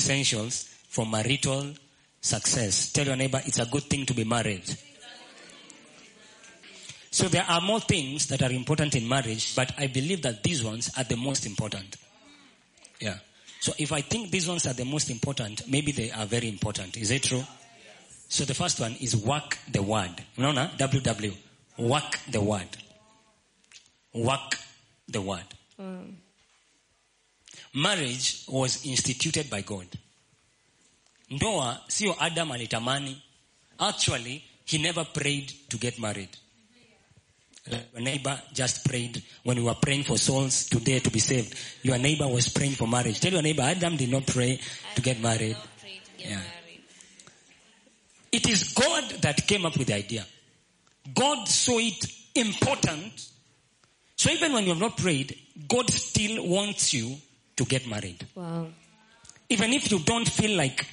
[0.00, 1.74] essentials for marital
[2.20, 2.92] success.
[2.92, 4.64] Tell your neighbor it's a good thing to be married.
[7.12, 10.62] So there are more things that are important in marriage, but I believe that these
[10.64, 11.96] ones are the most important.
[13.00, 13.18] Yeah.
[13.60, 16.96] So if I think these ones are the most important, maybe they are very important.
[16.96, 17.42] Is it true?
[18.28, 20.12] So the first one is work the word.
[20.38, 20.70] Unaona?
[20.78, 21.34] WW.
[21.78, 22.68] Work the word.
[24.14, 24.56] Work
[25.08, 25.44] the word.
[25.80, 26.14] Mm.
[27.74, 29.86] Marriage was instituted by God.
[31.30, 33.16] Ndoa sio Adam alitamani.
[33.78, 36.28] Actually, he never prayed to get married.
[37.70, 41.54] Your neighbor just prayed when we were praying for souls today to be saved.
[41.82, 43.20] Your neighbor was praying for marriage.
[43.20, 44.58] Tell your neighbor, Adam did not pray
[44.96, 45.56] to get married.
[45.56, 45.86] To
[46.18, 46.36] get Yeah.
[46.38, 46.82] married.
[48.32, 50.26] It is God that came up with the idea.
[51.14, 53.28] God saw it important.
[54.16, 57.20] So even when you have not prayed, God still wants you
[57.60, 58.26] to get married.
[58.34, 58.68] Wow.
[59.50, 60.86] Even if you don't feel like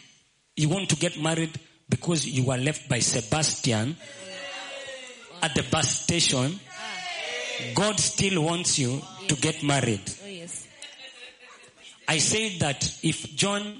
[0.58, 3.96] you want to get married because you were left by Sebastian
[5.42, 6.60] at the bus station,
[7.74, 10.02] God still wants you to get married.
[10.24, 10.68] Oh yes.
[12.06, 13.80] I said that if John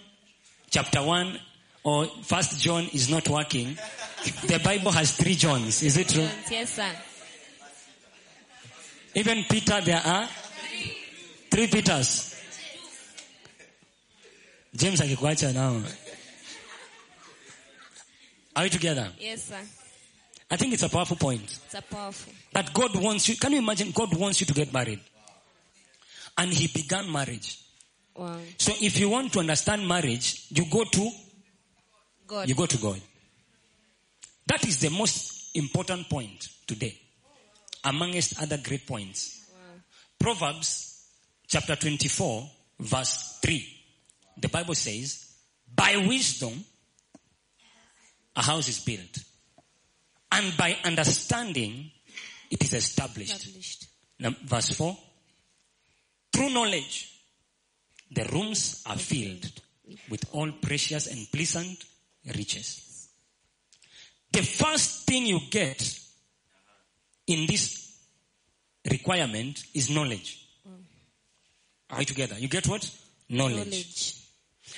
[0.70, 1.40] chapter 1
[1.84, 3.78] or first John is not working,
[4.48, 5.84] the Bible has three Johns.
[5.84, 6.28] Is it true?
[6.50, 6.90] Yes, sir.
[9.14, 10.30] Even Peter, there are
[11.50, 12.37] three Peters.
[14.78, 15.82] James akikuacha now.
[18.56, 19.12] Are we together?
[19.20, 19.60] Yes, sir.
[20.50, 21.42] I think it's a powerful point.
[21.42, 22.32] It's a powerful.
[22.54, 23.38] That God wants you.
[23.38, 23.92] Can you imagine?
[23.92, 25.00] God wants you to get married.
[26.38, 27.60] And He began marriage.
[28.16, 28.38] Wow.
[28.58, 31.12] So if you want to understand marriage, you go to
[32.28, 32.48] God.
[32.48, 33.02] you go to God.
[34.48, 36.98] That is the most important point today,
[37.84, 39.46] amongst other great points.
[40.20, 41.04] Proverbs
[41.48, 42.50] chapter 24,
[42.80, 43.77] verse 3.
[44.40, 45.34] The Bible says,
[45.74, 46.64] By wisdom
[48.36, 49.18] a house is built,
[50.32, 51.92] and by understanding
[52.52, 53.36] it is established.
[53.36, 53.88] Established.
[54.20, 54.98] Now, verse 4.
[56.34, 57.14] Through knowledge,
[58.12, 59.50] the rooms are filled
[60.10, 61.84] with all precious and pleasant
[62.36, 63.10] riches.
[64.32, 66.00] The first thing you get
[67.26, 67.98] in this
[68.90, 70.46] requirement is knowledge.
[70.68, 70.74] Mm.
[71.92, 72.36] Are we together?
[72.38, 72.90] You get what?
[73.30, 73.58] Knowledge.
[73.58, 74.17] Knowledge.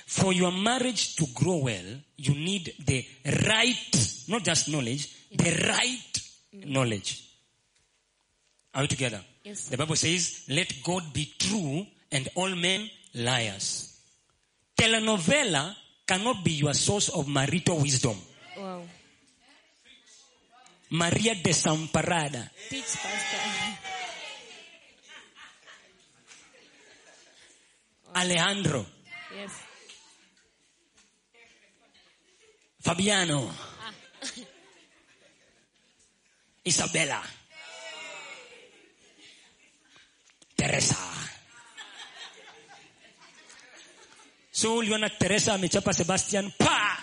[0.09, 1.85] For your marriage to grow well,
[2.17, 3.05] you need the
[3.47, 7.29] right, not just knowledge, the right knowledge.
[8.73, 9.21] Are we together?
[9.43, 9.69] Yes.
[9.69, 14.01] The Bible says, let God be true and all men liars.
[14.75, 15.75] Telenovela
[16.07, 18.17] cannot be your source of marital wisdom.
[18.57, 18.81] Wow.
[20.89, 22.49] Maria Desamparada.
[22.67, 23.77] Teach, Pastor.
[28.15, 28.85] Alejandro.
[32.81, 33.51] Fabiano.
[36.63, 37.22] Isabella.
[40.56, 40.95] Teresa.
[44.51, 46.97] So uliona Teresa amechapa Sebastian pa.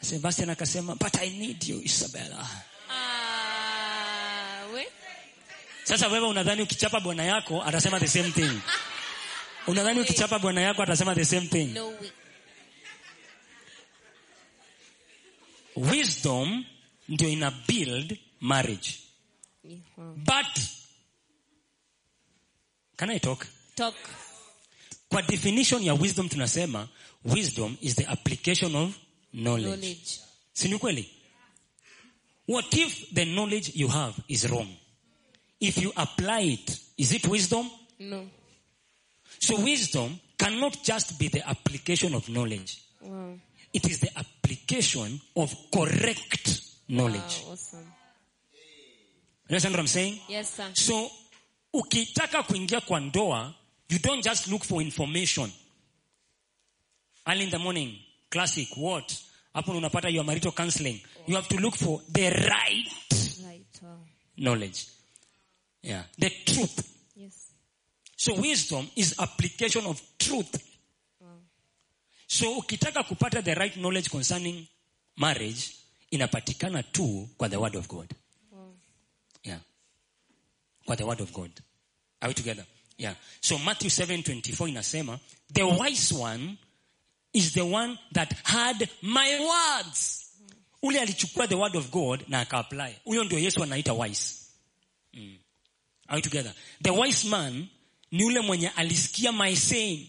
[0.00, 2.40] Sebastian akasema, but I need you Isabella.
[2.88, 4.86] Uh, we?
[5.84, 8.60] Sasa wewe unadhani ukichapa bwana yako atasema the same thing.
[9.66, 11.74] Unadhani ukichapa bwana yako atasema the same thing.
[11.74, 12.10] No way.
[15.76, 16.64] Wisdom
[17.08, 18.98] ndio ina build marriage.
[20.16, 20.60] But
[22.96, 23.46] can I talk?
[23.74, 23.94] Talk.
[25.08, 26.88] Kwa definition ya wisdom tunasema
[27.24, 28.98] wisdom is the application of
[29.32, 29.66] knowledge.
[29.76, 30.20] Knowledge.
[30.52, 31.10] Si ni kweli?
[32.48, 34.68] What if the knowledge you have is wrong?
[35.60, 37.70] If you apply it, is it wisdom?
[37.98, 38.28] No.
[39.38, 42.78] So wisdom cannot just be the application of knowledge.
[43.00, 43.38] Wow.
[43.72, 47.42] It is the application of correct knowledge.
[47.46, 47.86] Wow, awesome.
[49.48, 50.20] You understand what I'm saying?
[50.28, 50.70] Yes, sir.
[50.74, 51.10] So
[51.74, 53.54] ukitaka kuingia kwa ndoa,
[53.88, 55.50] you don't just look for information.
[57.26, 57.98] Early in the morning,
[58.30, 59.16] classic, what?
[59.54, 61.00] Hapo unapata your marital counseling.
[61.26, 62.88] You have to look for the right
[63.46, 63.66] Right.
[63.82, 63.98] Wow.
[64.36, 64.86] knowledge.
[65.82, 66.02] Yeah.
[66.18, 66.88] The truth.
[67.16, 67.50] Yes.
[68.16, 70.56] So wisdom is application of truth.
[72.32, 74.66] So ukitaka kupata the right knowledge concerning
[75.16, 75.70] marriage,
[76.10, 78.14] inapatikana tu kwa the word of God.
[78.50, 78.74] Wow.
[79.44, 79.60] Yeah.
[80.86, 81.50] Kwa the word of God.
[82.22, 82.64] Are we together?
[82.96, 83.14] Yeah.
[83.40, 85.20] So Matthew 7:24 inasema,
[85.52, 86.56] the wise one
[87.34, 90.30] is the one that had my words.
[90.82, 92.94] Ule alichukua the word of God na aka-apply.
[93.04, 94.34] Huyo ndio Yesu anaita wise.
[95.12, 95.38] Mm.
[96.08, 96.54] Are we together?
[96.82, 97.68] The wise man
[98.10, 100.08] ni ule mwenye alisikia my saying.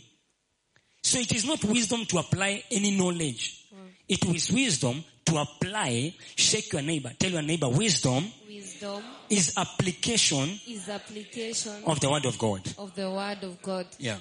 [1.13, 3.67] So it is not wisdom to apply any knowledge.
[4.09, 10.59] It is wisdom to apply, shake your neighbor, tell your neighbor, wisdom Wisdom is application
[10.67, 12.61] is application of the word of God.
[12.79, 13.85] of the word of God.
[13.99, 14.17] Yeah.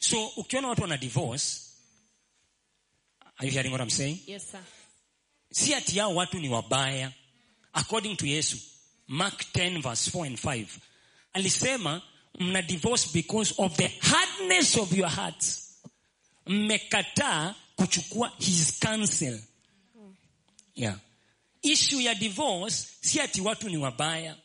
[0.00, 1.70] So you ukiona watu wana divorce,
[3.40, 4.18] are you hearing what I'm saying?
[4.26, 4.60] Yes, sir.
[5.50, 7.10] si ati hao watu ni wabaya
[7.72, 8.58] according to yesu
[9.08, 10.66] mark 10 verse 4 and 5
[11.32, 12.02] alisema
[12.38, 15.63] mna divorce because of the hardness of your hearts
[16.46, 19.40] mmekataa kuchukua his counsel
[20.74, 20.98] yeah.
[21.62, 24.36] issue ya divorce si ati watu ni wabaya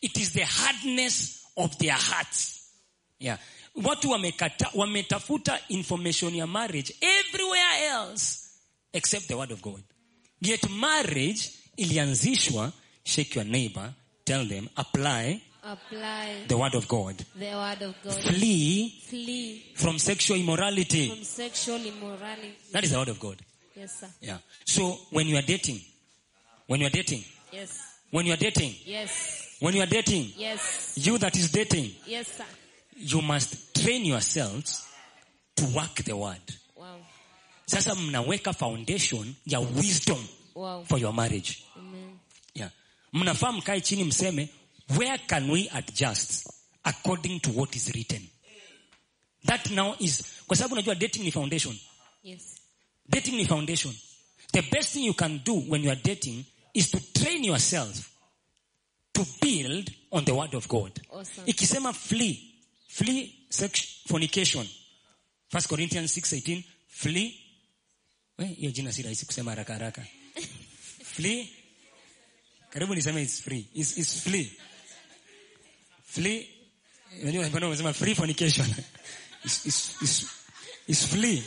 [0.00, 2.60] it is the hardness of their hearts
[3.20, 3.38] yeah.
[3.74, 8.38] watu wamekata, wametafuta information ya marriage everywhere else
[8.92, 9.82] except the word of god
[10.40, 12.72] yet marriage ilianzishwa
[13.04, 13.92] shake your neighbor
[14.24, 18.12] tell them apply Apply the word of god the word of God.
[18.34, 22.52] flee Flee from sexual immorality from sexual immorality.
[22.72, 23.36] that is the word of god
[23.76, 24.08] Yes, sir.
[24.20, 25.80] yeah so when you are dating
[26.66, 27.70] when you are dating Yes.
[28.10, 29.56] when you are dating Yes.
[29.60, 30.92] when you are dating Yes.
[30.96, 32.44] you that is dating Yes, sir.
[32.98, 34.82] you must train yourselves
[35.56, 36.42] to work the word
[36.76, 36.98] Wow.
[37.66, 40.84] sasa mnaweka foundation ya wisdom Wow.
[40.88, 42.18] for your marriage Amen.
[42.54, 42.70] yeah.
[43.12, 44.48] mnafaa mkae chini mseme
[44.88, 46.46] where can we adjust
[46.84, 48.22] according to what is written?
[49.44, 51.78] That now is kwa sababu unajua dating ni foundation.
[52.22, 52.42] Yes.
[53.08, 53.94] dating ni foundation.
[54.52, 56.44] The best thing you can do when you are dating
[56.74, 58.10] is to train yourself
[59.12, 61.00] to build on the word of god.
[61.10, 61.46] Awesome.
[61.46, 62.54] ikisema flee
[62.88, 64.66] flee sex, fornication.
[65.52, 67.34] 1 corinthians 618 flee.
[68.38, 70.06] We hiyo jina si rahisi kusema haraka haraka.
[71.14, 71.48] Flee.
[72.70, 73.66] Karibu niseme it's free.
[73.74, 74.50] It's, it's flee
[76.14, 76.48] flee
[77.22, 78.66] unajua mbona umesema free fornication
[79.44, 80.26] it's, it's, it's,
[80.88, 81.42] it's flee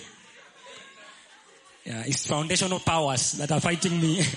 [1.85, 4.21] yeah, it's foundational powers that are fighting me.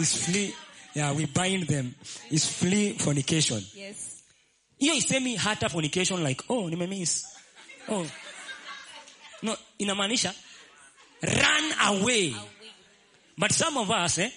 [0.00, 0.52] It's flee
[0.94, 1.94] yeah we bind them.
[2.30, 3.62] It's flee fornication.
[3.74, 4.22] Yes.
[4.78, 7.26] You hiyo isemi hata fornication like oh nimemiss
[7.88, 8.06] oh.
[9.42, 10.34] No inamaanisha
[11.22, 12.34] run away.
[13.36, 14.30] But some of us eh,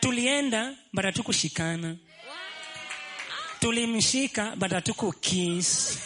[0.00, 1.96] tulienda but hatukushikana
[3.60, 5.98] tulimshika but hatukukiss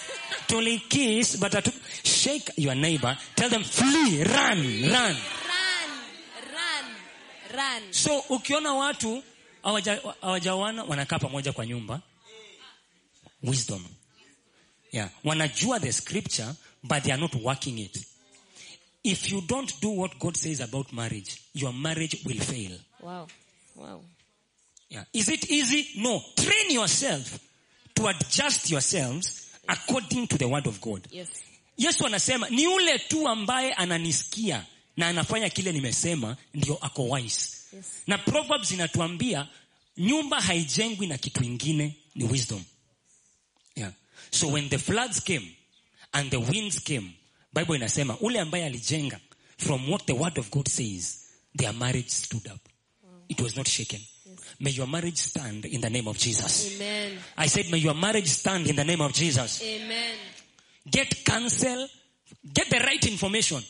[0.47, 1.71] tulikiss but hatu
[2.03, 5.17] shake your neighbor tell them flee run run Run.
[6.53, 6.87] Run.
[7.55, 7.93] Run.
[7.93, 9.23] so ukiona watu
[9.63, 12.01] hawaja- hawajaoana wanakaa pamoja kwa nyumba
[13.43, 13.85] wisdom
[14.93, 16.49] yeah wanajua the scripture
[16.83, 18.07] but they are not working it
[19.03, 23.29] if you don't do what god says about marriage your marriage will fail Wow.
[23.77, 24.05] Wow.
[24.91, 25.07] Yeah.
[25.13, 27.39] is it easy no train yourself
[27.95, 31.29] to adjust yourselves according to the word of god Yes.
[31.79, 34.67] yesu anasema ni ule tu ambaye ananisikia
[34.97, 37.87] na anafanya kile nimesema ndio ako wise Yes.
[38.07, 39.49] na proverbs inatuambia
[39.97, 42.65] nyumba haijengwi na kitu ingine ni wisdom
[43.77, 43.93] yeah.
[44.31, 45.57] so when the floods came
[46.13, 47.11] and the winds came
[47.53, 49.21] bible inasema ule ambaye alijenga
[49.59, 51.19] from what the word of god says
[51.57, 52.61] their marriage stood up
[53.05, 53.23] mm.
[53.29, 54.01] it was not shaken
[54.61, 57.13] may your marriage stand in the name of jesus Amen.
[57.37, 60.17] i said may your marriage stand in the name of jesus Amen.
[60.91, 61.89] get counsel,
[62.53, 63.63] get the right information.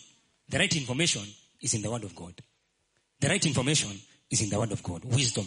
[0.49, 1.23] The right information
[1.61, 2.35] is in the word of God.
[3.21, 3.91] The right information
[4.31, 5.05] is in the word of God.
[5.05, 5.47] Wisdom,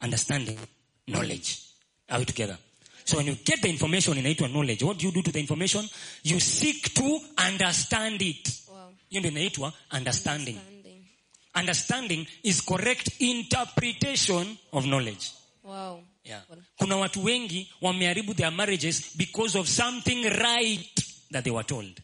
[0.00, 0.58] understanding,
[1.06, 1.60] knowledge.
[2.08, 2.56] Are we together?
[3.04, 5.84] So when you get the information inaitwa knowledge, what do you do to the information?
[6.22, 8.60] You seek to understand it.
[8.70, 8.92] Wow.
[9.10, 10.56] Hiyo ndio inaitwa understanding.
[10.56, 10.77] Standing.
[11.54, 15.32] Understanding is correct interpretation of knowledge.
[15.62, 16.00] Wow.
[16.24, 16.42] Yeah.
[16.78, 22.00] Kuna watu wengi wameharibu their marriages because of something right that they were told.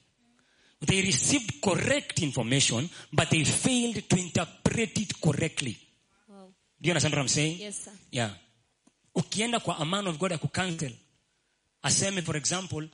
[0.87, 5.79] They received correct information, but they failed to interpret it correctly.
[6.29, 6.49] Wow.
[6.81, 7.59] Do you understand what I'm saying?
[7.59, 7.93] Yes, sir.
[8.11, 8.31] Yeah.
[9.17, 10.93] Ukienda kwa a man of God akucancel,
[11.83, 12.89] aseme for example,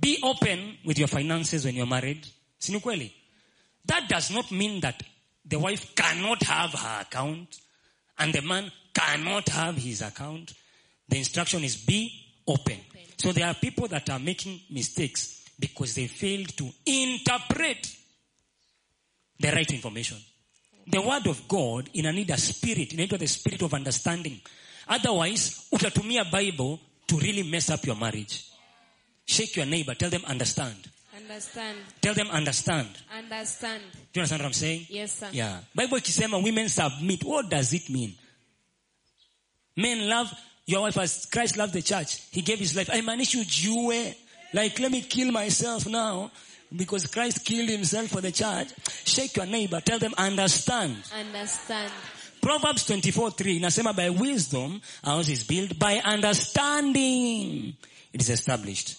[0.00, 2.26] be open with your finances when you're married.
[2.58, 3.12] Si ni kweli?
[3.86, 5.02] That does not mean that
[5.44, 7.60] the wife cannot have her account
[8.18, 10.54] and the man cannot have his account.
[11.08, 12.12] The instruction is be
[12.46, 12.78] open.
[13.18, 17.94] So there are people that are making mistakes because they failed to interpret
[19.38, 20.18] the right information.
[20.86, 23.74] The word of God ina need of spirit, in a spirit, inaitwa the spirit of
[23.74, 24.40] understanding.
[24.88, 28.44] Otherwise, utatumia Bible to really mess up your marriage.
[29.24, 30.76] Shake your neighbor, tell them understand.
[31.16, 31.78] Understand.
[32.00, 32.88] Tell them understand.
[33.16, 33.82] Understand.
[34.12, 34.86] Do you understand what I'm saying?
[34.88, 35.28] Yes, sir.
[35.32, 35.58] Yeah.
[35.74, 38.14] Bible ikisema women submit, what does it mean?
[39.76, 40.32] Men love
[40.66, 42.20] your wife as Christ loved the church.
[42.30, 42.88] He gave his life.
[42.88, 44.14] Haimaanishi ujiue.
[44.52, 46.30] Like, let me kill myself now
[46.74, 48.68] because Christ killed himself for the church.
[49.04, 49.80] Shake your neighbor.
[49.80, 50.96] Tell them, understand.
[51.18, 51.92] Understand.
[52.40, 57.74] Proverbs 24 3 inasema by wisdom a house is built by understanding
[58.12, 58.96] it is established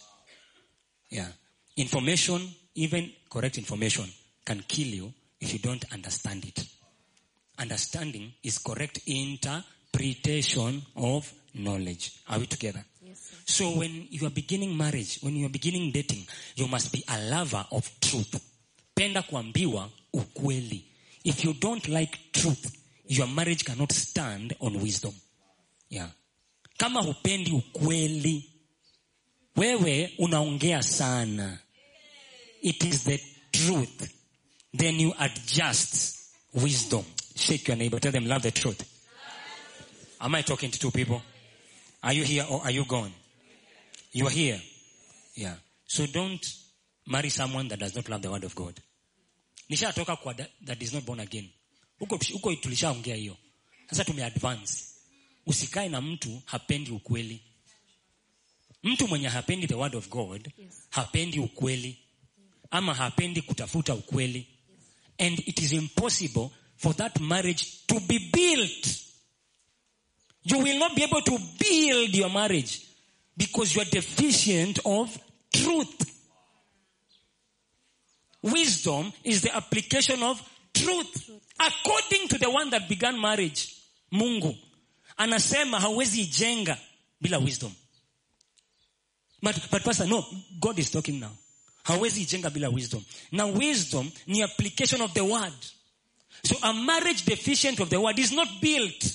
[1.11, 1.27] yeah
[1.75, 2.41] information
[2.75, 4.05] even correct information
[4.45, 6.65] can kill you if you don't understand it
[7.57, 13.37] understanding is correct interpretation of knowledge are we together Yes, sir.
[13.45, 17.21] so when you are beginning marriage, when you are beginning dating, you must be a
[17.29, 18.35] lover of truth.
[18.95, 20.83] Penda kuambiwa ukweli.
[21.23, 22.75] If you don't like truth,
[23.07, 25.13] your marriage cannot stand on wisdom.
[25.89, 26.09] Yeah.
[26.77, 28.49] Kama hupendi ukweli,
[29.55, 31.59] wewe unaongea sana.
[32.65, 33.19] It is the
[33.53, 34.11] truth.
[34.73, 36.17] Then you adjust
[36.51, 37.05] wisdom.
[37.35, 37.99] Shake your neighbor.
[37.99, 38.81] Tell them love the truth.
[40.19, 41.21] Am I talking to two people?
[42.01, 43.11] Are you here or are you gone?
[44.13, 44.59] You are here.
[45.35, 45.53] Yeah.
[45.85, 46.43] So don't
[47.05, 48.73] marry someone that does not love the word of God.
[49.69, 51.47] Nishatoka kwa that, that is not born again.
[51.99, 53.37] Huko huko tulishaongea hiyo.
[53.89, 54.83] Sasa tumeadvance.
[55.45, 57.41] Usikae na mtu hapendi ukweli.
[58.83, 60.49] Mtu mwenye hapendi the word of God,
[60.89, 61.97] hapendi ukweli
[62.71, 64.47] ama hapendi kutafuta ukweli.
[65.19, 68.87] And it is impossible for that marriage to be built.
[70.43, 72.81] You will not be able to build your marriage
[73.37, 75.17] because you are deficient of
[75.51, 76.11] truth.
[78.41, 80.41] Wisdom is the application of
[80.73, 83.71] truth according to the one that began marriage.
[84.11, 84.55] Mungu
[85.17, 86.77] anasema hauwezi ijenga
[87.21, 87.73] bila wisdom.
[89.41, 90.25] But, but pastor, no,
[90.59, 91.31] God is talking now.
[91.85, 93.03] Hauwezi ijenga bila wisdom.
[93.31, 95.53] Now wisdom ni application of the word.
[96.43, 99.05] So a marriage deficient of the word is not built.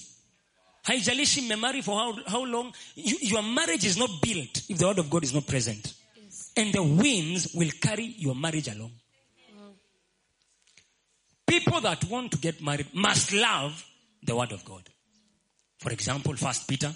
[0.82, 4.98] haijalishi mmemarry for how, how long you, your marriage is not built if the word
[4.98, 5.94] of god is not present
[6.56, 8.90] and the winds will carry your marriage along
[11.46, 13.84] people that want to get married must love
[14.22, 14.88] the word of god
[15.78, 16.94] for example first peter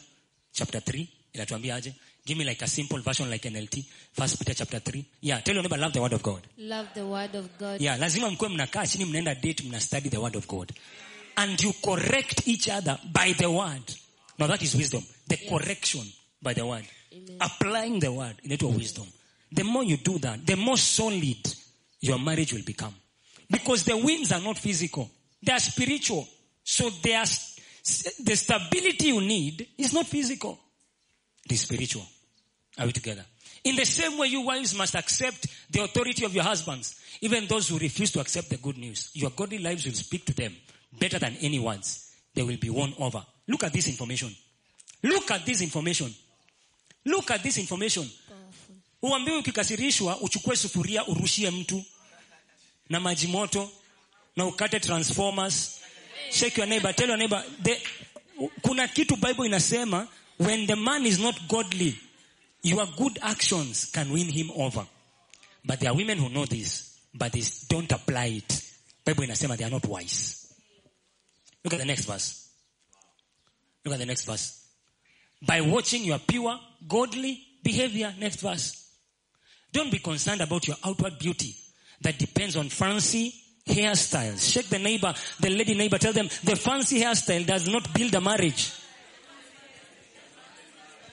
[0.52, 1.94] chapter 3 inatuambia aje
[2.26, 5.62] give me like a simple version like nlt first peter chapter 3 yeah tell your
[5.62, 6.40] neighbor love the word of god.
[6.58, 7.80] Love the word of God.
[7.80, 10.72] yeah lazima mkuwe mnakaa chini mnaenda date mna study the word of god.
[11.36, 13.82] And you correct each other by the word.
[14.38, 15.02] Now that is wisdom.
[15.28, 16.06] The correction
[16.42, 16.84] by the word.
[17.12, 17.36] Amen.
[17.40, 19.06] applying the word inaitwa wisdom.
[19.52, 21.56] The more you do that the more solid
[22.00, 22.94] your marriage will become.
[23.50, 25.10] Because the winds are not physical.
[25.42, 26.26] They are spiritual.
[26.64, 27.26] So they are,
[28.24, 30.58] the stability you need is not physical.
[31.44, 32.06] It is spiritual
[32.78, 33.24] are we together?
[33.64, 37.68] In the same way, you wives must accept the authority of your husbands, even those
[37.68, 39.10] who refuse to accept the good news.
[39.14, 40.54] Your godly lives will speak to them
[40.98, 42.12] better than any words.
[42.34, 43.24] They will be won over.
[43.48, 44.34] Look at this information.
[45.02, 46.14] Look at this information.
[47.06, 48.10] Look at this information.
[49.02, 51.84] Uambiwe ukikasirishwa uchukue sufuria urushie mtu
[52.88, 53.70] na maji moto
[54.36, 55.70] na ukate transformers.
[56.30, 57.80] Shake your neighbor, tell your neighbor the,
[58.62, 61.98] kuna kitu Bible inasema when the man is not godly
[62.64, 64.84] your good actions can win him over.
[65.64, 68.62] But there are women who know this, but they don't apply it.
[69.04, 70.52] Bible inasema they are not wise.
[71.62, 72.50] Look at the next verse.
[73.84, 74.66] Look at the next verse.
[75.46, 78.14] By watching your pure, godly behavior.
[78.18, 78.80] Next verse.
[79.72, 81.54] Don't be concerned about your outward beauty
[82.00, 83.34] that depends on fancy
[83.66, 84.52] hairstyles.
[84.52, 88.20] Shake the neighbor, the lady neighbor, tell them the fancy hairstyle does not build a
[88.20, 88.72] marriage.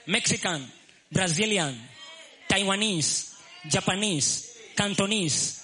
[0.06, 0.62] Mexican,
[1.12, 1.74] Brazilian,
[2.48, 3.34] Taiwanese,
[3.68, 5.60] Japanese, Cantonese,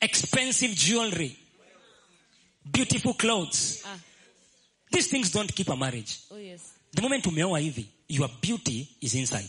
[0.00, 1.36] expensive jewelry,
[2.70, 3.82] beautiful clothes.
[3.84, 3.98] Ah,
[4.90, 6.18] These things don't keep a marriage.
[6.30, 6.72] oh yes.
[6.94, 9.48] The moment umeoa hivi, your beauty is inside.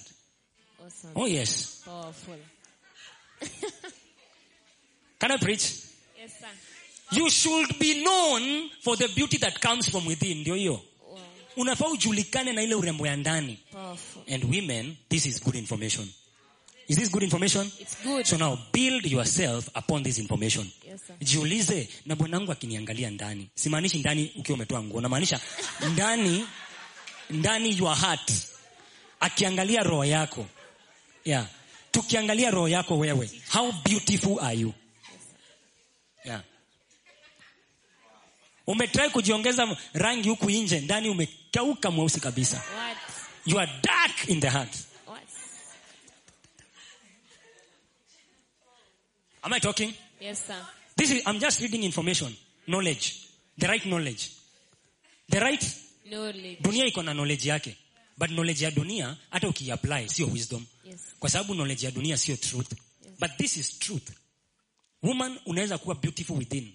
[0.84, 1.12] Awesome.
[1.16, 1.82] Oh yes.
[1.86, 2.36] Powerful.
[5.20, 5.74] Can I preach?
[6.20, 6.48] Yes, sir.
[7.12, 10.38] You should be known for the beauty that comes from within.
[10.42, 10.82] Ndio hiyo.
[11.58, 13.60] Unafaa ujulikane na ile urembo ya ndani.
[14.34, 16.10] And women, this is good information.
[16.88, 17.72] Is this good information?
[17.80, 18.26] It's good.
[18.26, 20.72] So now build yourself upon this information.
[20.88, 21.16] Yes, sir.
[21.22, 23.50] Jiulize na bwanangu akiniangalia ndani.
[23.56, 25.40] Simaanishi ndani ukiwa umetoa nguo, namaanisha
[25.92, 26.46] ndani
[27.30, 28.32] ndani your heart.
[29.20, 30.46] Akiangalia roho yako.
[31.26, 31.48] Yeah.
[31.92, 34.74] Tukiangalia roho yako wewe, how beautiful are you?
[36.26, 36.42] Yeah.
[38.68, 42.58] Umetrai kujiongeza rangi huku nje, ndani umekauka mweusi kabisa.
[42.76, 42.98] What?
[43.46, 44.76] You are dark in the heart.
[45.08, 45.24] What?
[49.44, 49.94] Am I talking?
[50.22, 50.66] Yes, sir.
[50.96, 52.34] This is, I'm just reading information,
[52.68, 53.14] knowledge,
[53.58, 54.32] the right knowledge.
[55.30, 55.76] The right,
[56.10, 56.58] Knowledge.
[56.62, 57.76] dunia iko na knowledge yake.
[58.18, 60.66] But knowledge ya dunia, hata ukiapply, sio wisdom.
[60.86, 60.92] Yes.
[60.94, 61.02] Yes.
[61.20, 62.74] kwa sababu knowledge ya dunia sio truth
[63.20, 64.10] but this is truth
[65.04, 66.74] woman unaweza kuwa beautiful within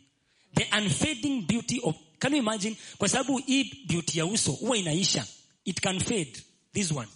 [0.54, 2.76] the unfading beauty of can you imagine?
[2.98, 5.26] Kwa sababu hii beauty ya uso huwa inaisha.
[5.64, 6.32] It can fade
[6.72, 7.08] this one.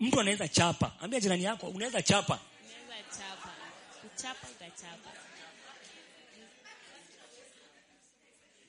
[0.00, 0.92] Mtu anaweza chapa.
[1.00, 2.40] Ambia jirani yako unaweza chapa.
[2.64, 3.48] Unaweza chapa.
[4.00, 5.10] Kuchapa utachapa.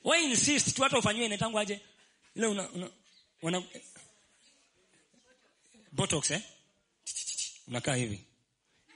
[0.04, 0.74] why insist?
[0.76, 1.80] Tu hata ufanyiwe inaitangwa aje?
[2.34, 2.90] Ile una, una,
[3.42, 3.62] una
[5.92, 6.40] botox eh?
[7.68, 8.20] Unakaa hivi.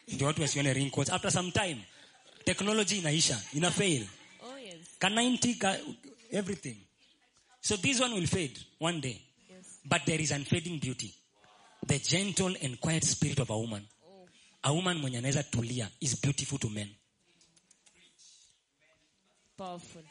[0.08, 1.10] Ndio watu wasione wrinkles.
[1.10, 1.78] After some time
[2.44, 3.42] technology inaisha.
[3.54, 4.06] Ina fail
[5.08, 5.76] 90 ka
[6.32, 6.76] everything.
[7.60, 9.20] So this one will fade one day.
[9.50, 9.78] Yes.
[9.84, 11.14] but there is unfading beauty.
[11.86, 13.82] The gentle and quiet spirit of a woman.
[14.06, 14.28] Oh.
[14.64, 16.88] a woman mwenye anaweza tulia is beautiful to men.
[19.56, 20.02] Powerful.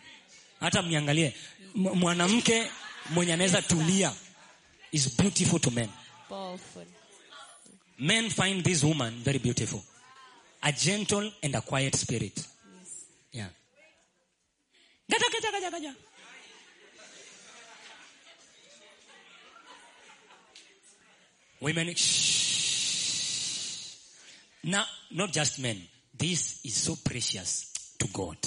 [0.60, 1.34] hata mniangalie
[1.75, 2.72] mwanamke
[3.10, 4.13] mwenye anaweza tulia
[4.91, 5.89] is beautiful to men.
[6.29, 6.86] Powerful.
[8.00, 9.81] men find this woman very beautiful.
[10.62, 12.48] A gentle and a quiet spirit.
[13.31, 13.50] Yeah
[15.10, 15.96] gaja gaja gaja gaja
[21.62, 23.96] women shh.
[24.63, 25.78] now not just men.
[26.18, 28.38] This is so precious to god.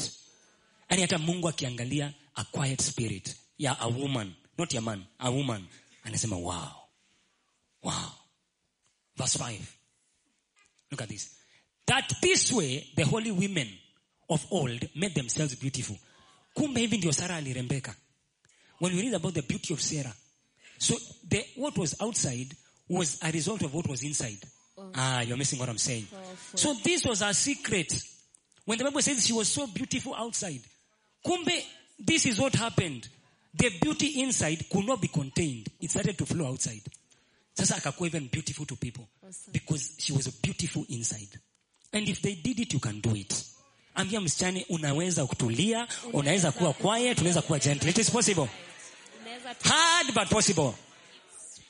[0.91, 3.35] Yani hata mungu akiangalia a quiet spirit.
[3.59, 4.35] Ya a woman.
[4.59, 5.67] Not ya man a woman.
[6.05, 6.73] Anasema wow.
[7.83, 8.13] Wow.
[9.17, 9.59] Verse 5
[10.91, 11.35] look at this.
[11.87, 13.69] That this way the holy women
[14.29, 15.97] of old made themselves beautiful
[16.55, 17.95] kumbe hivi ndio sarah alirembeka.
[18.81, 20.15] When we read about the beauty of sarah
[20.79, 22.55] so the what was outside
[22.89, 24.39] was a result of what was inside.
[24.95, 26.07] Ah you're missing what i'm saying.
[26.07, 26.59] Powerful.
[26.59, 27.93] so this was her secret.
[28.67, 30.61] When the bible says she was so beautiful outside
[31.25, 31.65] kumbe
[31.99, 33.09] this is what happened.
[33.55, 35.69] The beauty inside could not be contained.
[35.81, 36.83] It started to flow outside.
[37.55, 39.53] Sasa akakuwa even beautiful to people Awesome.
[39.53, 41.39] because she was beautiful inside.
[41.93, 43.45] And if they did it you can do it
[43.95, 47.91] ambia msichane unaweza kutulia unaweza kuwa quiet unaweza kuwa gentle.
[47.91, 48.49] It is possible.
[49.63, 50.73] Hard but possible.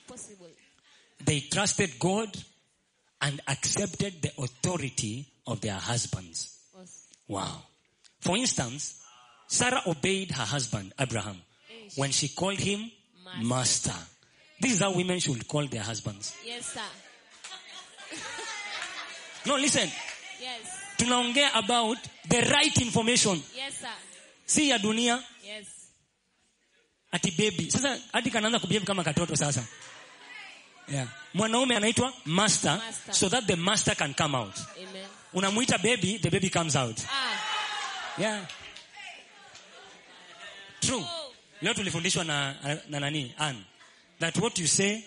[0.07, 0.49] Possible.
[1.25, 2.39] they trusted god
[3.21, 6.49] and accepted the authority of their husbands.
[7.29, 7.63] Wow.
[8.21, 8.95] For instance
[9.47, 11.37] sarah obeyed her husband abraham
[11.97, 12.91] when she called him
[13.43, 13.95] master.
[14.61, 16.35] This is how women should call their husbands.
[16.47, 16.81] Yes, sir.
[19.47, 19.89] no listen.
[20.41, 20.82] Yes.
[21.05, 23.89] Tunaongea about the right information Yes, sir.
[24.47, 25.67] si ya dunia Yes.
[27.13, 29.65] ati baby sasa hadi kanaanza kubehave kama katoto sasa
[30.89, 31.09] yeah.
[31.35, 33.15] mwanaume anaitwa master, Master.
[33.15, 35.07] so that the master can come out Amen.
[35.33, 37.39] unamuita baby the baby comes out Ah.
[38.19, 38.47] yeah.
[40.81, 41.33] true Oh.
[41.63, 42.55] leo tulifundishwa na,
[42.89, 43.65] na nani Ann,
[44.19, 45.05] that what you say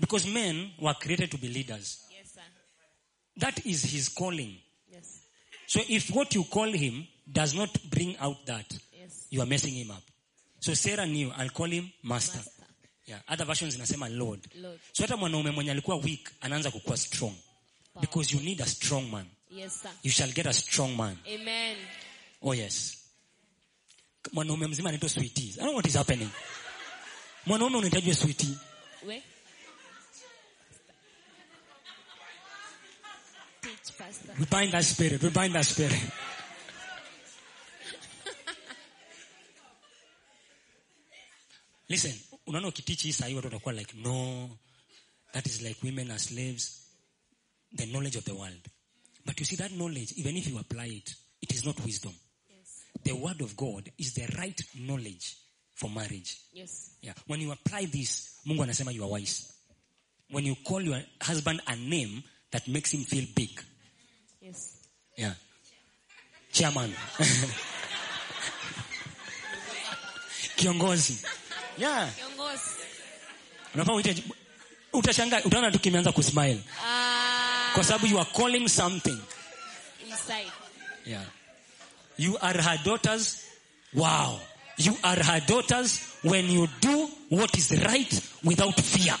[0.00, 1.98] because men were created to be leaders.
[3.38, 4.54] That is his calling
[4.92, 5.20] Yes.
[5.66, 9.26] so if what you call him does not bring out that Yes.
[9.30, 10.02] you are messing him up
[10.60, 12.52] so sarah knew i'll call him master, Master.
[13.06, 13.20] Yeah.
[13.28, 14.80] other versions zinasema lord Lord.
[14.92, 17.34] so hata mwanaume mwenye alikuwa weak anaanza kukuwa strong
[18.00, 19.90] because you need a strong man Yes, sir.
[20.02, 21.76] you shall get a strong man Amen.
[22.42, 22.98] oh yes
[24.32, 26.28] mwanaume mzima anaitwa sweetie i don't know what is happening
[27.46, 28.54] mwanaume unahitajwa sweetie
[29.06, 29.22] Where?
[33.92, 34.32] Pastor.
[34.38, 35.92] we bind that spirit we bind that spirit
[41.88, 42.14] listen
[42.46, 44.58] unaona ukitichi hii sahii watu watakuwa like no
[45.32, 46.72] that is like women are slaves
[47.76, 48.68] the knowledge of the world
[49.26, 52.14] but you see that knowledge even if you apply it it is not wisdom
[52.50, 52.68] Yes.
[53.04, 55.26] the word of god is the right knowledge
[55.74, 56.90] for marriage Yes.
[57.02, 57.14] yeah.
[57.26, 59.42] when you apply this mungu anasema you are wise
[60.30, 63.60] when you call your husband a name that makes him feel big
[64.40, 64.74] Yes.
[65.16, 65.34] yeah.
[66.52, 66.94] chairman
[70.56, 71.18] kiongozi
[71.78, 72.08] yeah.
[72.14, 72.62] Kiongozi.
[73.74, 74.24] unafaa uite
[74.92, 77.70] utashangaa utaona tu kimeanza kusmile Ah.
[77.74, 79.18] kwa sababu you are calling something
[80.08, 80.52] Inside.
[81.06, 81.24] yeah.
[82.18, 83.36] you are her daughters
[83.94, 84.40] wow
[84.78, 89.18] you are her daughters when you do what is right without fear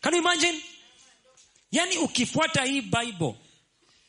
[0.00, 0.60] can you imagine
[1.72, 3.34] yani ukifuata hii bible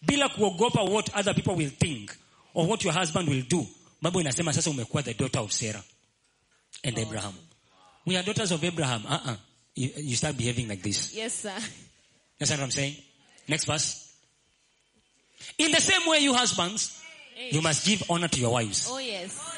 [0.02, 2.12] bila kuogopa what other people will think
[2.54, 3.68] or what your husband will do
[4.02, 5.84] bible inasema sasa umekuwa the daughter of sarah
[6.84, 7.02] and oh.
[7.02, 7.34] abraham
[8.06, 9.36] we are daughters of abraham uh-uh.
[9.76, 11.54] you, you start behaving like this Yes, sir.
[12.40, 12.96] That's what I'm saying.
[13.50, 14.14] Next verse.
[15.58, 17.02] In the same way, you husbands,
[17.36, 17.50] Hey.
[17.52, 18.88] you must give honor to your wives.
[18.90, 19.38] Oh, yes.
[19.42, 19.56] Oh,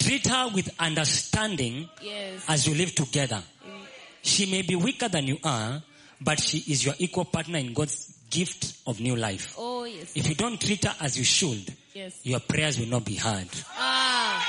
[0.00, 2.44] Treat her with understanding Yes.
[2.48, 3.42] as you live together.
[3.66, 3.80] Mm.
[4.22, 5.82] She may be weaker than you are,
[6.20, 9.54] but she is your equal partner in God's gift of new life.
[9.56, 10.12] Oh, yes.
[10.16, 12.18] If you don't treat her as you should, Yes.
[12.24, 13.48] your prayers will not be heard.
[13.78, 14.44] Ah.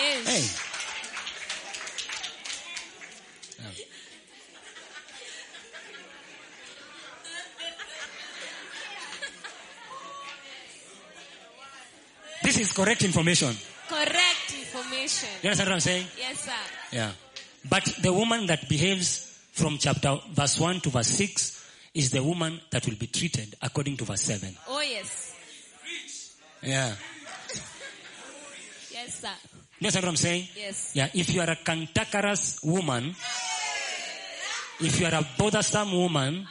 [0.00, 0.26] Yes.
[0.26, 0.62] Hey.
[12.42, 13.54] This is correct information.
[13.88, 15.28] Correct information.
[15.42, 16.06] You understand what I'm saying?
[16.18, 16.52] Yes, sir.
[16.92, 17.12] Yeah.
[17.68, 21.55] But the woman that behaves from chapter verse 1 to verse 6
[21.96, 24.54] is the woman that will be treated according to verse 7.
[24.68, 25.34] Oh, yes.
[26.62, 26.94] Yeah.
[28.92, 29.28] Yes, sir.
[29.80, 30.48] You understand what I'm saying?
[30.56, 30.92] Yes.
[30.94, 31.08] Yeah.
[31.14, 33.14] If you are a cantankerous woman,
[34.80, 36.46] if you are a bothersome woman,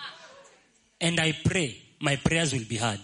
[1.00, 3.00] and I pray, my prayers will be heard.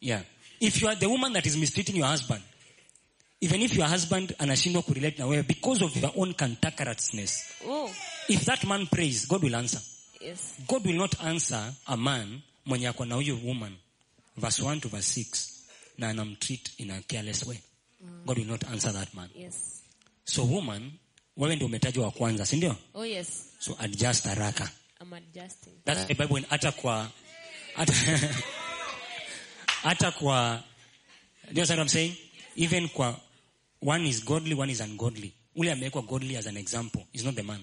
[0.00, 0.22] Yeah.
[0.60, 2.42] If you are the woman that is mistreating your husband,
[3.40, 7.90] even if your husband anashindwa kurelate na wewe because of your own cantankerousness, Oh,
[8.28, 9.80] if that man prays, God will answer.
[10.24, 10.54] Yes.
[10.68, 13.76] God will not answer a man mwenye ako na huyo woman
[14.36, 15.48] verse 1 to verse 6
[15.98, 17.58] na anamtreat in a careless way.
[18.26, 19.28] God will not answer that man.
[19.34, 19.82] Yes.
[20.24, 20.92] So woman,
[21.36, 22.76] wewe ndio umetajwa wa kwanza, si ndio?
[22.94, 23.42] Oh, yes.
[23.58, 24.70] So adjust haraka.
[25.00, 25.72] I'm adjusting.
[25.84, 27.10] That's the Bible hata kwa
[27.74, 27.92] hata
[29.82, 30.62] hata kwa
[31.44, 32.16] do you understand what I'm saying?
[32.56, 33.20] Even kwa
[33.80, 35.32] one is godly, one is ungodly.
[35.56, 37.60] Ule amewekwa godly as an example is not the man,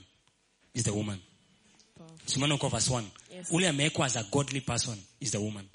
[0.74, 1.20] is the woman.
[2.30, 3.04] Simona uko verse 1.
[3.32, 3.52] Yes.
[3.52, 5.68] Ule amewekwa as a godly person is the woman.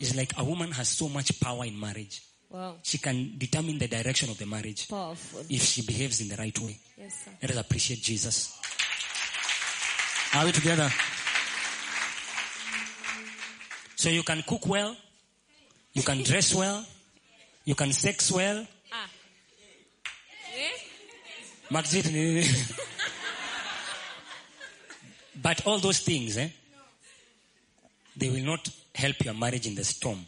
[0.00, 2.22] It's like a woman has so much power in marriage.
[2.50, 2.76] Wow.
[2.82, 5.44] She can determine the direction of the marriage Powerful.
[5.50, 6.78] if she behaves in the right way.
[6.96, 7.30] Yes, sir.
[7.42, 8.58] Let us appreciate Jesus.
[10.34, 10.88] Are we together?
[13.96, 14.96] So you can cook well,
[15.92, 16.86] you can dress well,
[17.66, 18.66] you can sex well.
[18.92, 19.10] Ah.
[20.56, 21.84] Eh?
[25.40, 26.48] But all those things, eh,
[28.16, 30.18] they will not help your marriage in the storm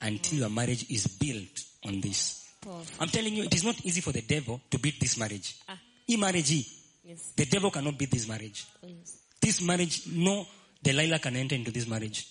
[0.00, 2.48] until your marriage is built on this.
[2.60, 2.84] Powerful.
[3.00, 5.56] I'm telling you, it is not easy for the devil to beat this marriage.
[5.68, 5.78] Ah.
[6.08, 6.66] E marriage, e.
[7.04, 7.32] Yes.
[7.36, 8.64] the devil cannot beat this marriage.
[8.82, 9.18] Yes.
[9.40, 10.46] This marriage, no
[10.82, 12.28] Delilah can enter into this marriage.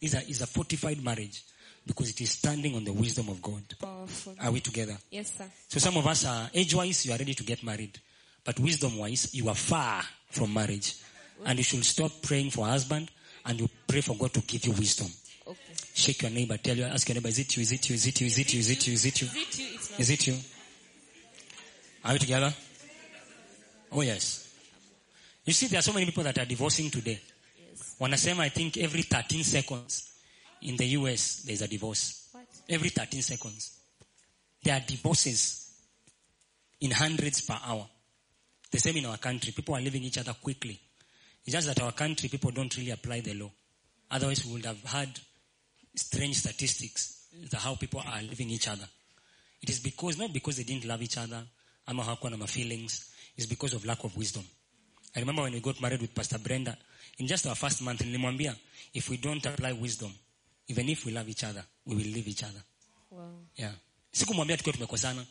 [0.00, 1.42] It's a, it's a fortified marriage
[1.86, 3.62] because it is standing on the wisdom of God.
[3.78, 4.34] Powerful.
[4.40, 4.96] Are we together?
[5.10, 5.44] Yes, sir.
[5.68, 7.98] So some of us are age-wise, you are ready to get married.
[8.44, 10.94] But wisdom-wise, you are far from marriage.
[11.44, 13.10] And you should stop praying for a husband
[13.44, 15.08] and you pray for God to give you wisdom.
[15.46, 15.58] Okay.
[15.94, 18.06] Shake your neighbor, tell you, ask your neighbor, is it you, is it you, is
[18.06, 19.28] it you, is it you, is it you, is it you?
[19.28, 19.98] Is it you?
[19.98, 20.34] Is it you?
[22.04, 22.52] Are we together?
[23.92, 24.52] Oh yes.
[25.44, 27.20] You see, there are so many people that are divorcing today.
[27.70, 27.96] Yes.
[28.00, 30.12] Wanasema, I think every 13 seconds
[30.62, 32.28] in the US, there's a divorce.
[32.32, 32.44] What?
[32.68, 33.78] Every 13 seconds.
[34.62, 35.70] There are divorces
[36.80, 37.86] in hundreds per hour.
[38.70, 39.52] The same in our country.
[39.52, 40.80] People are leaving each other quickly.
[41.44, 43.50] It's just that our country, people don't really apply the law.
[44.10, 45.08] Otherwise, we would have had
[45.94, 48.86] strange statistics the how people are leaving each other.
[49.62, 51.42] It is because, not because they didn't love each other,
[51.86, 53.10] ama hawakuwa na feelings.
[53.36, 54.44] It's because of lack of wisdom.
[55.16, 56.76] I remember when we got married with Pastor Brenda,
[57.18, 58.54] in just our first month, in nilimwambia,
[58.94, 60.12] if we don't apply wisdom,
[60.68, 62.62] even if we love each other, we will leave each other.
[63.10, 63.30] Wow.
[63.56, 63.72] Yeah.
[64.12, 65.26] Sikumwambia tukiwa tumekosana.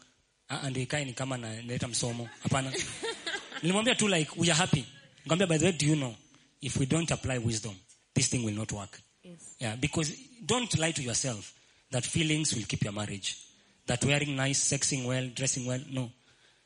[0.50, 2.30] Ah, ndio ikae ni kama na naleta msomo.
[2.44, 2.74] Hapana.
[3.62, 4.86] Nilimwambia tu like we are happy.
[5.26, 6.16] Nikamwambia by the way do you know
[6.62, 7.76] if we don't apply wisdom,
[8.14, 9.00] this thing will not work.
[9.24, 9.56] Yes.
[9.60, 10.12] Yeah, because
[10.46, 11.54] don't lie to yourself
[11.92, 13.38] that feelings will keep your marriage.
[13.86, 16.10] That wearing nice, sexing well, dressing well, no.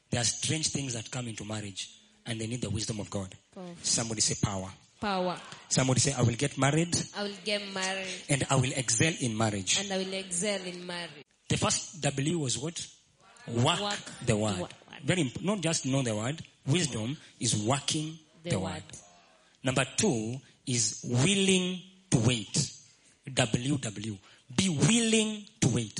[0.10, 1.89] There are strange things that come into marriage
[2.26, 3.34] and they need the wisdom of God.
[3.54, 3.76] Powerful.
[3.82, 4.70] Somebody say power.
[5.02, 5.36] Power.
[5.70, 9.36] Somebody say I will get married I will get married and I will excel in
[9.38, 9.80] marriage.
[9.80, 11.24] and I will excel in marriage.
[11.50, 12.86] The first W was what?
[13.48, 14.60] Work, Work the word.
[14.60, 14.74] word.
[15.04, 16.41] Very imp- not just know the word.
[16.65, 18.17] Wisdom is working
[18.50, 18.74] the, The word.
[18.74, 18.84] word.
[19.64, 21.82] Number two is willing
[22.12, 22.72] to wait.
[23.30, 24.18] WW.
[24.56, 26.00] Be willing to wait.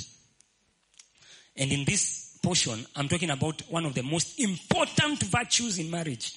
[1.56, 6.32] And in this portion, I'm talking about one of the most important virtues in marriage.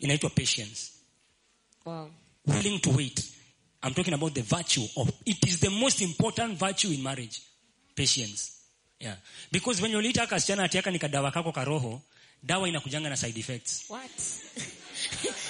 [0.00, 0.90] in Inaitwa patience
[1.84, 2.10] Wow.
[2.44, 3.24] willing to wait.
[3.82, 7.40] I'm talking about the virtue of it is the most important virtue in marriage.
[7.94, 8.60] Patience.
[9.00, 9.14] Yeah.
[9.52, 12.02] Because when uliita kasichana ati aka ni kadawa kako karoho,
[12.44, 13.84] dawa inakujanga na side effects.
[13.88, 14.10] What?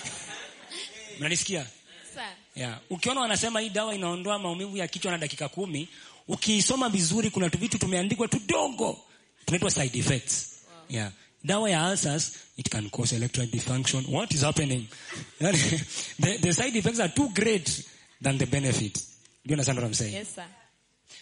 [1.18, 1.66] Mnanisikia?
[2.14, 2.22] Sir.
[2.55, 2.81] Yeah.
[2.90, 5.88] Ukiona wanasema hii dawa inaondoa maumivu ya kichwa na dakika kumi,
[6.29, 9.00] ukiisoma vizuri kuna tu vitu tumeandikwa tudogo.
[9.44, 10.46] Tunaitwa side effects.
[10.88, 11.12] Yeah.
[11.44, 14.05] Dawa ya ulcers, it can cause electrolyte dysfunction.
[14.09, 14.87] What is happening?
[15.40, 17.83] the, the side effects are too great
[18.22, 18.94] than the benefit.
[18.94, 19.00] Do
[19.44, 20.14] you understand what I'm saying?
[20.14, 20.44] Yes, sir.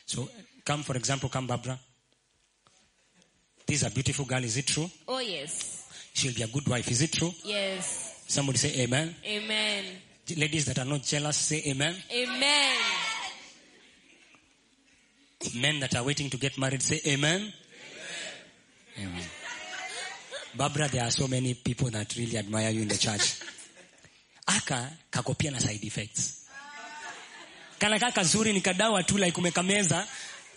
[0.07, 0.29] So,
[0.65, 1.79] come for example, come Barbara.
[3.67, 4.91] This is a beautiful girl, is it true?
[5.09, 5.87] Oh, yes.
[6.15, 7.33] She'll be a good wife, is it true?
[7.45, 8.14] Yes.
[8.27, 9.15] Somebody say amen.
[9.27, 9.85] Amen.
[10.37, 11.95] Ladies that are not jealous, say amen.
[12.13, 12.77] Amen.
[15.57, 17.53] Men that are waiting to get married, say amen.
[18.99, 19.23] Amen.
[20.57, 23.41] Barbara, there are so many people that really admire you in the church.
[24.49, 26.47] Aka kako pia na side effects.
[27.79, 30.07] Kana kaka kazuri ni kadawa tu like umekameza,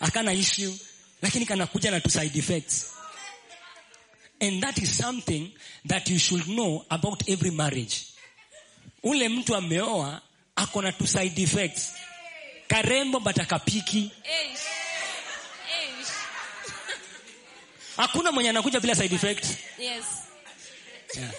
[0.00, 0.72] akana issue,
[1.22, 2.94] lakini kanakuja na tu side effects.
[4.40, 5.50] And that is something
[5.86, 7.96] that you should know about every marriage.
[9.02, 10.20] Ule mtu ameoa
[10.56, 11.92] ako na two side effects.
[12.68, 14.12] Karembo but akapiki.
[17.96, 19.44] Hakuna mwenye anakuja bila side effect.
[19.78, 20.04] Yes.
[21.16, 21.32] Yeah.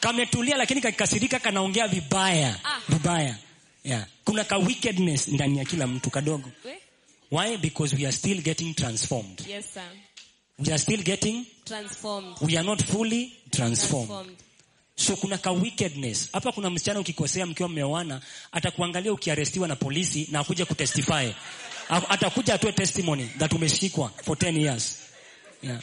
[0.00, 2.58] Kametulia lakini kakikasirika kanaongea vibaya.
[2.64, 2.80] Ah.
[2.88, 3.36] Vibaya.
[3.84, 4.06] Yeah.
[4.24, 6.50] Kuna ka wickedness ndani ya kila mtu kadogo.
[6.64, 6.78] We?
[7.32, 7.56] Why?
[7.56, 9.40] Because we are still getting transformed.
[9.48, 9.80] Yes, sir.
[10.58, 12.36] We are still getting, Transformed.
[12.42, 14.08] we are not fully transformed.
[14.08, 14.36] Transformed.
[14.96, 16.28] So kuna ka wickedness.
[16.32, 18.20] Hapa kuna msichana ukikosea mkiwa mmeoana,
[18.52, 21.32] atakuangalia ukiarestiwa na polisi na akuja kutestify.
[21.88, 24.98] Atakuja atoe testimony that umeshikwa for 10 years.
[25.62, 25.80] Yeah.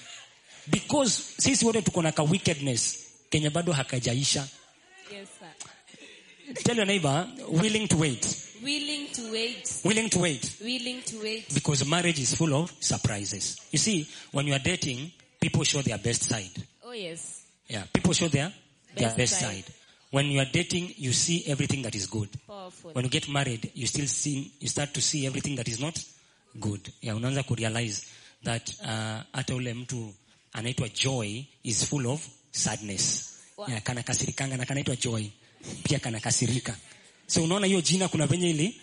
[0.68, 4.48] Because sisi wote tuko na ka wickedness kenye bado hakajaisha.
[5.14, 6.54] Yes, sir.
[6.64, 8.49] Tell your neighbor, willing to wait.
[8.64, 9.82] Willing to wait.
[9.86, 10.56] Willing to wait.
[10.64, 11.54] Willing to wait.
[11.54, 13.58] Because marriage is full of surprises.
[13.72, 16.52] You see, when you are dating, people show their best side.
[16.84, 17.46] Oh, yes.
[17.68, 18.52] Yeah, people show their
[18.96, 19.64] their Best best side.
[19.66, 19.74] side.
[20.12, 22.30] When you are dating, you see everything that is good.
[22.48, 22.92] Powerful.
[22.94, 26.04] When you get married, you still see, you start to see everything that is not
[26.60, 26.82] good.
[27.02, 28.06] Yeah, unaanza kurealize
[28.44, 30.14] that uh, hata ule mtu
[30.54, 33.36] anaitwa joy is full of sadness.
[33.58, 33.68] Wow.
[33.70, 35.26] Yeah, kana kasirikanga na kanaitwa joy.
[35.84, 36.76] Pia kana kasirika.
[37.30, 38.82] So unaona hiyo jina kuna venye ili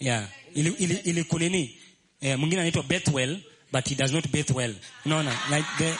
[0.00, 1.78] yeah, ili ili, ili kunini?
[2.20, 3.38] Eh, mwingine anaitwa Bethwell
[3.72, 4.74] but he does not bet well.
[5.06, 5.32] Unaona?
[5.50, 5.94] Like the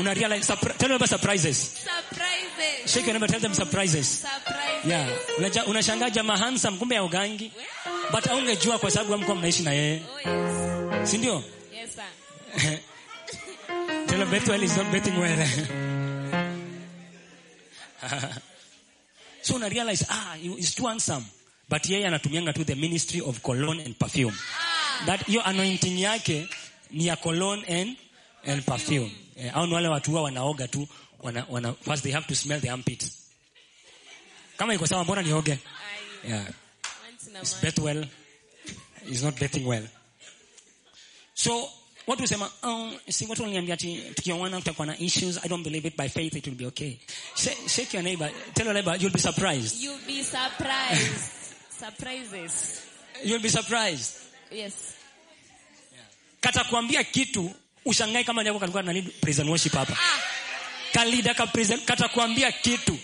[0.00, 1.56] una realize surpri- tell about surprises.
[1.84, 2.92] Surprises.
[2.92, 4.06] Shake your number tell them surprises.
[4.20, 4.84] Surprises.
[4.86, 5.08] Yeah.
[5.38, 7.52] Unaja- Unashangaa jamaa handsome kumbe ya ugangi.
[8.12, 10.02] But haungejua kwa sababu hamkuwa mnaishi na yeye.
[10.26, 10.30] Oh,
[11.00, 11.10] yes.
[11.10, 11.44] Si ndio?
[11.74, 12.04] Yes, sir.
[14.08, 15.14] Tell him Bethel is not betting
[19.38, 19.44] well.
[19.46, 21.24] so una realize ah he's too handsome.
[21.68, 24.32] But yeye anatumianga tu the ministry of cologne and perfume.
[24.34, 25.06] Ah.
[25.06, 26.48] That hiyo anointing yake
[26.90, 27.96] ni ya cologne and
[28.46, 29.10] and perfume.
[29.36, 30.88] Eh, au ni wale watu huwa wanaoga tu
[31.20, 33.12] wana, wana first they have to smell the armpits.
[34.56, 35.52] Kama iko sawa mbona nioge?
[35.52, 36.44] I Yeah.
[36.44, 38.04] to It's bet well.
[39.08, 39.86] He's not betting well.
[41.34, 41.68] So
[42.08, 45.38] watu husema oh, si watu waliniambia ati tukioana tutakuwa na issues.
[45.44, 46.96] I don't believe it by faith it will be okay.
[47.36, 48.30] Shake, shake your neighbor.
[48.54, 49.82] Tell your neighbor you'll be surprised.
[49.82, 51.30] You'll be surprised.
[51.78, 52.80] Surprises.
[53.24, 54.14] You'll be surprised.
[54.50, 54.94] Yes.
[56.40, 57.52] Kata kuambia kitu
[57.84, 59.92] ushangae kama ndiko kalikuwa na lead praise and worship hapa.
[59.92, 60.20] Ah.
[60.92, 62.98] Kalida ka praise kata kuambia kitu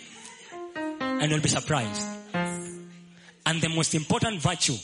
[1.01, 2.03] and you'll be surprised.
[3.47, 4.79] And the most important virtue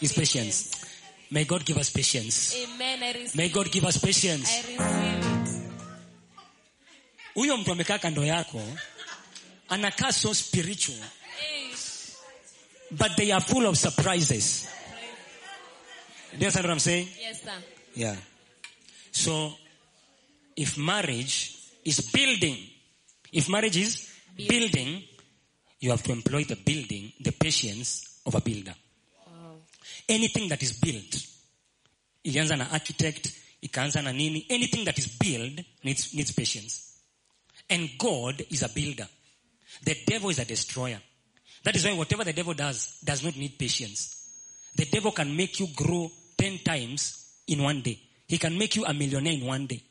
[0.00, 0.85] is patience.
[1.30, 2.54] May God give us patience.
[2.54, 3.02] Amen.
[3.02, 3.36] I receive.
[3.36, 4.48] May God give us patience.
[4.50, 5.62] I receive it.
[7.34, 8.62] huyo mtu amekaa kando yako
[9.68, 10.98] anakaa so spiritual
[12.90, 14.68] but they are full of surprises
[16.32, 17.62] do you understand what i'm saying Yes, sir.
[17.96, 18.16] yeah
[19.10, 19.52] so
[20.56, 21.52] if marriage
[21.84, 22.56] is building
[23.32, 24.08] if marriage is
[24.48, 25.02] building
[25.80, 28.74] you have to employ the building the patience of a builder.
[30.08, 31.26] Anything that is built.
[32.24, 33.30] Ilianza na architect
[33.62, 36.82] ikaanza na nini anything that is built needs, needs patience.
[37.68, 39.08] And god is a builder.
[39.84, 41.00] The devil is a destroyer.
[41.64, 44.72] That is why whatever the devil does does not need patience.
[44.76, 47.98] The devil can make you grow 10 times in one day.
[48.28, 49.82] He can make you a millionaire in one day.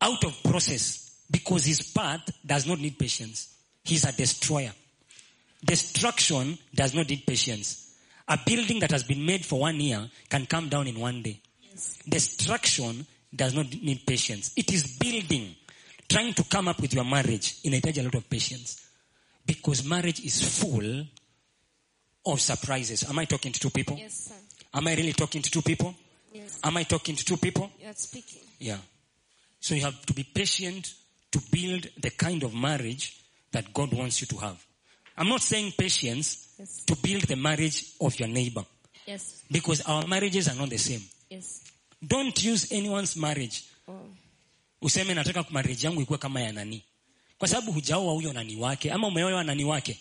[0.00, 3.54] Out of process because his path does not need patience.
[3.84, 4.72] He's a destroyer.
[5.64, 7.87] Destruction does not need patience.
[8.28, 11.40] A building that has been made for one year can come down in one day.
[11.62, 11.98] Yes.
[12.08, 14.52] Destruction does not need patience.
[14.56, 15.54] It is building.
[16.08, 18.86] Trying to come up with your marriage inahitaji a lot of patience.
[19.46, 21.06] Because marriage is full
[22.26, 23.08] of surprises.
[23.08, 23.96] Am I talking to two people?
[23.96, 24.34] Yes, sir.
[24.74, 25.94] Am I really talking to two people?
[26.32, 26.60] Yes.
[26.62, 27.70] Am I talking to two people?
[27.80, 28.42] You are speaking.
[28.58, 28.76] Yeah.
[29.60, 30.92] So you have to be patient
[31.32, 34.64] to build the kind of marriage that God wants you to have.
[35.18, 36.84] I'm not saying patience Yes.
[36.86, 38.64] to build the marriage of your neighbor
[39.06, 39.34] Yes.
[39.50, 41.02] because our marriages are not the same.
[41.30, 41.60] Yes.
[42.06, 43.62] Don't use anyone's marriage.
[43.88, 44.06] Oh.
[44.82, 46.82] Useme nataka marriage yangu ikuwe kama ya nani.
[47.38, 50.00] Kwa sababu hujaoa huyo nani wake ama umeoa nani wake.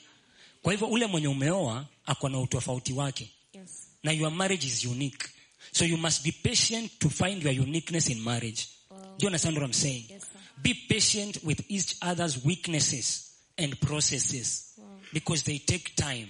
[0.62, 3.30] Kwa hivyo ule mwenye umeoa ako na utofauti wake.
[3.54, 3.70] Yes.
[4.04, 5.30] Na your marriage is unique.
[5.72, 8.68] So you must be patient to find your uniqueness in marriage.
[8.90, 8.98] Wow.
[9.00, 10.06] Do you understand what I'm saying?
[10.10, 10.40] Yes, sir.
[10.64, 14.67] Be patient with each other's weaknesses and processes
[15.14, 16.28] because they take time.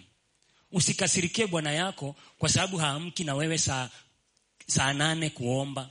[0.72, 3.90] Usikasirikie bwana yako kwa sababu haamki na wewe saa
[4.68, 5.90] saa nane kuomba,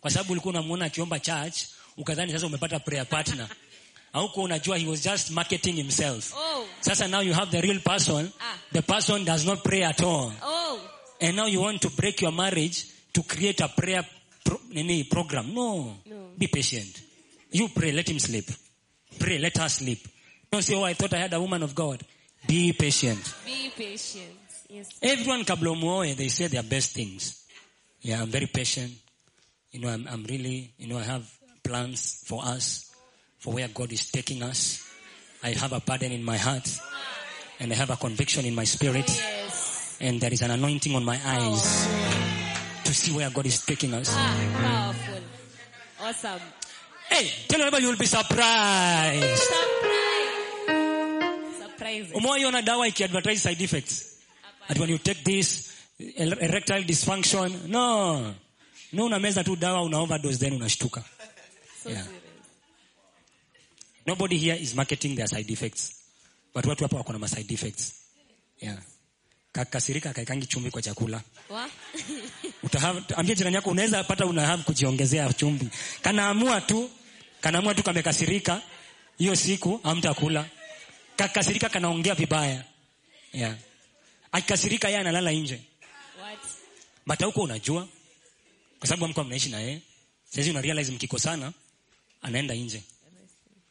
[0.00, 1.56] kwa sababu ulikuwa unamuona akiomba church,
[1.96, 3.48] ukadhani sasa umepata prayer partner,
[4.12, 6.34] haukuwa unajua he was just marketing himself.
[6.36, 6.66] Oh.
[6.80, 8.58] Sasa now you have the real person, Ah.
[8.72, 10.32] the person does not pray at all.
[10.42, 10.80] Oh.
[11.20, 14.04] And now you want to break your marriage to create a prayer
[14.44, 15.54] pro, nini, program.
[15.54, 15.96] No.
[16.06, 16.30] No.
[16.38, 17.00] Be patient.
[17.50, 18.44] You pray, let him sleep.
[19.18, 20.06] Pray, let her sleep.
[20.52, 22.02] Don't say, oh, I thought I had a woman of God.
[22.48, 23.34] Be patient.
[23.44, 24.34] Be patient.
[24.70, 24.88] Yes.
[25.02, 27.44] Everyone kabla umuoe, they say their best things.
[28.00, 28.92] Yeah, I'm very patient.
[29.70, 31.30] You know, I'm, I'm really, you know, I have
[31.62, 32.90] plans for us,
[33.38, 34.82] for where God is taking us.
[35.42, 36.68] I have a burden in my heart,
[37.60, 39.96] and I have a conviction in my spirit, Yes.
[40.00, 41.86] and there is an anointing on my eyes
[42.84, 44.08] to see where God is taking us.
[44.10, 45.22] Ah, powerful.
[46.02, 46.40] Awesome.
[47.10, 49.36] Hey, tell everybody you'll be surprised.
[49.38, 50.07] Surprise.
[51.88, 52.62] Surprise.
[52.62, 54.04] Dawa ikiadvertise side effects?
[54.68, 58.34] At when you take this, er- erectile dysfunction, no.
[58.92, 61.02] No, unameza tu dawa, una overdose, then unashtuka.
[61.82, 62.02] So Yeah.
[62.04, 62.22] serious.
[64.06, 65.92] Nobody here is marketing their side effects.
[66.54, 67.92] But watu hapa wako na side effects.
[68.60, 68.78] Yeah.
[69.52, 71.22] Kakasirika kaikangi chumvi kwa chakula.
[72.62, 75.68] Utahave, ambia jirani yako unaweza pata una have kujiongezea chumvi.
[76.02, 76.90] Kanaamua tu,
[77.40, 78.62] kanaamua tu kamekasirika,
[79.18, 80.46] hiyo siku hamtakula.
[81.18, 82.64] Kakasirika kanaongea vibaya.
[83.32, 83.56] Yeah.
[84.32, 85.60] Akikasirika yeye analala nje.
[86.20, 86.38] What?
[87.06, 87.88] But huko unajua
[88.78, 89.80] kwa sababu mko mnaishi na yeye.
[90.30, 91.52] Sasa una realize mkikosana
[92.22, 92.82] anaenda nje.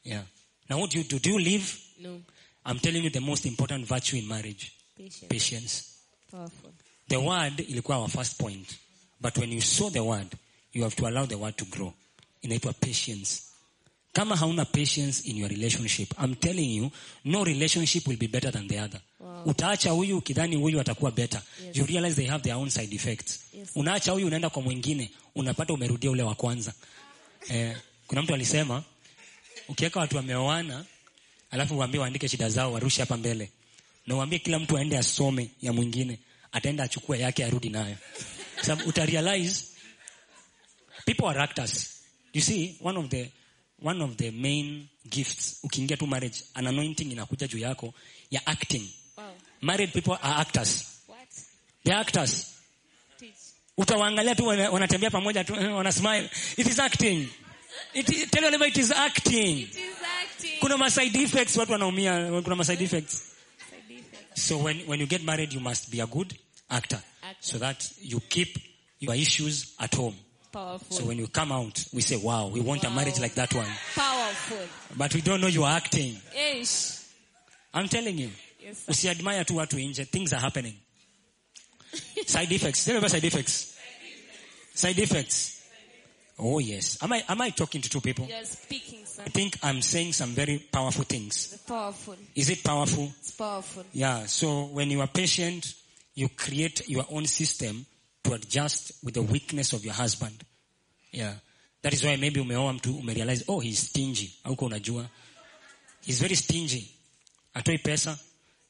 [0.04, 0.24] Yeah.
[0.70, 1.20] Now what do you do?
[1.20, 1.66] Do you leave?
[2.00, 2.22] No.
[2.66, 4.72] I'm telling you the most important virtue in marriage.
[4.98, 5.30] Patient.
[5.30, 5.84] Patience.
[6.32, 6.72] Powerful.
[7.08, 8.76] The word ilikuwa our first point.
[9.22, 10.28] But when you sow the word,
[10.74, 11.94] you have to allow the word to grow.
[12.42, 13.42] Inaitwa patience.
[14.18, 16.92] Kama hauna patience in your relationship, I'm telling you,
[17.26, 19.00] no relationship will be better than the other.
[19.20, 19.44] Wow.
[19.46, 21.42] Utaacha huyu ukidhani huyu atakuwa better.
[21.66, 21.76] Yes.
[21.78, 23.40] You realize they have their own side effects.
[23.54, 23.70] Yes.
[23.76, 26.74] Unaacha huyu unaenda kwa mwingine, unapata umerudia ule wa kwanza.
[27.50, 27.78] Eh,
[28.08, 28.84] kuna mtu alisema
[29.68, 30.86] ukiweka watu wameoana
[31.52, 33.50] alafu uambie waandike shida zao warushe hapa mbele
[34.08, 36.20] na uambie kila mtu aende asome ya mwingine
[36.52, 37.96] ataenda achukue yake arudi nayo
[38.62, 39.64] sababu uta realize
[41.06, 41.90] people are actors
[42.34, 43.32] you see one of the
[43.84, 47.94] one of the main gifts ukiingia tu marriage an anointing inakuja juu yako
[48.32, 49.26] ya acting Wow.
[49.62, 51.28] married people are actors What?
[51.84, 52.46] they are actors
[53.20, 53.34] Teach.
[53.78, 57.28] utawaangalia tu wana- wanatembea pamoja tu wana smile it is acting
[57.94, 60.60] it, tell your it is acting It is acting.
[60.60, 63.12] kuna ma side effects watu wanaumia kuna ma side effects
[63.70, 64.04] Side
[64.36, 66.34] so when, when you get married you must be a good
[66.70, 67.38] actor, Actor.
[67.40, 68.58] so that you keep
[69.00, 70.16] your issues at home
[70.52, 70.98] Powerful.
[70.98, 73.68] so when you come out we say wow we want a marriage like that one
[73.96, 74.68] Powerful.
[74.98, 76.18] but we don't know you are acting
[76.54, 76.92] Ish.
[77.74, 78.30] i'm telling you
[78.64, 78.78] Yes.
[78.86, 78.92] sir.
[78.92, 80.74] usiadmire tu watu nje things are happening
[82.26, 83.74] side effects tell me about side effects
[84.74, 85.54] side effects
[86.40, 89.24] oh yes am i am i talking to two people You're speaking, sir.
[89.26, 92.16] i think i'm saying some very powerful things It's powerful.
[92.36, 93.84] is it powerful It's powerful.
[93.94, 95.74] Yeah, so when you are patient,
[96.16, 97.86] you create your own system
[98.28, 100.44] to adjust with the weakness of your husband.
[101.12, 101.34] Yeah.
[101.82, 104.34] That is why maybe umeoa mtu umerealize, oh, he's stingy.
[104.44, 105.06] Hauko unajua.
[106.06, 106.92] He's very stingy.
[107.54, 108.18] Atoi pesa.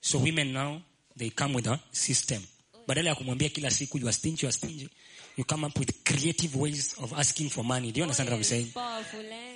[0.01, 0.81] So women now,
[1.15, 2.41] they come with a system.
[2.87, 4.89] Badala ya kumwambia kila siku, you are stingy, you are stingy.
[5.35, 7.91] You come up with creative ways of asking for money.
[7.91, 8.73] Do you understand what I'm saying?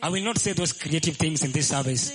[0.01, 2.11] I will not say those creative things in this service.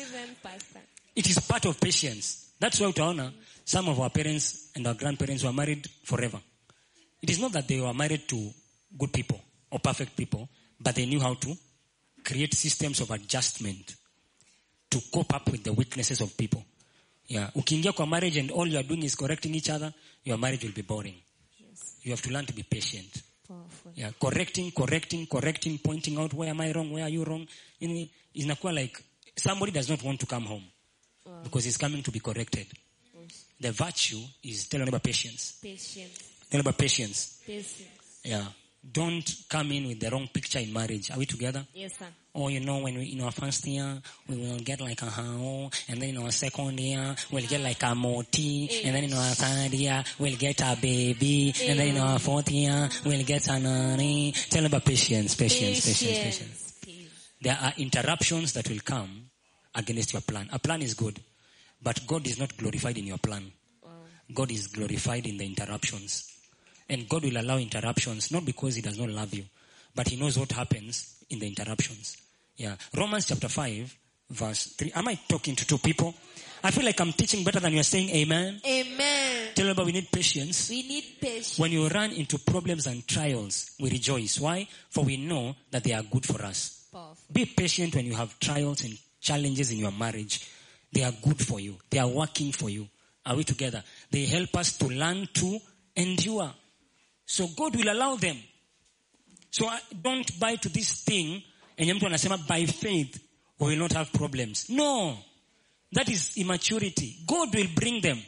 [1.15, 2.53] It is part of patience.
[2.61, 3.33] That's why utaona
[3.65, 6.41] some of our parents and our grandparents were married forever.
[7.27, 8.53] It is not that they were married to
[8.97, 9.41] good people
[9.73, 10.49] or perfect people,
[10.81, 11.57] but they knew how to
[12.23, 13.97] create systems of adjustment
[14.91, 16.63] to cope up with the weaknesses of people.
[17.27, 17.51] Yeah.
[17.57, 19.93] Ukiingia kwa marriage and all you are doing is correcting each other,
[20.25, 21.17] your marriage will be boring.
[21.59, 21.97] Yes.
[22.03, 23.23] You have to learn to be patient.
[23.49, 23.93] Powerful.
[23.97, 27.45] Yeah, correcting, correcting, correcting, pointing out where am I wrong, where are you wrong.
[27.81, 29.03] You know, inakuwa like
[29.37, 30.65] somebody does not want to come home
[31.25, 31.41] Wow.
[31.43, 32.67] because he's coming to be corrected.
[33.21, 33.47] Yes.
[33.61, 35.59] The virtue is tell about patience.
[35.61, 36.36] Patience.
[36.51, 37.43] Tell about patience.
[37.47, 38.21] Patience.
[38.25, 38.45] Yeah.
[38.93, 41.11] Don't come in with the wrong picture in marriage.
[41.11, 41.67] Are we together?
[41.75, 42.07] Yes, sir.
[42.35, 45.85] Oh, you know, when we in our first year, we will get like a house,
[45.89, 49.35] and then in our second year, we'll get like a moti, and then in our
[49.35, 53.59] third year, we'll get a baby, and then in our fourth year, we'll get a
[53.59, 54.33] nanny.
[54.51, 56.73] Tell about patience, patience, patience, patience.
[56.85, 57.29] Patience.
[57.41, 59.31] There are interruptions that will come
[59.75, 60.49] against your plan.
[60.53, 61.19] A plan is good,
[61.83, 63.51] but God is not glorified in your plan.
[63.83, 63.91] Wow.
[64.33, 66.33] God is glorified in the interruptions.
[66.89, 69.45] And God will allow interruptions, not because He does not love you,
[69.95, 72.17] but He knows what happens in the interruptions.
[72.57, 72.77] Yeah.
[72.97, 73.97] Romans chapter 5,
[74.31, 74.93] verse 3.
[74.95, 76.15] Am I talking to two people?
[76.63, 78.61] I feel like I'm teaching better than you're saying amen.
[78.67, 79.49] Amen.
[79.55, 80.71] Tell about we need patience.
[80.71, 81.59] We need patience.
[81.59, 84.41] When you run into problems and trials, we rejoice.
[84.41, 84.67] Why?
[84.91, 86.89] For we know that they are good for us.
[86.93, 87.17] Powerful.
[87.33, 90.49] Be patient when you have trials and challenges in your marriage.
[90.93, 91.77] They are good for you.
[91.91, 92.89] They are working for you.
[93.25, 93.83] Are we together?
[94.11, 95.59] They help us to learn to
[95.97, 96.53] endure.
[97.27, 98.37] So God will allow them.
[99.51, 101.43] So I- don't buy to this thing
[101.77, 103.19] and you mtu anasema by faith
[103.59, 104.69] we will not have problems.
[104.69, 105.19] No.
[105.93, 107.17] That is immaturity.
[107.27, 108.23] God will bring them.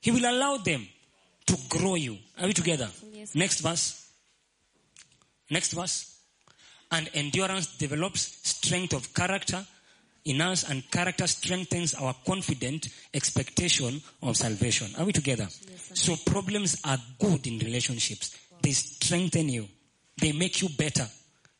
[0.00, 0.86] He will allow them
[1.46, 2.18] to grow you.
[2.38, 2.90] Are we together?
[3.14, 3.34] Yes.
[3.34, 3.94] Next verse.
[5.50, 6.06] Next verse.
[6.90, 9.66] And endurance develops strength of character
[10.26, 14.88] in us and character strengthens our confident expectation of salvation.
[14.98, 15.48] Are we together?
[15.94, 18.36] so problems are good in relationships.
[18.62, 19.68] They strengthen you.
[20.20, 21.06] They make you better.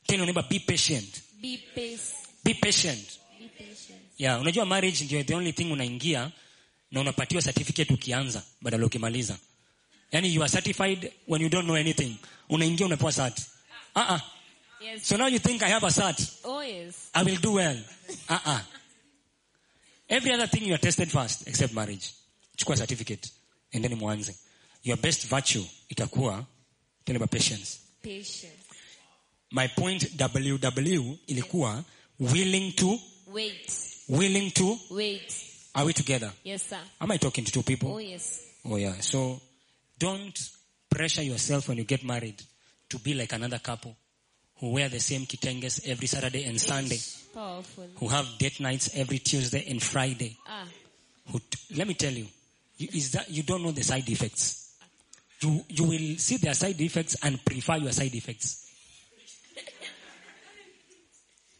[0.06, 1.22] Tell your neighbor, be patient.
[1.40, 2.14] Be patient.
[2.44, 3.18] Be patient.
[3.38, 3.98] Be patient.
[4.18, 6.30] Yeah, unajua marriage ndio the only thing unaingia
[6.90, 9.38] na unapatiwa certificate ukianza badala ukimaliza.
[10.12, 12.16] Yani you are certified when you don't know anything.
[12.48, 13.38] Unaingia unapewa cert.
[13.94, 14.20] Uh-uh.
[14.80, 15.06] Yes.
[15.06, 16.40] So now you think I have a cert.
[16.44, 17.10] Oh yes.
[17.14, 17.76] I will do well.
[18.28, 18.60] Uh-uh.
[20.08, 22.12] Every other thing you are tested first except marriage.
[22.56, 23.30] Chukua certificate.
[23.72, 24.36] And then mwanze.
[24.82, 26.46] Your best virtue itakuwa
[27.04, 27.80] tell about patience.
[28.02, 28.46] Patience.
[29.50, 31.84] My point WW ilikuwa
[32.20, 32.98] willing to
[33.28, 33.72] Wait.
[34.08, 35.34] willing to Wait.
[35.74, 36.32] are we together?
[36.44, 36.78] Yes, sir.
[37.00, 37.92] Am I talking to two people?
[37.94, 38.40] Oh yes.
[38.64, 38.94] Oh yeah.
[39.00, 39.40] So
[39.98, 40.38] don't
[40.90, 42.42] pressure yourself when you get married
[42.88, 43.96] to be like another couple
[44.60, 46.98] who wear the same kitenges every Saturday and Sunday,
[47.34, 47.84] Powerful.
[47.96, 50.36] who have date nights every Tuesday and Friday.
[50.46, 50.64] Ah.
[51.32, 52.26] Who t- let me tell you,
[52.78, 54.74] you, is that you don't know the side effects.
[55.40, 58.62] You you will see their side effects and prefer your side effects.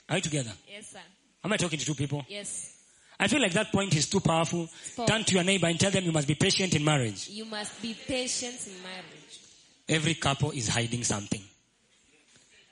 [0.08, 0.52] Are you together?
[0.68, 1.00] Yes, sir.
[1.44, 2.24] Am I talking to two people?
[2.28, 2.72] Yes.
[3.18, 4.66] I feel like that point is too powerful.
[4.66, 5.06] Powerful.
[5.06, 7.28] Turn to your neighbor and tell them you must be patient in marriage.
[7.28, 9.40] You must be patient in marriage.
[9.88, 11.42] Every couple is hiding something.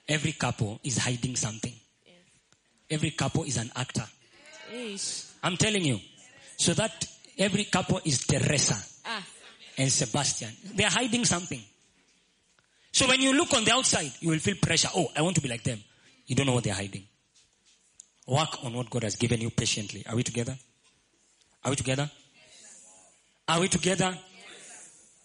[0.08, 1.72] Every couple is hiding something.
[2.04, 2.14] Yes.
[2.90, 4.04] Every couple is an actor.
[5.42, 5.98] I'm telling you.
[6.56, 7.06] So that
[7.38, 8.76] every couple is Teresa
[9.06, 9.22] Ah.
[9.78, 10.50] and Sebastian.
[10.74, 11.60] They're hiding something.
[12.92, 14.88] So when you look on the outside, you will feel pressure.
[14.94, 15.82] Oh, I want to be like them.
[16.26, 17.04] You don't know what they're hiding.
[18.26, 20.04] Work on what God has given you patiently.
[20.06, 20.56] Are we together?
[21.64, 22.10] Are we together?
[23.48, 24.16] Are we together?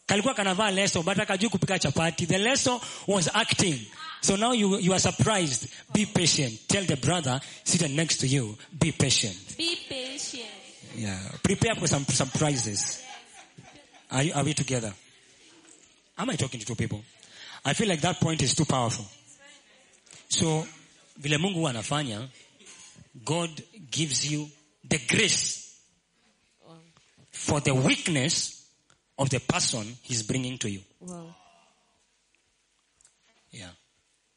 [0.09, 2.25] Kalikuwa kanavaa leso but akajui kupika chapati.
[2.25, 3.79] The leso was acting.
[4.21, 5.67] So now you, you are surprised.
[5.93, 6.67] Be patient.
[6.67, 9.37] Tell the brother sitting next to you, be patient.
[9.55, 10.49] Be patient.
[10.95, 11.15] Yeah.
[11.43, 13.03] Prepare for some surprises.
[14.11, 14.91] Are, you, are we together?
[16.17, 17.03] Am I talking to two people?
[17.63, 19.05] I feel like that point is too powerful.
[20.29, 20.65] So,
[21.19, 22.27] vile Mungu anafanya,
[23.23, 23.49] God
[23.91, 24.47] gives you
[24.87, 25.79] the grace
[26.67, 26.73] oh.
[27.31, 28.58] for the weakness
[29.19, 30.81] of the person he's bringing to you.
[31.01, 31.35] Wow.
[33.51, 33.71] Yeah.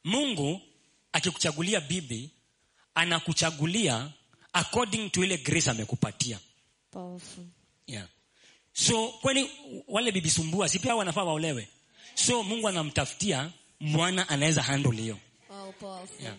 [0.05, 0.61] Mungu
[1.12, 2.30] akikuchagulia bibi,
[2.95, 4.11] anakuchagulia
[4.53, 6.39] according to ile grace amekupatia.
[6.91, 7.45] Powerful.
[7.87, 8.07] Yeah.
[8.72, 9.51] So kwani
[9.89, 11.68] wale bibi sumbua si pia wanafaa waolewe?
[12.14, 15.18] So Mungu anamtafutia mwana anaweza handle hiyo.
[15.51, 16.22] Wow, powerful.
[16.22, 16.37] Yeah.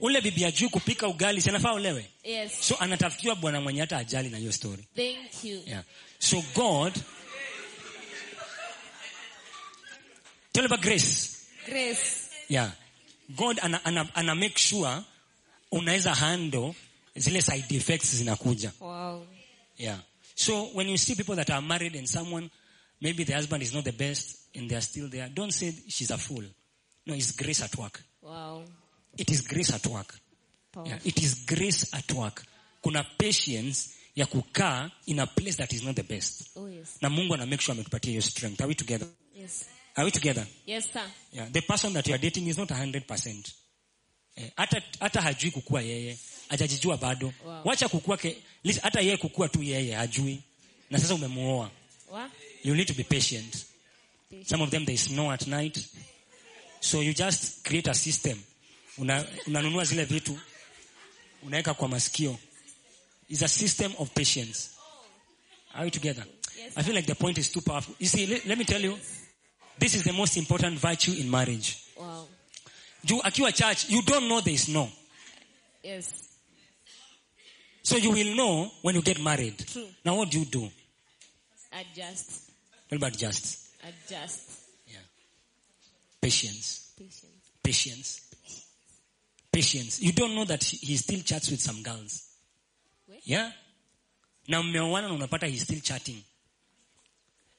[0.00, 2.10] Ule bibi ajui kupika ugali si anafaa olewe?
[2.24, 2.52] Yes.
[2.60, 4.84] So anatafutiwa bwana mwenye hata ajali na hiyo story.
[4.96, 5.62] Thank you.
[5.66, 5.84] Yeah.
[6.18, 6.92] So God
[10.58, 11.46] Tell about grace.
[11.66, 12.30] Grace.
[12.48, 12.68] Yeah.
[13.36, 15.04] God ana, ana, ana make sure
[15.72, 16.74] unaweza handle
[17.16, 18.72] zile side effects zinakuja.
[18.80, 19.22] Wow.
[19.76, 19.98] Yeah.
[20.34, 22.50] So when you see people that are married and someone,
[23.00, 26.10] maybe the husband is not the best and they are still there, don't say she's
[26.10, 26.42] a fool.
[27.06, 28.02] No, it's grace at work.
[28.20, 28.64] Wow.
[29.16, 30.12] It is grace at work.
[30.72, 30.92] Powerful.
[30.92, 30.98] Yeah.
[31.04, 32.42] It is grace at work.
[32.82, 36.48] Kuna patience ya kukaa in a place that is not the best.
[36.56, 36.98] Oh yes.
[37.00, 38.60] Na Mungu ana make sure ametupatia hiyo strength.
[38.60, 39.06] Are we together?
[39.36, 39.64] Yes.
[39.98, 40.46] Are we together?
[40.64, 41.02] Yes, sir.
[41.32, 41.46] Yeah.
[41.50, 43.52] The person that you are dating is not 100%.
[44.36, 46.18] Eh, hata hata hajui kukua yeye,
[46.48, 47.32] hajajijua bado.
[47.44, 47.60] Wow.
[47.64, 50.42] Wacha kukua ke, lis- hata yeye kukua tu yeye hajui.
[50.90, 51.70] Na sasa umemuoa.
[52.62, 53.64] You need to be patient.
[54.30, 54.48] Patient.
[54.48, 55.78] Some of them they snow at night.
[56.80, 58.38] So you just create a system.
[58.98, 60.38] Una, unanunua zile vitu
[61.42, 62.38] unaweka kwa masikio.
[63.28, 64.70] It's a system of patience.
[65.74, 66.24] Are we together?
[66.56, 67.94] Yes, I feel like the point is too powerful.
[67.98, 68.98] You see, let, let me tell you,
[69.78, 71.76] this is the most important virtue in marriage.
[71.98, 72.26] Wow.
[73.04, 74.88] Juu akiwa church, you don't know there is no.
[75.82, 76.28] Yes.
[77.82, 79.58] So you will know when you get married.
[79.66, 79.86] True.
[80.04, 80.68] Now what do you do?
[81.72, 82.50] Adjust.
[82.88, 83.68] What about just?
[83.82, 84.60] Adjust.
[84.86, 84.98] Yeah.
[86.20, 86.92] Patience.
[86.98, 87.24] Patience.
[87.62, 88.20] Patience.
[89.52, 90.00] patience.
[90.00, 92.28] You don't know that he still chats with some girls.
[93.08, 93.20] Wait.
[93.24, 93.50] Yeah?
[94.48, 96.22] Na mmeoana na unapata he's still chatting.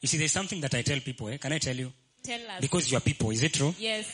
[0.02, 1.38] You see, there's something that I tell people, eh?
[1.38, 1.92] Can I tell you?
[2.30, 2.62] Tell us.
[2.62, 3.74] Because you are people, is it true?
[3.80, 4.06] yes.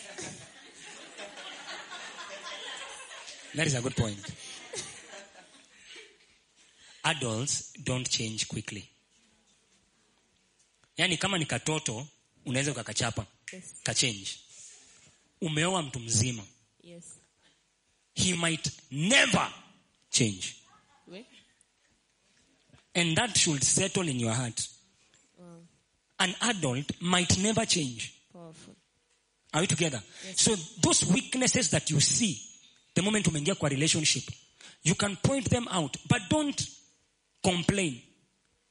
[3.56, 4.20] That is a good point.
[7.04, 8.90] Adults don't change quickly.
[10.98, 12.08] Yaani kama ni katoto,
[12.46, 13.64] unaweza ukakachapa, Yes.
[13.84, 14.28] kachange.
[15.42, 16.44] Umeoa mtu mzima.
[16.84, 17.04] Yes.
[18.14, 19.54] He might never
[20.10, 20.56] change.
[22.94, 24.70] And that should settle in your heart.
[26.20, 28.14] An adult might never change.
[28.32, 28.76] Powerful.
[29.54, 30.02] Are we together?
[30.28, 30.42] Yes.
[30.42, 32.42] So those weaknesses that you see,
[32.94, 34.24] the moment you umeingia kwa relationship,
[34.84, 36.70] you can point them out, but don't
[37.44, 38.02] complain.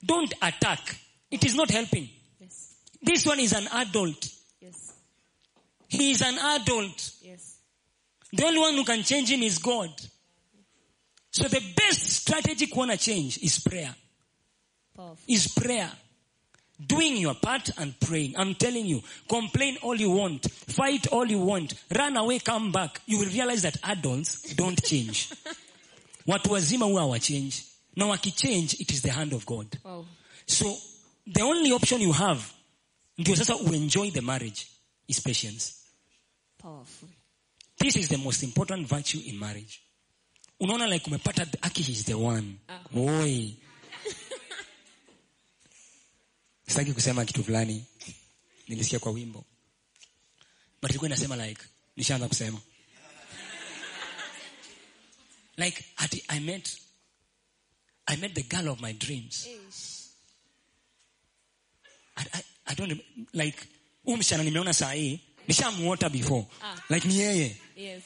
[0.05, 0.97] Don't attack.
[1.31, 2.09] It is not helping.
[2.41, 2.75] Yes.
[3.03, 4.29] This one is an adult.
[4.61, 4.93] Yes.
[5.89, 7.13] He is an adult.
[7.23, 7.59] Yes.
[8.33, 9.91] The only one who can change him is God.
[11.31, 13.95] So the best strategic strategy kuona change is prayer.
[14.97, 15.19] Powerful.
[15.27, 15.91] Is prayer.
[16.87, 18.35] Doing your part and praying.
[18.37, 23.01] I'm telling you, complain all you want, fight all you want, run away, come back.
[23.07, 25.31] You will realize that adults don't change.
[26.27, 27.63] Watu wazima huwa hawachange.
[27.97, 29.67] Na wakichange, it is the hand of God.
[29.85, 30.07] Wow.
[30.47, 30.77] So
[31.27, 32.43] the only option you have,
[33.19, 34.67] ndio sasa uenjoy the marriage,
[35.09, 35.73] is patience.
[36.59, 37.09] Powerful.
[37.79, 39.81] This is the most important virtue in marriage.
[40.61, 42.59] Unaona like umepata aki is the one.
[42.69, 42.81] Ah.
[42.97, 43.57] Oi.
[46.69, 47.85] Sitaki kusema kitu fulani.
[48.69, 49.45] Nilisikia kwa wimbo.
[50.83, 51.63] But ilikuwa inasema like
[51.97, 52.61] nishaanza kusema.
[55.57, 56.79] Like hati I met
[58.07, 59.47] I met the girl of my dreams.
[59.47, 60.05] Ish.
[62.17, 63.01] I, I, I don't
[63.33, 63.59] like
[64.05, 66.47] huyu msichana nimeona saa hii nishamuota before.
[66.63, 66.77] Ah.
[66.91, 67.57] Like ni yeye.
[67.77, 68.03] Yes.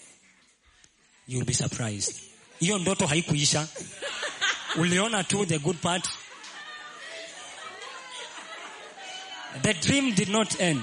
[1.29, 2.15] you'll be surprised
[2.61, 3.69] hiyo ndoto haikuisha
[4.77, 6.09] uliona tu the good part
[9.63, 10.81] the dream did not end.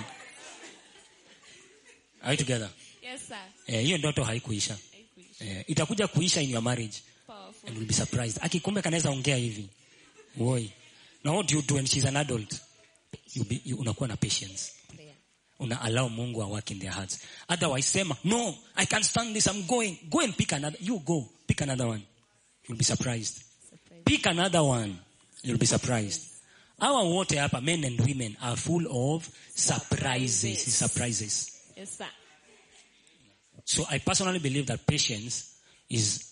[2.23, 2.69] Are we together?
[3.03, 3.37] Yes, sir.
[3.67, 4.77] eh, hiyo ndoto haikuisha.
[5.39, 7.01] Eh, itakuja kuisha in your marriage.
[7.27, 7.67] Powerful.
[7.69, 8.37] and you'll be surprised.
[8.41, 9.69] Akikumbe kanaweza ongea hivi.
[10.37, 10.71] Woi.
[11.23, 12.53] Now what do you do when she's an adult?
[13.33, 14.71] You be, you, unakuwa na patience.
[15.59, 17.19] Una allow mungu a work in their hearts.
[17.47, 19.47] Otherwise sema no i can't stand this.
[19.47, 19.97] I'm going.
[20.09, 21.29] Go and pick another you go.
[21.47, 22.01] Pick another one.
[22.67, 23.35] You'll be surprised.
[23.69, 24.01] Surprise.
[24.05, 24.99] pick another one.
[25.43, 26.21] You'll be surprised
[26.79, 30.73] our wote hapa men and women are full of surprises Surprises.
[30.77, 32.07] surprises Yes, sir.
[33.65, 35.43] so i personally believe that patience
[35.89, 36.31] is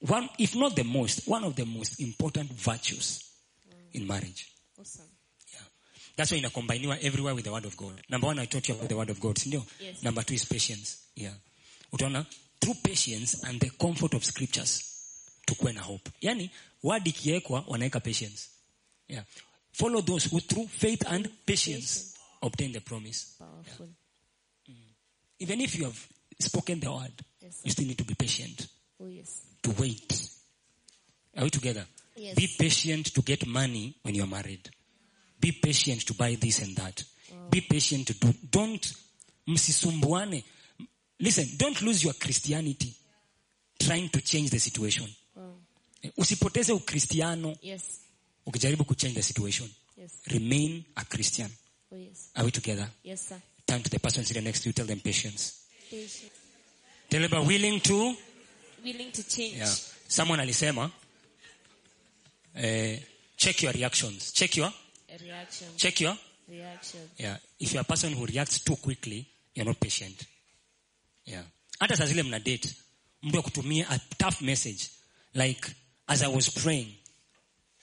[0.00, 3.24] one if not the most one of the most important virtues
[3.92, 4.46] in marriage
[4.80, 5.06] Awesome.
[5.52, 5.60] Yeah.
[6.16, 8.00] That's why inacombiniwa everywhere with the word of God.
[8.08, 9.64] Number one, I taught you about the word of God, sindio?
[9.80, 10.02] Yes.
[10.04, 10.98] Number two is patience.
[11.16, 11.32] Yeah.
[11.92, 12.24] Utaona,
[12.60, 14.84] through patience and the comfort of scriptures,
[15.46, 16.10] tukuwe na hope.
[16.22, 16.48] Yani,
[16.82, 18.48] word ikiwekwa, wanaweka patience.
[19.08, 19.22] Yeah.
[19.72, 23.36] Follow those who through faith and patience obtain the promise.
[23.38, 23.86] Powerful.
[24.68, 24.74] Mm.
[25.40, 28.66] Even if you have spoken the word, Yes, you still need to be patient,
[29.00, 29.42] Oh, yes.
[29.62, 30.28] to wait.
[31.36, 31.84] Are we together?
[32.16, 32.34] Yes.
[32.34, 34.68] Be patient to get money when you're married.
[35.40, 37.04] Be patient to buy this and that.
[37.50, 38.34] Be patient to do.
[38.50, 38.92] Don't
[39.46, 40.42] msisumbuane.
[41.20, 42.92] Listen, don't lose your Christianity
[43.78, 45.06] trying to change the situation.
[45.36, 45.52] Wow.
[46.16, 48.00] Usipoteze ukristiano Yes.
[48.48, 49.68] Ukijaribu kuchange the situation.
[49.96, 50.12] Yes.
[50.26, 51.50] Remain a Christian.
[51.92, 52.30] Oh, yes.
[52.34, 52.88] Are we together?
[53.04, 53.40] Yes, sir.
[53.66, 55.52] Turn to the person sitting next to you, tell them patience.
[55.90, 56.32] Patient.
[57.10, 58.14] Tell them willing to.
[58.84, 59.56] Willing to change.
[59.56, 59.66] Yeah.
[60.08, 60.90] Someone alisema,
[62.54, 63.00] eh,
[63.36, 64.32] check your reactions.
[64.32, 64.72] Check your,
[65.08, 65.68] A reaction.
[65.76, 66.16] check your
[66.48, 67.00] Reaction.
[67.18, 67.36] Yeah.
[67.60, 70.26] If you're a person who reacts too quickly, you're not patient.
[71.26, 71.42] Yeah.
[71.80, 72.74] Hata saa zile mna date,
[73.22, 74.88] mtu akutumia a tough message.
[75.34, 75.68] Like,
[76.08, 76.94] as I was praying,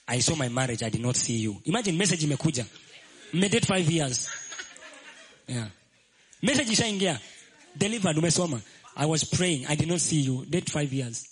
[0.08, 1.56] I saw my marriage, I did not see you.
[1.64, 2.64] Imagine message imekuja.
[3.32, 4.28] Mmedate five years.
[5.48, 5.66] Yeah.
[6.42, 7.18] Message ishaingia.
[7.76, 8.60] Delivered, umesoma.
[8.96, 10.46] I was praying, I did not see you.
[10.46, 11.28] Date five years.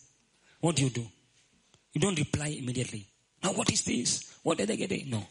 [0.60, 1.06] What do you do?
[1.92, 3.06] You don't reply immediately.
[3.42, 4.34] Now what is this?
[4.42, 4.92] What did I get?
[4.92, 5.06] it?
[5.06, 5.22] No.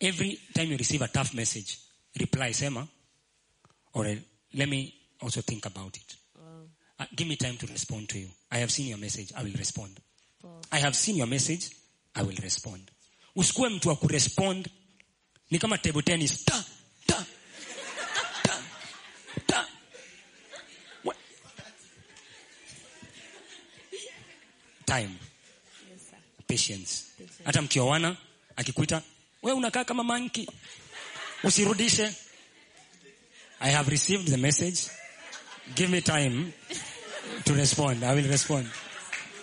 [0.00, 1.78] Every time you receive a tough message,
[2.20, 2.86] reply, Sema,
[3.94, 4.14] or uh,
[4.54, 6.14] let me also think about it.
[6.36, 6.42] Wow.
[7.00, 8.28] Uh, give me time to respond to you.
[8.50, 9.98] I have seen your message, I will respond.
[10.70, 11.70] I have seen your message,
[12.14, 12.90] I will respond.
[13.36, 14.68] Usikuwe mtu wa kurespond
[15.50, 16.44] ni kama table tennis.
[16.44, 16.64] Ta,
[17.06, 17.24] ta,
[18.42, 18.62] ta,
[19.46, 19.66] ta.
[21.04, 21.16] What?
[24.86, 25.10] Time,
[26.46, 27.04] patience.
[27.18, 27.44] Patience.
[27.44, 28.16] Hata mkioana
[28.56, 29.02] akikuita,
[29.42, 30.48] we unakaa kama manki,
[31.44, 32.14] usirudishe.
[33.60, 34.90] I have received the message.
[35.74, 36.52] give me time
[37.44, 38.04] to respond.
[38.04, 38.68] I will respond.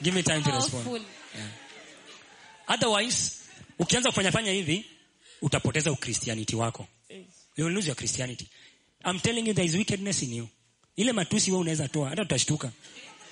[0.01, 0.83] Give me time to respond.
[0.85, 1.05] Powerful.
[2.67, 3.31] Otherwise,
[3.79, 4.85] ukianza kufanya fanya hivi,
[5.41, 6.87] utapoteza ukristianity wako.
[7.57, 8.47] You will lose your Christianity.
[9.05, 10.47] I'm telling you there is wickedness in you.
[10.95, 12.71] Ile matusi wewe unaweza toa, hata utashtuka.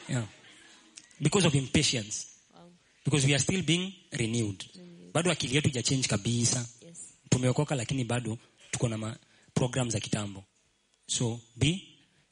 [0.10, 0.26] Yeah.
[1.20, 2.28] Because of impatience.
[3.06, 4.66] Because we are still being renewed.
[5.14, 6.66] Bado akili yetu haijachange kabisa.
[6.88, 6.98] Yes.
[7.30, 8.38] Tumeokoka lakini bado
[8.72, 9.16] tuko na ma
[9.54, 10.44] program za kitambo.
[11.08, 11.82] So be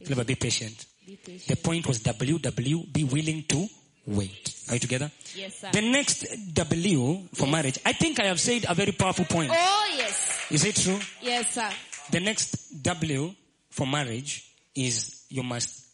[0.05, 0.87] clever, be patient.
[1.07, 1.47] Be patient.
[1.47, 3.69] The point was WW, be willing to
[4.07, 4.53] wait.
[4.69, 5.11] Are you together?
[5.35, 5.69] Yes, sir.
[5.71, 9.51] The next W for marriage, I think I have said a very powerful point.
[9.53, 10.47] oh, yes.
[10.49, 10.99] Is it true?
[11.21, 11.69] Yes, sir.
[12.11, 13.33] The next W
[13.69, 15.85] for marriage is you must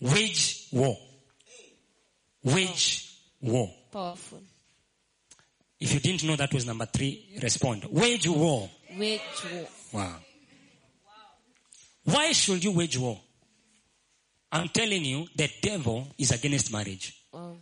[0.00, 0.96] wage war.
[2.42, 3.70] Wage war.
[3.92, 4.40] Powerful.
[5.78, 7.84] If you didn't know that was number three, respond.
[7.90, 8.70] Wage war.
[8.98, 9.20] Wage
[9.52, 9.66] war.
[9.92, 10.16] Wow.
[12.04, 13.20] Why should you wage war?
[14.52, 17.12] I'm telling you, the devil is against marriage.
[17.36, 17.56] Wow.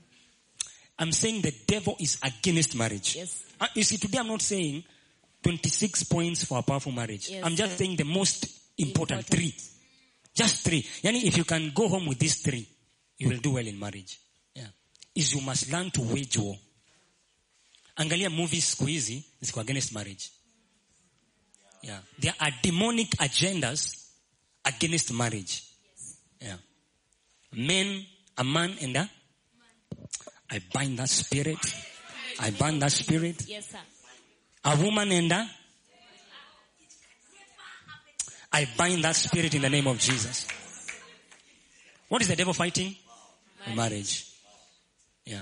[0.99, 3.16] I'm saying the devil is against marriage.
[3.16, 3.43] Yes.
[3.61, 4.85] Uh, you see, today I'm not saying
[5.43, 7.29] 26 points for a powerful marriage.
[7.31, 8.47] Yes, I'm just saying the most
[8.79, 9.27] important, Important.
[9.27, 9.55] three.
[10.35, 10.83] Just three.
[11.03, 12.66] Yani, if you can go home with these three,
[13.18, 14.18] you will do well in marriage.
[14.55, 14.66] Yeah.
[15.14, 16.57] Is you must learn to wage war.
[17.97, 20.31] Angalia movies siku hizi ziko against marriage.
[21.83, 21.99] Yeah.
[22.18, 24.11] There are demonic agendas
[24.64, 25.62] against marriage.
[26.41, 26.57] Yeah.
[27.53, 28.05] Men,
[28.39, 29.11] a man and a
[30.51, 31.59] I bind that spirit.
[32.41, 33.45] I bind that spirit.
[33.47, 33.79] Yes, sir.
[34.65, 35.49] A woman and a
[38.53, 40.47] I bind that spirit in the name of Jesus.
[42.09, 42.95] What is the devil fighting?
[43.75, 44.27] Marriage.
[45.25, 45.41] Yeah.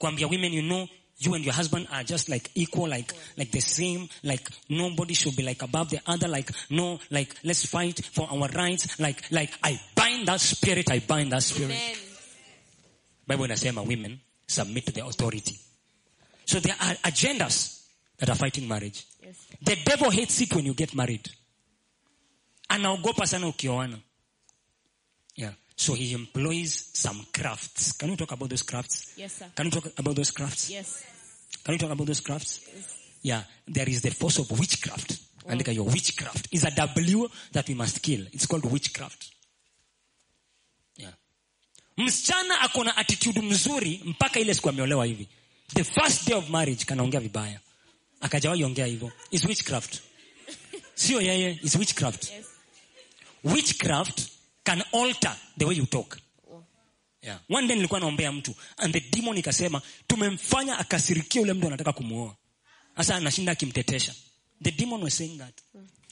[0.00, 3.60] Kwambia women, you know, you and your husband are just like equal, like, like the
[3.60, 8.26] same, like nobody should be like above the other, like, no, like, let's fight for
[8.30, 11.72] our rights, like, like, I bind that spirit, I bind that spirit.
[11.72, 11.96] Amen.
[13.26, 15.56] Bible inasema women submit to the authority.
[16.44, 17.84] So there are agendas
[18.18, 19.06] that are fighting marriage.
[19.22, 19.46] Yes.
[19.62, 21.28] The devil hates it when you get married.
[22.70, 23.98] Anaogopa sana ukioana.
[25.36, 25.52] Yeah.
[25.76, 27.92] So he employs some crafts.
[27.92, 29.14] Can you talk about those crafts?
[29.16, 29.46] Yes, sir.
[29.54, 30.70] Can you talk about those crafts?
[30.70, 31.04] Yes.
[31.62, 32.60] Can you talk about those crafts?
[32.74, 32.96] Yes.
[33.22, 33.42] Yeah.
[33.66, 35.18] There is the force of witchcraft.
[35.46, 36.48] Andika your witchcraft.
[36.52, 38.26] Is a W that we must kill.
[38.32, 39.30] It's called witchcraft.
[41.98, 45.28] Msichana ako na attitude mzuri mpaka ile siku ameolewa hivi.
[45.74, 47.60] The first day of marriage kanaongea vibaya.
[48.20, 49.12] Akajawahi ongea hivyo.
[49.30, 50.00] Is witchcraft.
[50.94, 52.30] Sio yeye, is witchcraft.
[52.30, 52.46] Yes.
[53.44, 54.22] Witchcraft
[54.64, 56.18] can alter the way you talk.
[57.22, 57.38] Yeah.
[57.50, 62.36] One day nilikuwa naombea mtu and the demon ikasema tumemfanya akasirikia ule mtu anataka kumuoa.
[62.96, 64.14] Sasa anashinda akimtetesha.
[64.62, 65.54] The demon was saying that.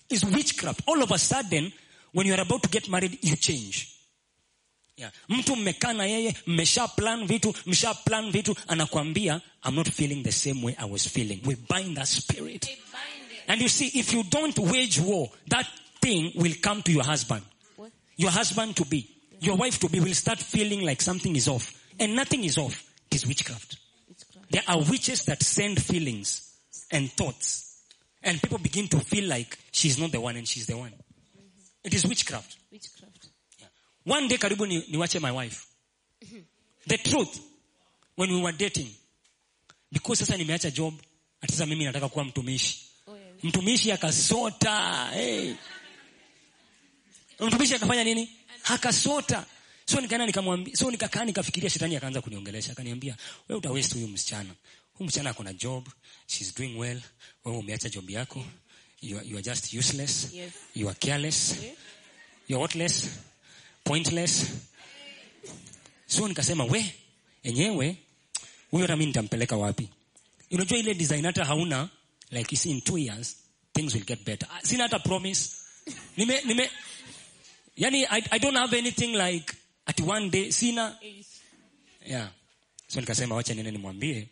[0.09, 0.81] is witchcraft.
[0.89, 1.73] All of a sudden
[2.15, 3.89] when you are about to get married you change.
[4.97, 5.11] Yeah.
[5.29, 10.33] Mtu mmekaa na yeye mmesha plan vitu, msha plan vitu anakwambia I'm not feeling the
[10.33, 11.41] same way I was feeling.
[11.45, 12.67] We bind that spirit.
[12.67, 13.41] Bind.
[13.49, 15.67] And you see if you don't wage war that
[16.01, 17.43] thing will come to your husband.
[17.77, 17.91] What?
[18.17, 19.07] Your husband to be,
[19.41, 21.73] your wife to be will start feeling like something is off.
[22.01, 22.83] And nothing is off.
[23.11, 23.77] It is witchcraft.
[24.51, 26.55] There are witches that send feelings
[26.91, 27.83] and thoughts.
[28.23, 30.91] And people begin to feel like she's not the one and she's the one.
[30.91, 31.85] Mm-hmm.
[31.85, 32.57] It is witchcraft.
[32.73, 33.16] Witchcraft.
[34.07, 35.67] One day karibu ni, niwache my wife.
[36.87, 37.41] The truth,
[38.17, 38.89] when we were dating,
[39.93, 40.95] because sasa nimeacha job,
[41.49, 42.79] sasa mimi nataka kuwa mtumishi.
[43.07, 43.33] Oh, yeah.
[43.43, 45.11] Mtumishi akasota.
[45.15, 45.55] Hey.
[47.41, 48.31] Mtumishi akafanya nini?
[48.65, 49.47] Akasota.
[49.87, 52.73] So nikaenda nikamwambia, so nikakaa nikafikiria shetani akaanza kuniongelesha.
[52.73, 53.17] Akaniambia,
[53.49, 54.55] wewe uta waste huyu msichana.
[54.95, 55.89] Huyu msichana ako na job,
[56.27, 57.01] she's doing well.
[57.45, 58.45] Wewe umeacha job yako.
[59.03, 60.33] You are, you are just useless.
[60.33, 60.53] Yes.
[60.75, 61.57] You are careless.
[61.63, 61.75] Yeah.
[62.49, 63.09] You are worthless.
[63.87, 64.47] Pointless.
[66.07, 66.95] So nikasema, we,
[67.43, 67.97] enyewe,
[68.71, 69.89] huyo hata mimi nitampeleka wapi?
[70.51, 71.89] Unajua ile design hata hauna,
[72.31, 73.37] like you see in two years,
[73.75, 74.49] things will get better.
[74.53, 75.51] Ah, Sina hata promise.
[76.17, 76.71] Nime, nime,
[77.77, 79.55] yani I, I don't have anything like
[79.87, 80.99] at one day, sina,
[82.07, 82.29] yeah.
[82.89, 84.29] So nikasema wacha nene nimwambie,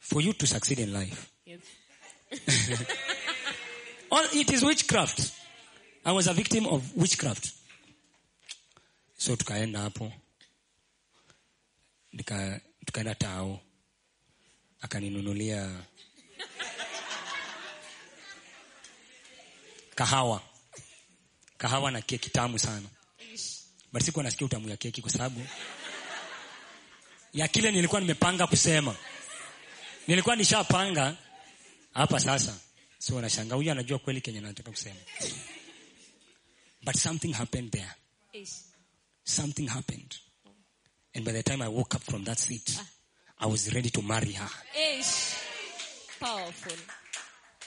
[0.00, 1.60] for you to succeed in life, Yes.
[4.10, 5.32] all, it is witchcraft.
[6.04, 7.52] I was a victim of witchcraft.
[9.22, 10.12] So tukaenda hapo,
[12.12, 13.60] nika tukaenda tao,
[14.80, 15.84] akaninunulia
[19.94, 20.42] kahawa,
[21.58, 22.88] kahawa na keki tamu sana,
[23.92, 25.46] but sikuwa nasikia utamu ya keki kwa sababu
[27.34, 28.96] ya kile nilikuwa nimepanga kusema.
[30.08, 31.16] Nilikuwa nishapanga
[31.94, 32.58] hapa sasa,
[32.98, 35.00] so nashanga huyu anajua kweli kenye nataka kusema,
[36.82, 37.92] but something happened there.
[38.32, 38.71] Yes.
[39.24, 40.16] Something happened.
[41.14, 42.86] And by the time I woke up from that seat, ah.
[43.40, 44.48] I was ready to marry her.
[44.98, 45.36] Ish.
[46.20, 46.72] Powerful.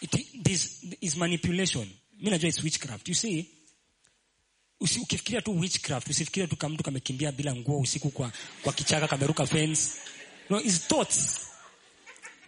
[0.01, 1.87] It, this is manipulation.
[2.21, 3.07] Mi najua it's witchcraft.
[3.07, 3.49] You see,
[4.81, 8.31] usi, ukifikiria tu witchcraft, usifikiria tu kama mtu kamekimbia bila nguo usiku kwa,
[8.63, 9.91] kwa kichaka kameruka fence.
[10.49, 11.39] No, it's thoughts.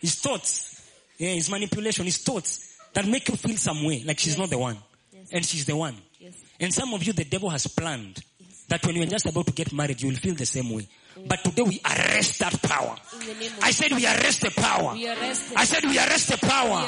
[0.01, 0.81] It's thoughts.
[1.19, 2.07] Yeah, it's manipulation.
[2.07, 4.77] It's thoughts that make you feel some way, like she's not the one.
[5.11, 5.27] Yes.
[5.31, 5.95] And she's the one.
[6.19, 6.35] Yes.
[6.59, 8.23] And some of you, the devil has planned
[8.67, 10.87] that when you're just about to get married, you will feel the same way.
[11.25, 12.95] But today we arrest that power.
[13.13, 14.91] In the name of I said we arrest the power.
[14.95, 16.83] arrest I said we arrest the power.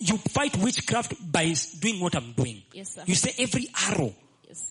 [0.00, 2.62] You fight witchcraft by doing what I'm doing.
[2.72, 3.02] Yes, sir.
[3.06, 4.12] You say every arrow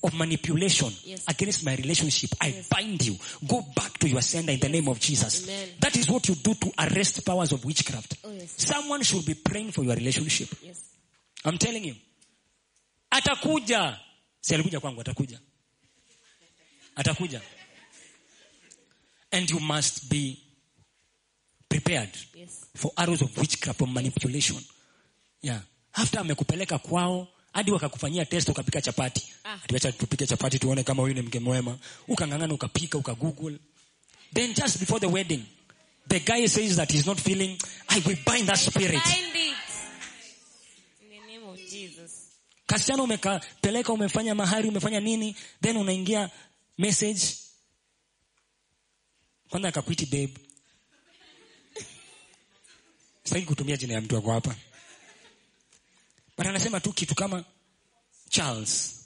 [0.04, 1.24] of manipulation Yes.
[1.28, 2.68] against my relationship, I Yes.
[2.70, 3.18] bind you.
[3.48, 5.44] Go back to your sender in the name of Jesus.
[5.44, 5.70] Amen.
[5.80, 8.16] That is what you do to arrest powers of witchcraft.
[8.24, 8.54] Oh, yes.
[8.58, 10.50] Someone should be praying for your relationship.
[11.46, 11.96] I'm telling you.
[13.12, 13.98] Atakuja.
[14.42, 15.40] Si alikuja kwangu, atakuja.
[16.96, 17.42] Atakuja.
[19.32, 20.38] And you must be
[21.70, 22.66] prepared Yes.
[22.76, 24.58] for arrows of witchcraft, or manipulation.
[25.42, 25.60] Yeah.
[25.96, 29.34] After amekupeleka kwao, hadi wakakufanyia test ukapika chapati.
[29.46, 29.54] Ah.
[29.64, 31.78] atiacha tupike chapati tuone kama huyu ni mke mwema.
[32.08, 33.58] Ukang'ang'ana ukapika, ukagoogle.
[34.34, 35.44] Then just before the wedding,
[36.08, 37.58] the guy says that he's not feeling,
[37.90, 38.92] I will bind that spirit.
[39.04, 39.56] Bind it.
[41.02, 42.20] In the name of Jesus.
[42.68, 46.30] kasichana umekapeleka umefanya mahari umefanya nini then unaingia
[46.78, 47.38] message.
[49.50, 50.34] Kwanza akakuiti babe.
[53.24, 54.56] Sitaki kutumia jina ya mtu wako hapa.
[56.38, 57.44] But anasema tu kitu kama
[58.30, 59.00] charles.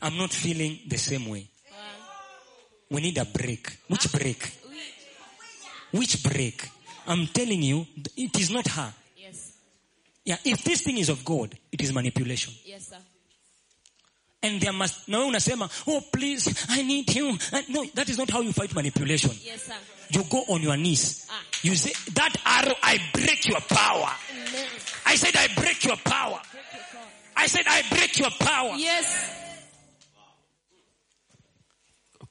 [0.00, 1.48] I'm not feeling the same way.
[2.90, 3.78] We need a break.
[3.88, 4.50] Which break?
[5.90, 6.68] Which break?
[7.06, 7.86] I'm telling you
[8.16, 8.94] it is not her.
[10.28, 10.36] Yeah.
[10.44, 12.54] If this thing is of god it is manipulation.
[12.64, 12.96] Yes, sir.
[14.42, 18.30] and there must na wewe unasema oh please i need you no that is not
[18.30, 19.32] how you fight manipulation.
[19.44, 19.74] Yes, sir.
[20.10, 21.26] you go on your knees.
[21.30, 21.42] Ah.
[21.62, 24.10] you say that arrow i break your power.
[24.30, 24.68] Amen.
[25.06, 26.40] i said i break your power.
[27.36, 28.74] I said i break your power.
[28.76, 29.38] Yes.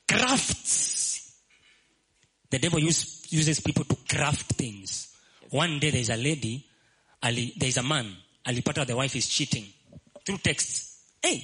[0.07, 1.35] crafts.
[2.49, 5.13] The devil use, uses people to craft things.
[5.49, 6.65] One day there's a lady
[7.21, 8.15] ali, there's a man
[8.45, 9.65] alipata the wife is cheating.
[10.23, 11.43] Through texts hey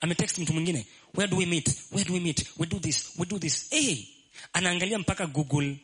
[0.00, 0.86] ametext mtu mwingine.
[1.14, 1.68] Where do we meet?
[1.90, 2.44] Where do we meet?
[2.58, 3.70] We do this we do this.
[3.70, 4.06] Hey
[4.52, 5.76] anaangalia mpaka google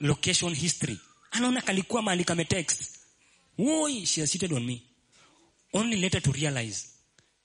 [0.00, 0.98] location history.
[1.30, 2.98] Anaona kalikuwa mahali kametext
[3.58, 4.82] woi she has cheated on me.
[5.72, 6.86] Only later to realize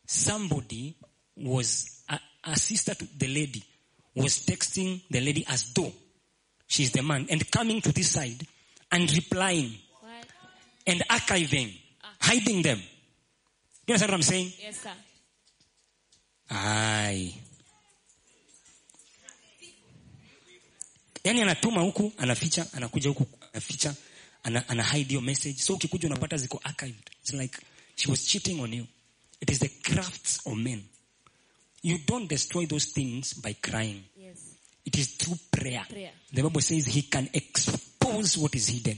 [0.08, 0.96] somebody
[1.38, 3.64] was a, a sister to the lady
[4.16, 5.92] was texting the lady as though
[6.68, 8.48] she's the man and coming to this side
[8.92, 9.72] and replying?
[10.86, 11.74] And archiving
[12.20, 12.80] hiding them
[13.88, 14.96] you understand what i'm saying Yes, sir.
[16.50, 17.34] ai
[21.24, 23.96] yani anatuma huku anaficha anakuja huku anaficha
[24.44, 27.58] ana, ana hide your message so ukikuja unapata ziko archived it's like
[27.96, 28.86] she was cheating on you
[29.42, 30.84] it is the crafts of men
[31.84, 34.38] you don't destroy those things by crying Yes.
[34.86, 35.86] it is through prayer.
[35.90, 36.12] Prayer.
[36.34, 38.98] The Bible says he can expose what is hidden.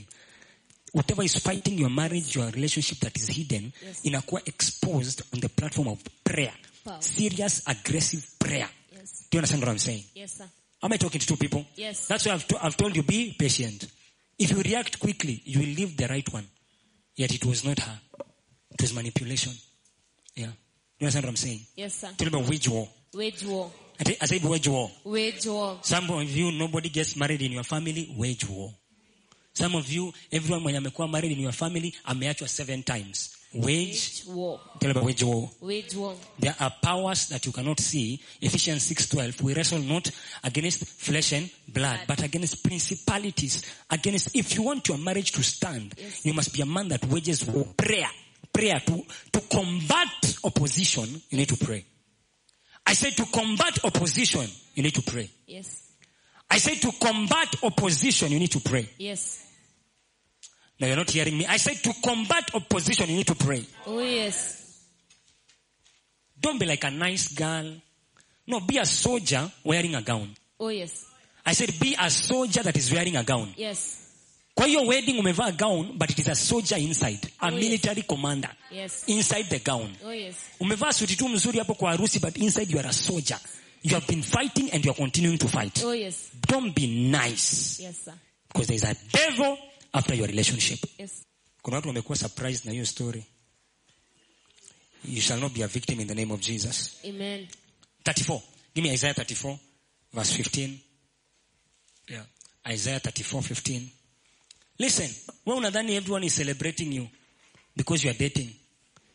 [0.92, 4.00] Whatever is fighting your marriage, your relationship that is hidden, Yes.
[4.04, 6.52] inakuwa exposed on the platform of prayer.
[6.84, 7.02] Power.
[7.02, 8.68] Serious, aggressive prayer.
[8.96, 9.26] Yes.
[9.30, 10.04] Do you understand what I'm saying?
[10.14, 10.48] Yes, sir.
[10.82, 11.64] Am I talking to two people?
[11.76, 12.06] Yes.
[12.08, 13.86] That's why I've, to- I've told you, be patient.
[14.38, 16.46] If you react quickly, you will leave the right one.
[17.16, 18.00] Yet it was not her.
[18.72, 19.52] It was manipulation.
[20.36, 20.46] Yeah.
[20.46, 20.52] Do
[21.00, 21.60] you understand what I'm saying?
[21.76, 22.08] Yes, sir.
[22.16, 22.88] Tell me about wage war.
[23.14, 23.70] Wage war.
[24.00, 24.90] I said wage war.
[25.04, 25.78] Wage war.
[25.82, 28.72] Some of you, nobody gets married in your family, wage war.
[29.58, 33.30] Some of you, everyone mwenye amekuwa married in your family, ameachwa seven times.
[33.54, 34.60] Wage, Wage war.
[34.78, 35.50] tell about wage war.
[35.60, 36.14] Wage war.
[36.38, 38.20] There are powers that you cannot see.
[38.40, 39.42] Ephesians 6:12.
[39.42, 40.10] We wrestle not
[40.44, 43.62] against flesh and blood, but against principalities.
[43.90, 46.24] Against if you want your marriage to stand, Yes.
[46.26, 47.64] you must be a man that wages war.
[47.76, 48.10] Prayer.
[48.52, 49.02] Prayer to,
[49.32, 51.84] to combat opposition, you need to pray.
[52.86, 55.28] I said to combat opposition, you need to pray.
[55.46, 55.82] Yes.
[56.50, 58.88] I said to combat opposition, you need to pray.
[58.98, 59.44] Yes.
[60.80, 61.46] Now you're not hearing me.
[61.46, 63.64] I said to combat opposition, you need to pray.
[63.86, 64.80] Oh, yes.
[66.40, 67.72] Don't be like a nice girl.
[68.46, 70.34] No, be a soldier wearing a gown.
[70.60, 71.04] Oh, yes.
[71.44, 73.52] I said be a soldier that is wearing a gown.
[73.56, 74.04] Yes.
[74.54, 77.18] Kwa hiyo wedding umevaa gown but it is a soldier inside.
[77.40, 77.60] A Oh, yes.
[77.64, 79.04] military commander Yes.
[79.06, 79.90] inside the gown.
[80.04, 80.34] Oh, yes.
[80.60, 83.38] Umevaa suti tu mzuri hapo kwa harusi but inside you are a soldier.
[83.82, 85.82] You have been fighting and you are continuing to fight.
[85.84, 86.30] Oh, yes.
[86.46, 88.14] Don't be nice Yes, sir.
[88.48, 89.58] because there is a devil
[89.92, 90.78] after your relationship.
[90.98, 91.10] Yes.
[91.62, 93.24] kuna watu wamekuwa surprised na hiyo story
[95.04, 96.96] You shall not be a victim in the name of Jesus.
[97.04, 97.48] Amen.
[98.04, 98.40] 34.
[98.74, 99.58] Give me Isaiah 34,
[100.12, 100.78] verse 15.
[102.08, 102.24] Yeah.
[102.68, 103.90] Isaiah 34, 15.
[104.78, 105.10] Listen,
[105.44, 107.08] when unadhani everyone is celebrating you
[107.76, 108.50] because you are dating.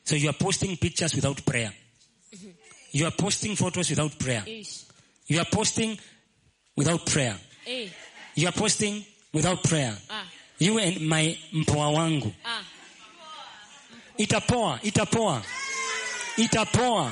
[0.03, 1.71] So you are posting pictures without prayer.
[2.91, 4.43] You are posting photos without prayer.
[5.27, 5.97] You are posting
[6.75, 7.35] without prayer.
[8.35, 9.97] You are posting without prayer.
[10.09, 10.25] Ah.
[10.63, 12.31] You and my mpoa wangu.
[12.45, 12.63] Ah.
[14.17, 15.43] Itapoa, itapoa.
[16.37, 17.11] Itapoa.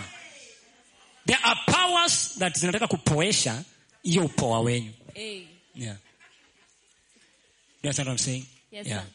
[1.26, 3.64] There are powers that zinataka kupoesha
[4.04, 4.91] hiyo upoa wenyu.
[5.16, 5.43] Eh.
[5.76, 5.95] Yeah.
[7.84, 8.45] You understand what I'm saying?
[8.72, 9.02] Yes, yeah.
[9.02, 9.08] sir.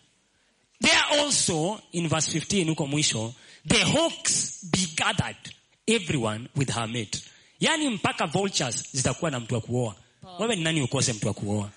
[0.80, 3.34] There also, in verse 15 huko mwisho,
[3.66, 5.36] the hawks be gathered,
[5.88, 7.20] everyone with her mate.
[7.60, 9.94] Yani mpaka vultures zitakuwa na mtu wa kuoa.
[10.38, 11.70] Wewe ni nani ukose mtu wa kuoa?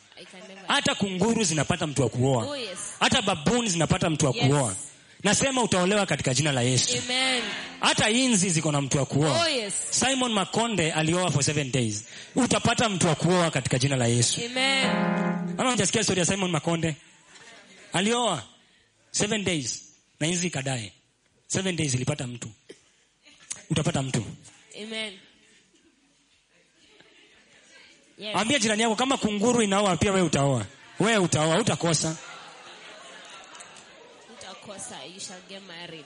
[0.69, 2.45] Hata kunguru zinapata mtu wa kuoa.
[2.45, 2.79] Oh, yes.
[2.99, 4.75] Hata baboon zinapata mtu wa Yes.
[5.23, 6.97] Nasema utaolewa katika jina la Yesu.
[7.05, 7.43] Amen.
[7.79, 9.43] Hata inzi ziko na mtu wa kuoa.
[9.43, 9.73] Oh, yes.
[9.89, 12.03] Simon Makonde alioa for seven days.
[12.35, 14.41] Utapata mtu wa kuoa katika jina la Yesu.
[14.45, 14.85] Amen.
[15.57, 16.95] Ama mtasikia story ya Simon Makonde?
[17.93, 18.43] Alioa
[19.11, 19.83] seven days
[20.19, 20.93] na inzi ikadae.
[21.47, 22.49] Seven days ilipata mtu.
[23.69, 24.25] Utapata mtu.
[24.83, 25.13] Amen.
[28.19, 28.35] Yes.
[28.35, 30.65] Ambia jirani yako kama kunguru inaoa pia wewe utaoa.
[30.99, 32.17] Wewe utaoa, utakosa.
[34.33, 34.95] Utakosa.
[35.13, 36.05] You shall get married.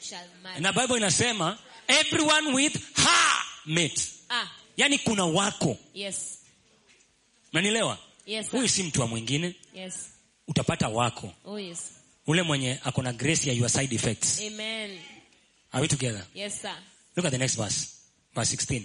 [0.00, 0.60] Shall marry.
[0.60, 1.58] Na Bible inasema
[1.88, 4.08] everyone with her mate.
[4.30, 4.46] Ah.
[4.76, 5.76] Yaani kuna wako.
[5.94, 6.38] Yes.
[7.52, 7.98] Unanielewa?
[8.26, 8.50] Yes.
[8.50, 9.94] Huyu si mtu wa mwingine, Yes.
[10.48, 11.32] utapata wako.
[11.44, 11.78] Oh, yes.
[12.26, 14.40] Ule mwenye ako na grace ya your side effects.
[14.46, 14.98] Amen.
[15.72, 16.24] Are we together?
[16.34, 16.74] Yes, sir.
[17.16, 17.86] Look at the next verse.
[18.34, 18.82] Verse 16.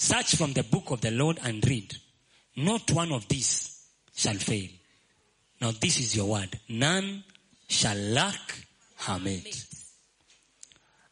[0.00, 1.92] Search from the book of the Lord and read.
[2.56, 3.84] Not one of these
[4.14, 4.68] shall fail.
[5.60, 6.56] Now this is your word.
[6.68, 7.24] None
[7.68, 8.38] shall lack
[8.98, 9.64] her mate.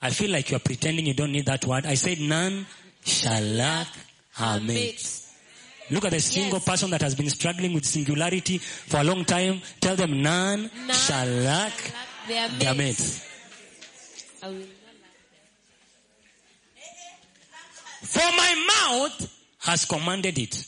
[0.00, 1.84] I feel like you are pretending you don't need that word.
[1.84, 2.64] I said none
[3.04, 3.88] shall lack
[4.34, 5.20] her mate.
[5.90, 6.64] Look at the single Yes.
[6.64, 9.62] person that has been struggling with singularity for a long time.
[9.80, 11.72] Tell them none, None shall lack
[12.28, 13.18] Their their mates.
[13.18, 14.42] mate.
[14.42, 14.66] I will not
[18.06, 20.64] For my mouth has commanded it.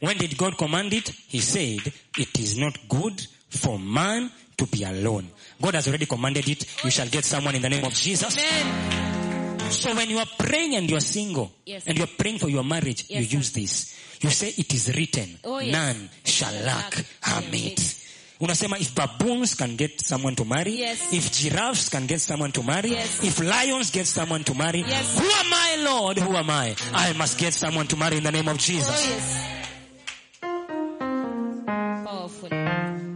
[0.00, 1.08] When did God command it?
[1.08, 1.80] He said,
[2.18, 5.28] it is not good for man to be alone.
[5.60, 6.84] God has already commanded it.
[6.84, 8.36] You shall get someone in the name of Jesus.
[8.36, 9.70] Amen.
[9.70, 11.84] So when you are praying and you are single, Yes.
[11.86, 14.18] and you are praying for your marriage, Yes, you use this.
[14.20, 15.72] You say it is written, Oh, yes.
[15.72, 18.02] none shall lack her mate.
[18.40, 21.12] Unasema if baboons can get someone to marry, Yes.
[21.12, 23.24] if giraffes can get someone to marry, Yes.
[23.24, 25.18] if lions get someone to marry, Yes.
[25.18, 26.18] who am I, Lord?
[26.18, 26.74] Who am I?
[26.92, 28.88] I must get someone to marry in the name of Jesus.
[28.90, 29.42] Oh, yes.
[32.04, 32.48] Powerful.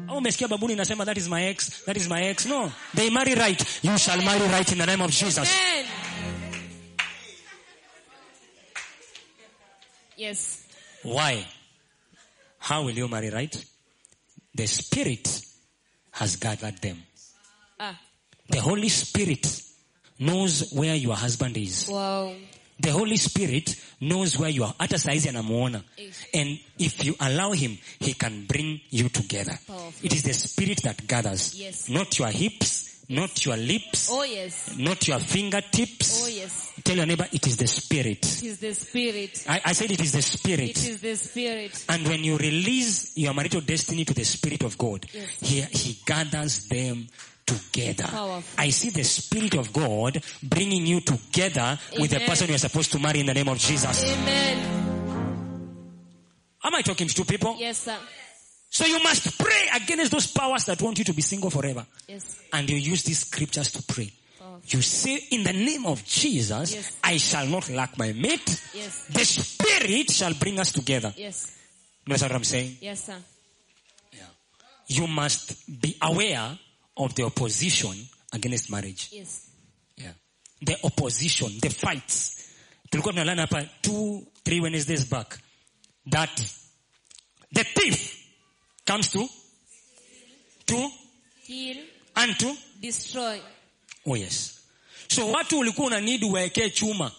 [0.08, 2.46] Oh, umesikia babuni inasema that is my ex, that is my ex.
[2.46, 3.62] No, they marry right.
[3.82, 5.48] You shall marry right in the name of Jesus.
[5.48, 5.86] Amen.
[10.16, 10.64] Yes.
[11.02, 11.46] Why?
[12.58, 13.64] How will you marry right?
[14.60, 15.42] The Spirit
[16.10, 17.02] has gathered them.
[17.78, 17.98] Ah.
[18.46, 19.62] The Holy Spirit
[20.18, 21.88] knows where your husband is.
[21.90, 22.34] Wow.
[22.78, 24.74] The Holy Spirit knows where you are.
[24.78, 25.82] Hata saizi anamuona.
[25.96, 26.26] Yes.
[26.34, 29.58] And if you allow him, he can bring you together.
[29.66, 29.92] Powerful.
[30.02, 31.54] It is the Spirit that gathers.
[31.58, 31.88] Yes.
[31.88, 34.76] Not your hips, not your lips, Oh, yes.
[34.78, 36.22] not your fingertips.
[36.24, 36.72] Oh, yes.
[36.84, 38.24] Tell your neighbor, it is the Spirit.
[38.24, 39.44] It is the Spirit.
[39.48, 40.70] I, I said it is the Spirit.
[40.78, 41.84] is the Spirit.
[41.88, 45.28] And when you release your marital destiny to the Spirit of God, Yes.
[45.40, 47.08] he, he gathers them
[47.44, 48.04] together.
[48.04, 48.42] Powerful.
[48.62, 52.98] I see the Spirit of God bringing you together with the person you're supposed to
[53.00, 54.04] marry in the name of Jesus.
[54.04, 54.76] Amen.
[56.62, 57.56] Am I talking to two people?
[57.58, 57.96] Yes, sir.
[58.72, 61.84] So you must pray against those powers that want you to be single forever.
[62.08, 62.40] Yes.
[62.52, 64.12] And you use these scriptures to pray.
[64.38, 64.60] Powerful.
[64.66, 66.96] You say, in the name of Jesus, Yes.
[67.02, 68.62] I shall not lack my mate.
[68.72, 69.06] Yes.
[69.10, 71.12] The Spirit shall bring us together.
[71.16, 71.56] Yes.
[72.06, 72.76] You understand what I'm saying?
[72.80, 73.16] Yes, sir.
[74.12, 74.20] Yeah.
[74.86, 76.56] You must be aware
[76.96, 77.94] of the opposition
[78.32, 79.08] against marriage.
[79.12, 79.50] Yes.
[79.96, 80.12] Yeah.
[80.62, 82.36] The opposition, the fights.
[82.90, 85.38] Tulikuwa tunalana hapa two, three Wednesdays back.
[86.06, 86.30] That
[87.52, 88.19] the thief
[88.90, 89.28] comes to,
[90.66, 90.88] to,
[91.46, 91.76] Kill,
[92.16, 92.54] and to.
[92.80, 93.40] destroy.
[94.06, 94.60] Oh yes.
[95.08, 97.12] So watu ulikuwa una need uwaekee chuma.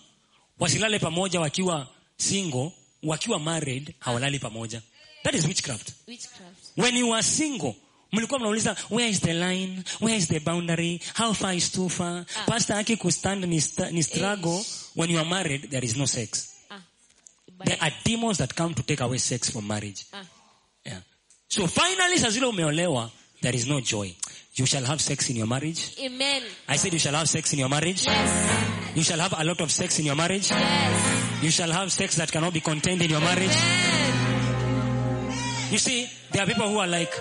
[0.60, 2.72] Wasilale pamoja wakiwa single,
[3.04, 4.82] wakiwa married, hawalali pamoja.
[5.24, 5.92] That is witchcraft.
[6.08, 6.78] Witchcraft.
[6.78, 7.76] When you are single,
[8.12, 12.26] mlikuwa mnauliza where is the line where is the boundary how far is too far
[12.36, 12.46] Ah.
[12.46, 14.68] pastor aki kustand ni, sta, ni struggle Eish.
[14.96, 16.82] when you are married there is no sex Ah.
[17.66, 20.26] there are demons that come to take away sex from marriage Ah.
[21.54, 23.04] So finally saa zile umeolewa
[23.44, 24.10] there is no joy
[24.60, 25.82] You shall have sex in your marriage.
[26.08, 26.44] Amen.
[26.68, 28.02] I said you shall have sex in your marriage.
[28.06, 28.32] Yes.
[28.96, 30.52] You shall have a lot of sex in your marriage.
[30.52, 31.44] Yes.
[31.44, 33.56] You shall have sex that cannot be contained in your marriage.
[33.56, 35.32] Amen.
[35.72, 36.00] You see,
[36.34, 37.14] there are people who are like,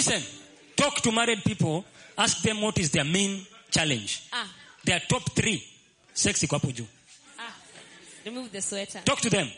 [0.00, 0.22] listen,
[0.76, 1.84] talk to married people,
[2.16, 4.22] ask them what is their main challenge.
[4.32, 4.48] Ah.
[4.84, 5.62] Their top three.
[6.14, 6.86] Sex iko hapo juu.
[7.38, 7.52] Ah.
[8.24, 9.00] Remove the sweater.
[9.04, 9.48] Talk to them.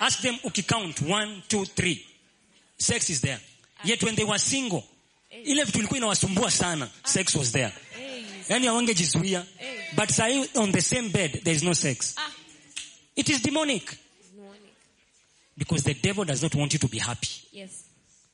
[0.00, 2.04] Ask them ukicount one, two, three.
[2.78, 3.38] Sex is there.
[3.84, 4.84] Yet when they were single,
[5.44, 7.72] ile vitu ilikuwa inawasumbua sana, sex was there.
[7.96, 8.66] Hey.
[8.66, 9.44] Hawangejizuia.
[9.58, 9.94] Eh.
[9.96, 12.14] But sahi on the same bed, there is no sex.
[12.18, 12.30] Ah.
[13.16, 13.98] It is demonic.
[14.36, 14.60] Morning.
[15.58, 17.28] Because the devil does not want you to be happy.
[17.52, 17.84] Yes.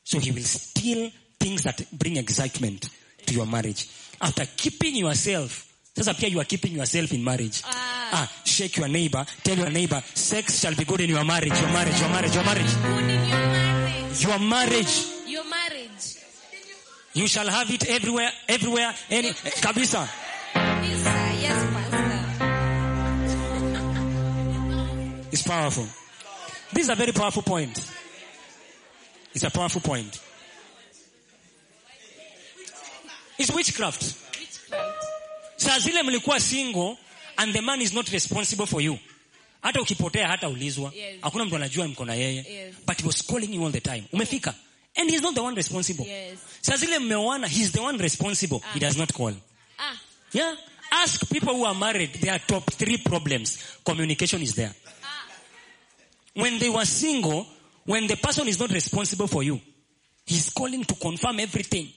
[0.05, 1.11] So he will steal
[1.47, 2.89] things that bring excitement
[3.25, 3.89] to your marriage.
[4.21, 7.63] After keeping yourself, sasa pia you are keeping yourself in marriage.
[7.65, 8.11] Ah.
[8.13, 11.71] Ah, shake your neighbor, tell your neighbor, sex shall be good in your marriage, your
[11.71, 12.73] marriage, your marriage, your marriage.
[12.75, 14.27] Your marriage.
[14.27, 15.07] Your marriage.
[15.27, 16.17] Your marriage.
[17.15, 20.09] You shall have it everywhere, everywhere, any, kabisa.
[20.55, 22.13] Yes, Pastor.
[25.31, 25.87] It's powerful.
[26.73, 27.79] This is a very powerful point.
[29.35, 30.19] It's a powerful point.
[33.39, 34.03] It's witchcraft.
[34.03, 35.03] Witchcraft.
[35.57, 36.97] saa zile mlikuwa single
[37.37, 38.99] and the man is not responsible for you
[39.63, 41.17] hata ukipotea hata ulizwa Yes.
[41.21, 42.75] hakuna mtu anajua mko na yeye Yes.
[42.87, 44.55] but he was calling you all the time umefika
[44.95, 46.39] and he's not the one responsible Yes.
[46.61, 49.35] saa zile mmeoana he's the one responsible he does not call
[49.79, 49.97] Ah.
[50.33, 50.57] yeah
[50.91, 54.73] ask people who are married their top three problems communication is there
[55.05, 56.43] Ah.
[56.43, 57.47] when they were single
[57.87, 59.61] when the person is not responsible for you
[60.27, 61.89] he's calling to confirm everything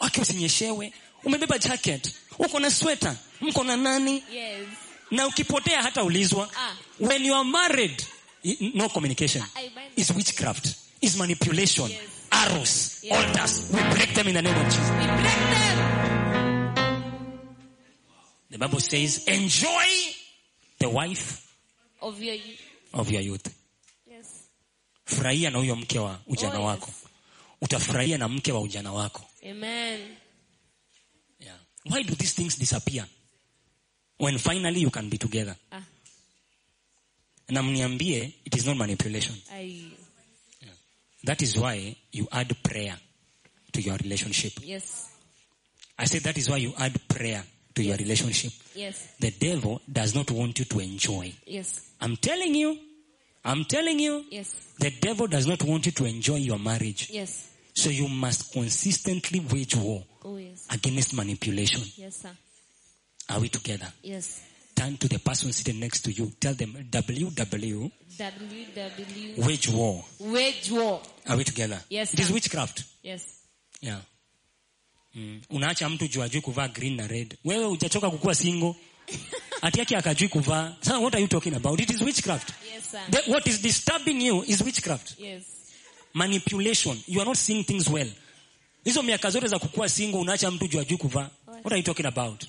[0.00, 0.92] wake usinyeshewe
[1.24, 4.66] umebeba jacket uko na sweta mko na nani Yes.
[5.10, 6.74] na ukipotea hata ulizwa Ah.
[7.00, 8.02] when you are married
[8.74, 10.68] no communication I is witchcraft
[11.00, 12.00] is manipulation Yes.
[12.30, 13.12] arrows Yes.
[13.18, 15.78] altars we break them in the name of jesus We break them.
[18.50, 19.86] the bible says enjoy
[20.78, 21.42] the wife
[22.00, 22.60] Of your youth.
[22.92, 23.46] of your youth
[24.10, 24.26] Yes.
[25.04, 26.66] furahia na huyo mke wa ujana Oh, yes.
[26.66, 26.92] wako
[27.62, 30.00] utafurahia na mke wa ujana wako Amen.
[31.40, 31.56] yeah.
[31.84, 33.04] why do these things disappear
[34.18, 35.82] when finally you can be together Ah.
[37.48, 39.90] na mniambie it is not manipulation I.
[41.24, 42.96] that is why you add prayer
[43.72, 45.06] to your relationship Yes.
[45.98, 47.42] i said that is why you add prayer
[47.74, 48.96] to your relationship Yes.
[49.20, 51.82] the devil does not want you to enjoy Yes.
[52.00, 52.78] i'm telling you
[53.44, 54.54] i'm telling you Yes.
[54.78, 57.48] the devil does not want you to enjoy your marriage Yes.
[57.76, 60.64] So you must consistently wage war Oh yes.
[60.68, 62.30] against manipulation Yes, sir.
[63.28, 64.40] are we together Yes.
[64.74, 69.46] turn to the person sitting next to you tell them ww WW.
[69.46, 71.00] wage war Wage war.
[71.26, 72.34] are we together Yes, it is sir.
[72.34, 73.22] witchcraft Yes.
[73.80, 74.00] yeah
[75.14, 75.40] mm.
[75.50, 78.74] unaacha mtu juu ajui kuvaa green na red wewe hujachoka kukuwa single
[79.62, 83.00] ati yake akajui kuvaa what are you talking about it is witchcraft Yes, sir.
[83.10, 85.42] the, what is disturbing you is witchcraft Yes.
[86.16, 88.10] Manipulation you are not seeing things well
[88.84, 92.06] hizo miaka zote za kukuwa single unaacha mtu juu ajui kuvaa what are you talking
[92.06, 92.44] about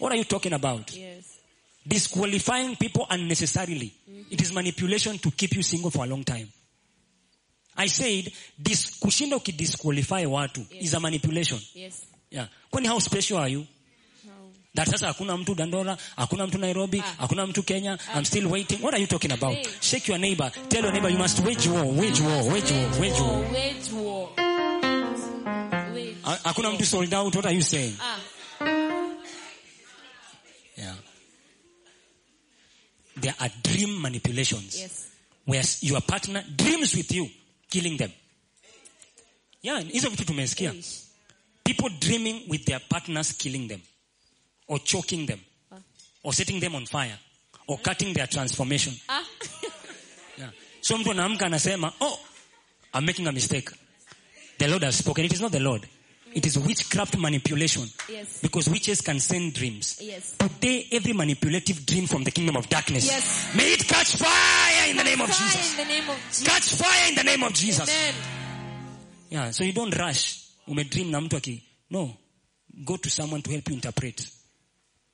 [0.00, 1.24] what are you talking about Yes.
[1.86, 3.92] disqualifying people unnecessarily.
[4.30, 6.46] It is manipulation to keep you single for a long time.
[7.76, 11.60] I said, dis, kushinda ukidisqualify watu is a manipulation.
[11.74, 12.02] Yes.
[12.30, 12.48] Yeah.
[12.70, 13.66] Kwani how special are you?
[14.74, 17.14] That sasa hakuna mtu Dandora, hakuna mtu Nairobi, Ah.
[17.18, 18.82] hakuna mtu Kenya, I'm still waiting.
[18.82, 19.58] What are you talking about?
[19.80, 23.20] Shake your neighbor, tell your neighbor you must wage war, wage war, wage war, wage
[23.20, 23.52] war.
[23.52, 24.28] Wage war.
[25.94, 26.16] Wage.
[26.22, 27.96] Ha- Hakuna mtu sold out, what are you saying?
[28.00, 28.18] Ah.
[30.76, 30.94] Yeah.
[33.20, 34.78] There are dream manipulations.
[34.78, 35.06] Yes.
[35.44, 37.28] where your partner dreams with you
[37.68, 38.10] killing them
[39.62, 40.74] yeah hizo vitu tumesikia
[41.64, 43.80] people dreaming with their partners killing them
[44.72, 45.38] or choking them
[45.70, 45.76] Ah.
[46.22, 47.18] or setting them on fire
[47.66, 49.22] or cutting their transformation Ah.
[50.38, 50.50] yeah.
[50.80, 52.18] so mtu anaamka anasema oh
[52.94, 53.70] i'm making a mistake
[54.58, 55.86] the lord has spoken it is not the lord
[56.34, 58.26] it is witchcraft manipulation Yes.
[58.42, 60.34] because witches can send dreams Yes.
[60.38, 63.24] today every manipulative dream from the kingdom of darkness Yes.
[63.54, 66.46] may it catch fire in the name of Fire jesus In the name of Jesus.
[66.48, 68.14] catch fire in the name of jesus Amen.
[69.30, 70.34] Yeah, so you don't rush.
[70.66, 71.62] Umedream na mtu aki.
[71.90, 72.16] No.
[72.84, 74.28] Go to someone to help you interpret.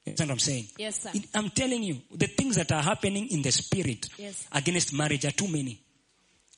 [0.08, 0.68] That's what I'm saying.
[0.78, 1.12] Yes, sir.
[1.34, 4.46] I'm telling you, the things that are happening in the spirit Yes.
[4.52, 5.78] against marriage are too many.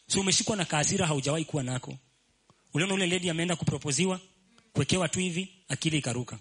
[0.09, 1.99] So umeshikwa na kaasira haujawahi kuwa nako.
[2.75, 4.21] Uliona ule lady ameenda kuproposiwa
[4.73, 6.39] kuwekewa tu hivi akili ikaruka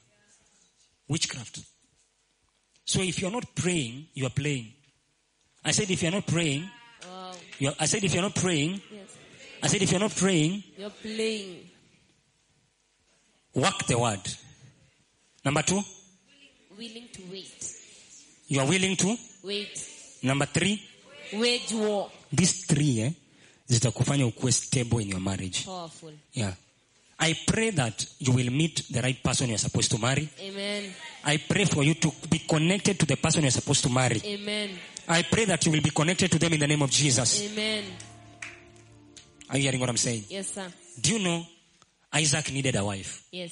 [1.10, 1.60] witchcraft
[2.86, 4.66] so if you're not praying you are playing
[5.64, 6.64] i said if you're not praying
[7.10, 7.36] Wow.
[7.60, 9.10] you are, i said if you're not praying Yes.
[9.62, 11.70] i said if you're not praying You're playing.
[13.56, 14.22] work the word
[15.46, 15.84] number two
[16.80, 17.76] Willing to wait.
[18.50, 19.88] you are willing to Wait.
[20.24, 20.80] number three
[21.34, 22.10] Wage war.
[22.36, 23.12] these three eh,
[23.68, 26.14] zitakufanya ukuwe stable in your marriage Powerful.
[26.34, 26.54] yeah
[27.20, 30.94] i pray that you will meet the right person you're supposed to marry Amen.
[31.24, 34.70] i pray for you to be connected to the person you're supposed to marry Amen.
[35.08, 37.84] i pray that you will be connected to them in the name of jesus Amen.
[39.50, 40.72] are you hearing what i'm saying Yes, sir.
[41.02, 41.46] do you know
[42.14, 43.52] isaac needed a wife Yes.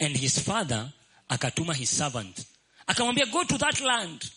[0.00, 0.92] and his father
[1.28, 2.46] akatuma his servant.
[2.86, 4.30] Akamwambia go to that land.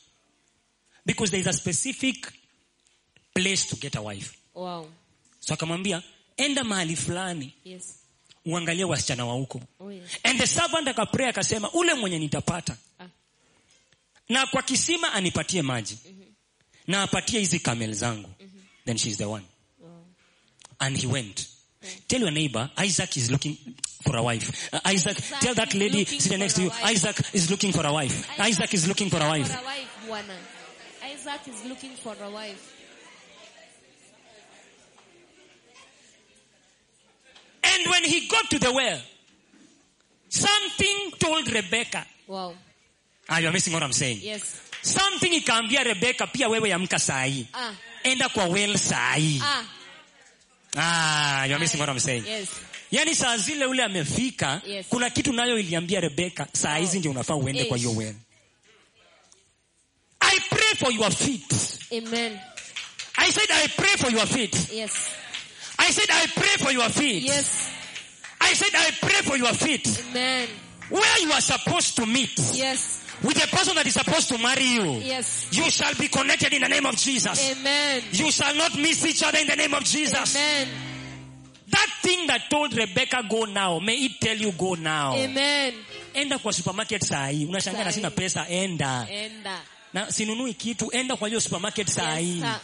[1.05, 2.31] Because there is a specific
[3.33, 4.37] place to get a wife.
[4.53, 4.87] Wow.
[5.39, 6.03] so akamwambia
[6.37, 7.95] enda mahali fulani Yes.
[8.45, 9.61] uangalie wasichana wa huko.
[9.79, 10.19] Oh, yes.
[10.23, 12.77] and the servant akapray akasema ule mwenye nitapata.
[12.99, 13.07] Ah.
[14.29, 15.97] na kwa kisima anipatie maji.
[16.87, 18.29] Na apatie hizi kamel zangu.
[18.85, 19.45] Then she is the one.
[19.79, 20.05] Wow.
[20.79, 21.47] and he went
[22.07, 23.57] tell your neighbor isaac is looking
[24.03, 27.71] for a wife Uh, isaac tell that lady sitting next to you isaac is looking
[27.73, 30.25] for a wife isaac is looking for a wife For a wife.
[31.13, 32.63] Isaac is looking for a wife.
[37.63, 38.99] and when he got to the well
[40.29, 42.53] something told rebecca Wow.
[43.29, 44.61] ah, you're missing what i'm saying Yes.
[44.81, 47.73] something ikaambia rebecca pia wewe amka saa hii Ah.
[48.03, 49.63] enda kwa well saa hii Ah.
[50.77, 52.49] Ah, you're missing what i'm saying Yes.
[52.91, 54.85] yaani saa zile ule amefika Yes.
[54.89, 58.15] kuna kitu nayo iliambia rebeka saa hizi ndio unafaa uende kwa hiyo well
[60.19, 61.53] i pray for your feet
[61.91, 62.39] Amen.
[63.17, 64.91] i said i pray for your feet Yes.
[65.77, 67.45] i said i pray for your feet Yes.
[68.39, 70.47] i said i pray for your feet Amen.
[70.89, 73.00] where you are supposed to meet Yes.
[73.23, 75.47] With the person that is supposed to marry you Yes.
[75.51, 78.01] you shall be connected in the name of jesus Amen.
[78.11, 80.67] you shall not miss each other in the name of jesus Amen.
[81.69, 85.73] that thing that told rebecca go now may it tell you go now Amen.
[86.13, 89.59] enda kwa supermarket saa hii unashangaa na sina pesa enda Enda.
[89.93, 92.59] na sinunui kitu enda kwa hiyo supermarket saa Yes, sir.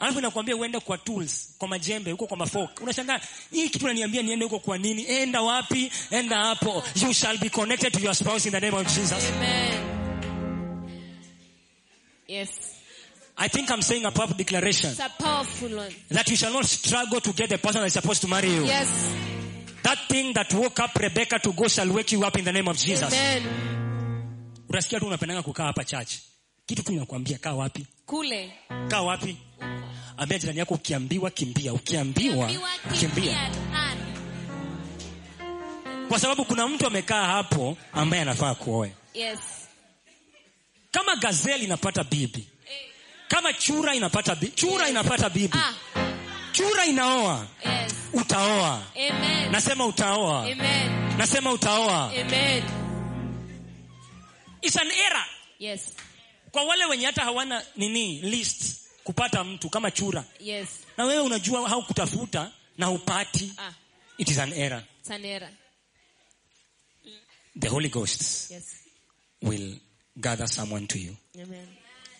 [0.00, 2.80] Alafu inakwambia uende kwa tools kwa majembe huko kwa mafork.
[2.82, 3.20] unashangaa
[3.50, 7.92] hii kitu naniambia niende huko kwa nini enda wapi enda hapo you shall be connected
[7.92, 9.80] to your spouse in the name of jesus Amen.
[12.28, 12.50] Yes.
[13.36, 15.94] i think i'm saying a powerful declaration It's a powerful one.
[16.10, 18.64] that you shall not struggle to get the person that is supposed to marry you
[18.66, 18.88] Yes.
[19.82, 22.68] that thing that woke up rebecca to go shall wake you up in the name
[22.68, 23.42] of jesus Amen.
[24.68, 26.12] unasikia tu unapendanga kukaa hapa church
[26.66, 28.52] kitu tu inakwambia kaa wapi Kule.
[28.88, 29.36] kaa wapi
[30.20, 32.50] ambia jirani yako ukiambiwa kimbia ukiambiwa
[33.00, 33.50] kimbia
[36.08, 39.38] kwa sababu kuna mtu amekaa hapo ambaye anafaa kuoe Yes.
[40.90, 42.48] kama gazeli inapata bibi
[43.28, 45.72] kama chura inapata bibi chura inapata bibi Ah.
[46.52, 47.92] chura inaoa Yes.
[48.12, 49.50] utaoa Amen.
[49.52, 51.16] nasema utaoa Amen.
[51.18, 52.62] nasema utaoa Amen.
[54.62, 55.24] It's an era.
[55.58, 55.94] Yes.
[56.52, 60.68] kwa wale wenye hata hawana nini list kupata mtu kama chura Yes.
[60.96, 63.72] na wewe unajua hau kutafuta na upati Ah.
[64.18, 65.50] it is an error It's an error.
[67.60, 68.64] the holy ghost Yes.
[69.42, 69.76] will
[70.16, 71.66] gather someone to you Amen.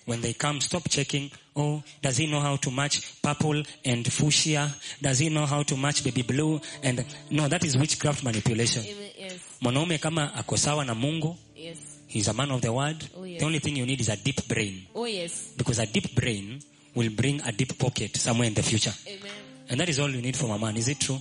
[0.06, 4.74] when they come stop checking oh does he know how to match purple and fuchsia
[5.02, 8.84] does he know how to match baby blue and no that is witchcraft manipulation.
[9.18, 9.40] Yes.
[9.60, 11.78] mwanaume kama ako sawa na mungu Yes.
[12.10, 12.96] He's a man of the word.
[13.16, 13.40] Oh, yes.
[13.40, 14.86] the only thing you need is a deep brain.
[14.94, 15.52] Oh yes.
[15.56, 16.60] because a deep brain
[16.94, 18.92] will bring a deep pocket somewhere in the future.
[19.06, 19.32] Amen.
[19.70, 20.76] and that is all you need from a man.
[20.76, 21.18] Is it true?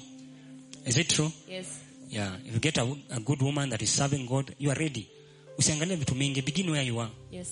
[0.86, 1.32] Is it true?
[1.48, 1.80] Yes.
[2.10, 2.32] yeah.
[2.46, 5.08] If you get a, a good woman that is serving god you are ready.
[5.58, 6.42] Usiangalie vitu mingi.
[6.46, 7.10] Begin where you are.
[7.32, 7.48] Yes.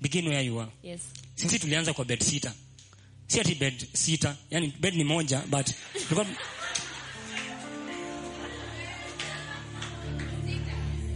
[0.00, 0.68] begin where you are.
[0.82, 1.00] Yes.
[1.34, 2.52] sisi tulianza kwa bed sita
[3.26, 5.66] si ati bed sita yani bed ni moja but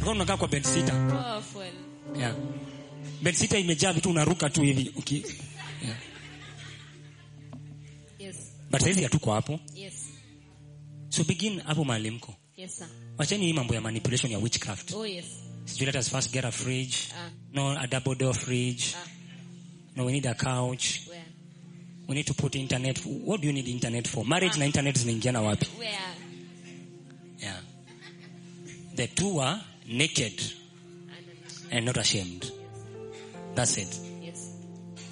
[0.07, 1.67] tulikuwa unakaa kwa bed sita Powerful.
[2.19, 2.35] yeah.
[3.23, 5.23] bed sita imejaa vitu unaruka tu hivi Okay.
[5.85, 5.97] yeah.
[8.19, 8.37] Yes.
[8.71, 9.95] but saizi hatuko hapo Yes.
[11.09, 12.87] so begin hapo mahali mko Yes, sir.
[13.19, 15.25] wacheni hii mambo ya manipulation ya witchcraft Oh yes.
[15.65, 17.31] So let us first get a fridge Ah.
[17.53, 19.09] no a double door fridge Ah.
[19.97, 21.25] no we need a couch Where?
[22.09, 25.41] we need to put internet what do you need internet for marriage na internet zinaingiana
[25.41, 25.99] wapi Where?
[27.43, 27.61] yeah
[28.95, 30.43] the two are naked
[31.73, 32.53] And not ashamed
[33.55, 33.89] that's it
[34.23, 34.51] yes.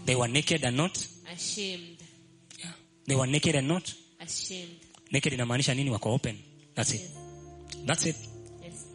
[0.07, 1.99] they were naked and not Ashamed.
[2.59, 2.71] yeah.
[3.07, 4.71] they were naked and not Ashamed.
[5.13, 6.39] naked inamaanisha nini wako open
[6.75, 7.11] that's it
[7.87, 8.17] That's it.
[8.63, 8.87] Yes.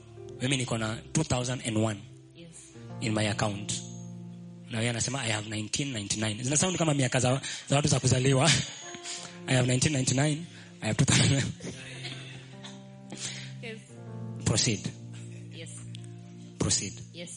[0.41, 1.95] Mimi niko na 2001
[2.35, 2.47] Yes.
[3.01, 3.73] in my account.
[4.72, 6.43] Na yeye anasema I have 1999.
[6.43, 8.45] Zina sound kama miaka za, za watu za kuzaliwa.
[9.47, 10.38] I have 1999.
[10.81, 11.43] I have 2000.
[13.61, 13.77] Yes.
[14.45, 14.89] Proceed.
[16.60, 16.94] Proceed.
[17.14, 17.30] Yes.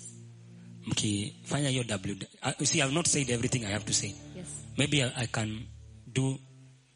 [0.86, 2.16] Mkifanya hiyo W.
[2.42, 4.14] Uh, see, I have not said everything I have to say.
[4.36, 4.46] Yes.
[4.76, 5.66] Maybe I, I can
[6.12, 6.38] do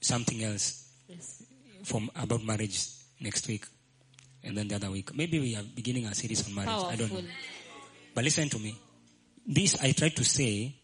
[0.00, 0.74] something else
[1.08, 1.42] Yes.
[1.84, 2.78] from about marriage
[3.20, 3.66] next week.
[4.42, 5.14] And then the other week.
[5.14, 6.70] Maybe we are beginning a series on marriage.
[6.92, 7.16] I don't know.
[7.20, 7.30] Powerful.
[8.14, 8.76] But listen to me.
[9.46, 10.74] This I try to say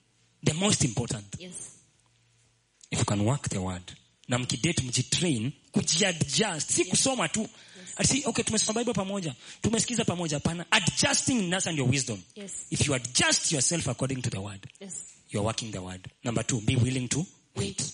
[0.42, 1.24] the most important.
[1.38, 1.78] Yes.
[2.90, 3.82] If you can work the word.
[4.32, 6.70] Na mkidate mjitrain kujiadjust.
[6.70, 7.48] Si kusoma tu.
[8.04, 9.34] Si, okay, tumesoma Bible pamoja.
[9.62, 10.40] Tumesikiza pamoja.
[10.40, 10.66] Pana.
[10.70, 12.22] Adjusting that's and your wisdom.
[12.34, 12.52] Yes.
[12.70, 14.94] If you adjust yourself according to the word, Yes.
[15.30, 16.08] you are working the word.
[16.24, 17.26] Number two, be willing to
[17.56, 17.92] wait.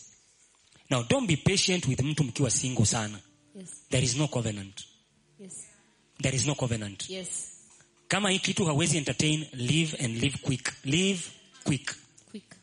[0.90, 3.18] Now, don't be patient with mtu mkiwa single sana.
[3.56, 3.68] Yes.
[3.90, 4.84] There is no covenant.
[5.40, 5.52] Yes.
[6.22, 7.10] There is no covenant.
[7.10, 7.28] Yes.
[8.08, 10.72] Kama hii kitu hawezi entertain, live and live quick.
[10.84, 11.22] Live
[11.64, 11.94] quick.
[12.30, 12.54] Quick.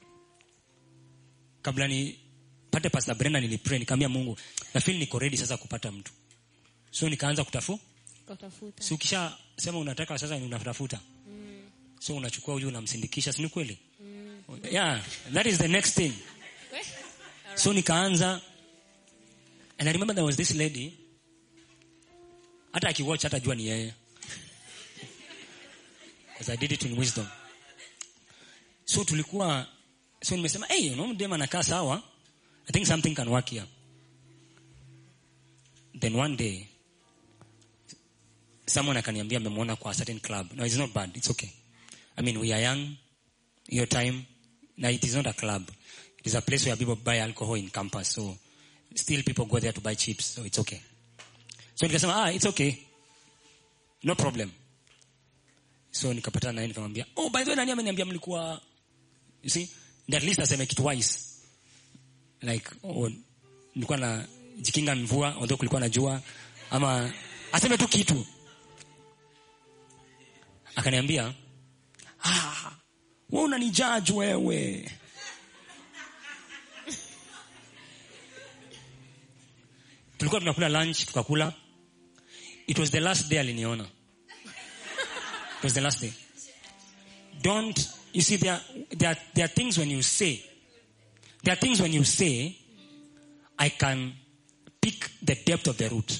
[1.62, 2.20] Kabla ni
[2.76, 4.38] pate Pastor Brenda nilipray nikamwambia Mungu,
[4.74, 6.12] na feel niko ready sasa kupata mtu.
[6.92, 7.80] So nikaanza kutafu.
[8.26, 8.84] Kutafuta.
[8.84, 11.00] Si ukisha sema unataka sasa ni unatafuta.
[12.00, 13.78] So unachukua huyu unamsindikisha, si ni kweli?
[14.72, 15.02] Yeah,
[15.34, 16.12] that is the next thing.
[16.74, 16.88] right.
[17.56, 18.42] So nikaanza
[19.78, 20.94] and I remember there was this lady
[22.72, 23.94] hata akiwatch hata jua ni yeye.
[26.28, 27.28] Because I did it in wisdom.
[28.86, 29.68] So tulikuwa
[30.24, 32.04] so nimesema hey, you know, dem anakaa sawa.
[32.68, 33.64] I think something can work here.
[35.94, 36.68] Then one day
[38.68, 40.48] someone akaniambia amemwona kwa a certain club.
[40.56, 41.12] No, it's not bad.
[41.16, 41.52] It's okay.
[42.18, 42.98] I mean, we are young.
[43.68, 44.26] Your time.
[44.78, 45.70] Now, it is not a club.
[46.20, 48.10] It is a place where people buy alcohol in campus.
[48.10, 48.36] So,
[48.96, 50.26] still people go there to buy chips.
[50.26, 50.82] So, it's okay.
[51.76, 52.80] So, nikasema, ah, it's okay.
[54.04, 54.52] No problem.
[55.92, 58.62] So, nikapatana naye nikamwambia, oh, by the way, nani ameniambia mlikuwa,
[59.44, 59.70] you see,
[60.14, 61.35] at least aseme kitu wise.
[62.42, 63.10] Like, oh,
[63.76, 66.22] nilikuwa na jikinga mvua, although kulikuwa na jua,
[66.72, 67.14] ama
[67.52, 68.26] aseme tu kitu.
[70.76, 71.34] Akaniambia,
[72.24, 72.72] ah,
[73.30, 74.92] wewe unanijudge wewe.
[80.18, 81.54] Tulikuwa tunakula lunch, tukakula.
[82.68, 83.84] It was the last day aliniona.
[85.58, 86.14] It was the last day.
[87.42, 88.60] Don't, you see, there,
[88.92, 90.42] there, there are things when you say,
[91.46, 92.58] there are things when you say,
[93.58, 94.14] I can
[94.82, 96.20] pick the depth of the root.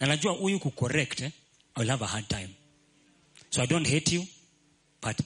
[0.00, 1.30] and Na najua huyu kucorrect, eh,
[1.76, 2.54] I will have a hard time.
[3.50, 4.22] So I don't hate you,
[5.00, 5.18] but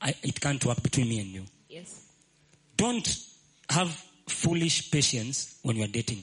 [0.00, 1.42] I, it can't work between me and you.
[1.68, 2.02] Yes.
[2.76, 3.18] Don't
[3.68, 3.90] have
[4.28, 6.22] foolish patience when you are dating.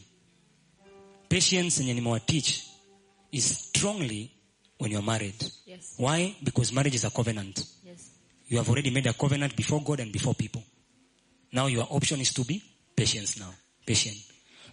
[1.29, 2.63] Patience yenye nimewateach
[3.31, 4.31] is strongly
[4.77, 5.35] when you are married.
[5.65, 5.95] Yes.
[5.97, 6.35] Why?
[6.41, 7.65] Because marriage is a covenant.
[7.85, 8.11] Yes.
[8.47, 10.63] You have already made a covenant before God and before people.
[11.53, 12.61] Now your option is to be
[12.95, 13.53] patient now.
[13.85, 14.17] Patient.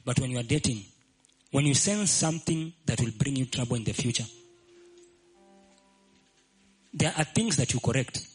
[0.04, 0.82] But when you are dating,
[1.50, 4.24] when you sense something that will bring you trouble in the future,
[6.92, 8.26] there are things that you correct.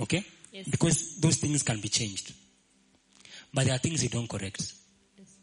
[0.00, 0.24] Okay?
[0.52, 0.68] Yes.
[0.68, 2.32] Because those things can be changed.
[3.54, 4.72] But there are things you don't correct.
[5.16, 5.36] Yes.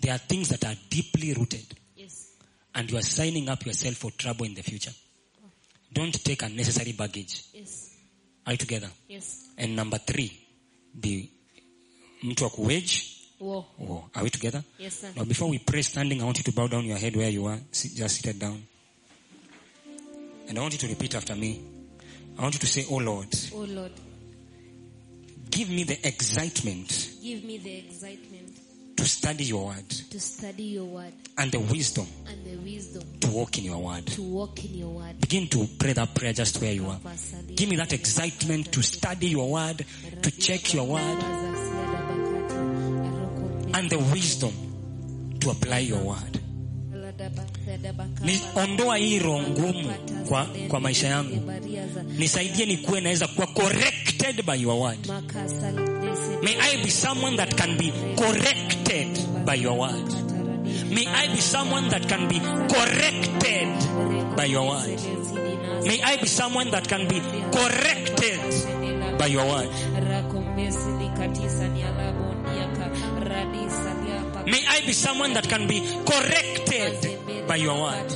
[0.00, 2.28] There are things that are deeply rooted Yes.
[2.74, 4.92] and you are signing up yourself for trouble in the future.
[5.92, 7.44] Don't take unnecessary baggage.
[7.54, 7.94] Yes.
[8.46, 8.90] Are you together?
[9.08, 9.48] Yes.
[9.56, 10.38] And number three,
[11.00, 11.28] be
[12.22, 13.02] mtu wa kuwage.
[13.40, 13.64] Oh,
[14.14, 14.62] are we together?
[14.78, 15.12] Yes, sir.
[15.16, 17.46] Now before we pray standing, I want you to bow down your head where you
[17.46, 17.60] are.
[17.70, 18.62] Sit, just seated down.
[20.48, 21.60] And I want you to repeat after me.
[22.38, 23.92] I want you to say, Oh Lord, Oh Lord,
[25.50, 28.37] give me the excitement give me the excitement
[28.98, 33.28] to study your word to study your word and the wisdom and the wisdom to
[33.28, 34.04] walk in your word.
[34.06, 35.20] to walk in your word.
[35.20, 36.98] Begin to pray that prayer just where you are.
[37.54, 39.84] Give me that excitement to study your word,
[40.22, 41.22] to check your word,
[43.74, 44.52] and the wisdom
[45.40, 46.40] to apply your word.
[48.24, 49.90] Ni ondoa hii ngumu
[50.28, 51.52] kwa, kwa maisha yangu.
[52.18, 54.98] Nisaidie nikuwe naweza kuwa corrected by your word.
[56.42, 59.08] May I be someone that can be corrected
[59.46, 60.12] by your word.
[60.90, 62.40] May I be someone that can be
[62.74, 63.68] corrected
[64.36, 65.00] by your word.
[65.86, 67.20] May I be someone that can be
[67.52, 68.40] corrected
[69.18, 69.68] by your word.
[74.46, 77.17] May I be someone that can be corrected
[77.48, 78.12] by your word.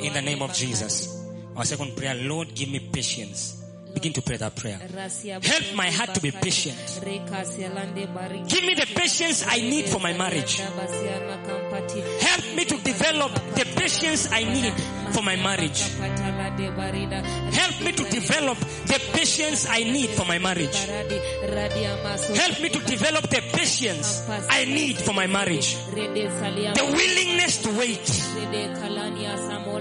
[0.00, 1.26] In the name of Jesus.
[1.54, 4.78] Our second prayer, Lord, give me patience Begin to pray that prayer.
[4.78, 6.76] Help my heart to be patient.
[7.04, 8.42] Reka sialande bari.
[8.46, 10.58] Give me the patience I need for my marriage.
[10.60, 14.72] Help me to develop the patience I need
[15.12, 15.82] for my marriage.
[15.82, 17.22] Kapatala de barida.
[17.52, 20.76] Help me to develop the patience I need for my marriage.
[20.86, 21.20] Baradi.
[21.54, 22.34] Radia maso.
[22.34, 25.76] Help me to develop the patience I need for my marriage.
[25.94, 28.06] The willingness to wait.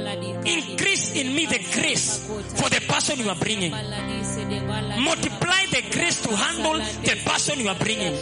[0.08, 2.24] Increase in me the grace
[2.56, 3.72] for the person you are bringing.
[3.72, 8.14] Multiply the grace to handle the person you are bringing.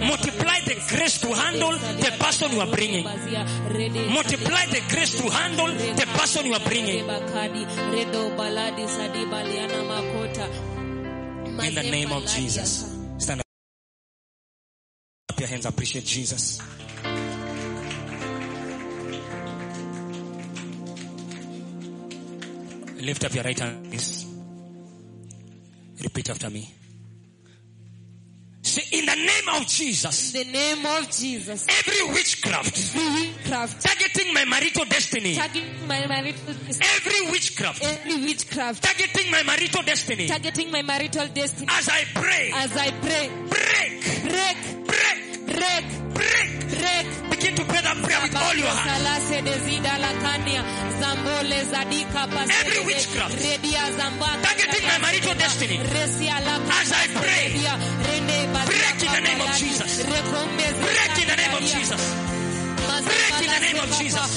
[0.00, 3.04] Multiply the grace to handle the person you are bringing.
[3.04, 6.98] Multiply the grace to handle the person you are bringing.
[11.62, 12.90] In the name of Jesus.
[13.18, 13.46] Stand up.
[15.30, 15.66] Up your hands.
[15.66, 16.60] Appreciate Jesus.
[23.04, 24.24] Lift up your right hand, please.
[26.02, 26.72] Repeat after me.
[28.62, 31.66] Say, in the name of Jesus, In the name of Jesus.
[31.68, 33.82] every witchcraft Witchcraft.
[33.82, 36.88] targeting my marital destiny, Targeting my marital destiny.
[36.96, 38.82] every witchcraft Every witchcraft.
[38.82, 41.66] targeting my marital destiny, Targeting my marital destiny.
[41.70, 43.30] as I pray, As I pray.
[43.50, 44.22] Break.
[44.32, 44.83] break,
[52.60, 53.36] Every witchcraft
[54.42, 57.74] targeting my marital destiny, as I pray, Redia.
[58.06, 59.56] Rende bazia Break in the name of.
[59.56, 60.04] Jesus.
[60.04, 62.23] Break in the name of Jesus.
[63.54, 63.88] The name of.
[63.98, 64.30] Jesus.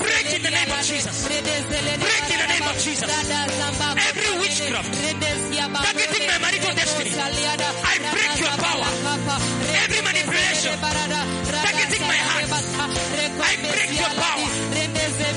[0.00, 1.16] Break in the name of Jesus.
[1.28, 1.46] Break
[2.32, 2.76] in the name of.
[2.82, 3.08] Jesus.
[4.08, 4.92] Every witchcraft
[5.84, 8.88] targeting my marital destiny, I break your power.
[9.84, 12.44] Every manipulation targeting my heart,
[13.42, 14.48] I break your power.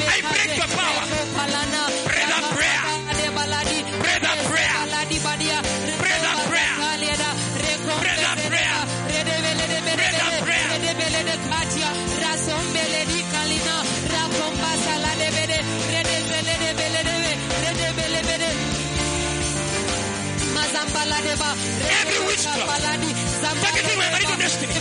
[0.07, 0.84] I break your power.
[20.95, 22.83] Every witchcraft
[23.61, 24.73] targeting my marital destiny,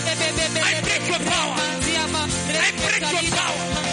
[0.62, 1.56] I break your power.
[1.58, 3.83] I break your power.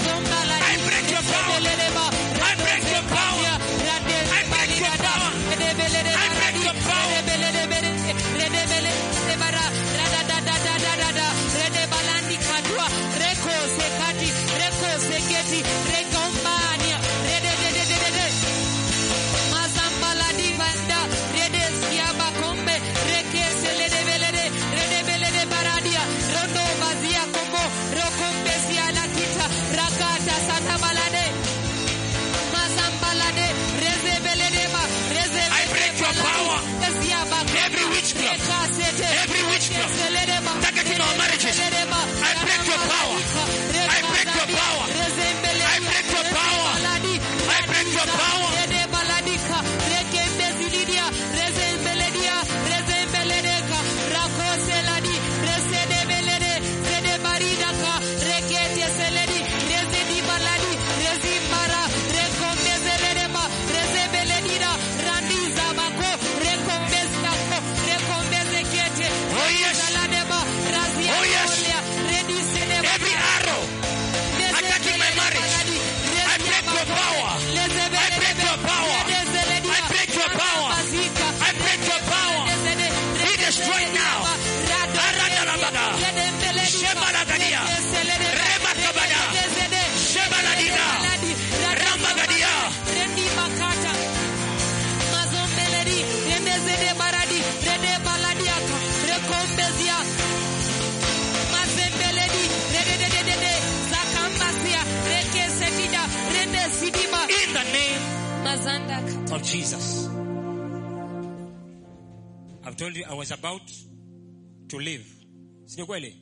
[115.71, 116.15] Sio kweli?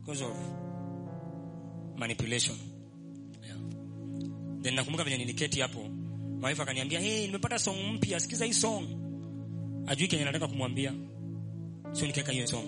[0.00, 0.36] Because of
[1.96, 2.56] manipulation.
[3.42, 3.56] Yeah.
[4.62, 5.88] Then nakumbuka venye niliketi hapo.
[6.40, 8.86] My wife akaniambia, "Hey, nimepata song mpya, sikiza hii song."
[9.86, 10.94] Ajui kenye nataka kumwambia.
[11.92, 12.64] So nikaweka hiyo song.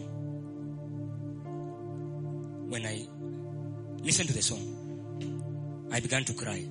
[2.71, 3.09] When I
[4.03, 4.63] listened to the song,
[5.91, 6.69] I began to cry.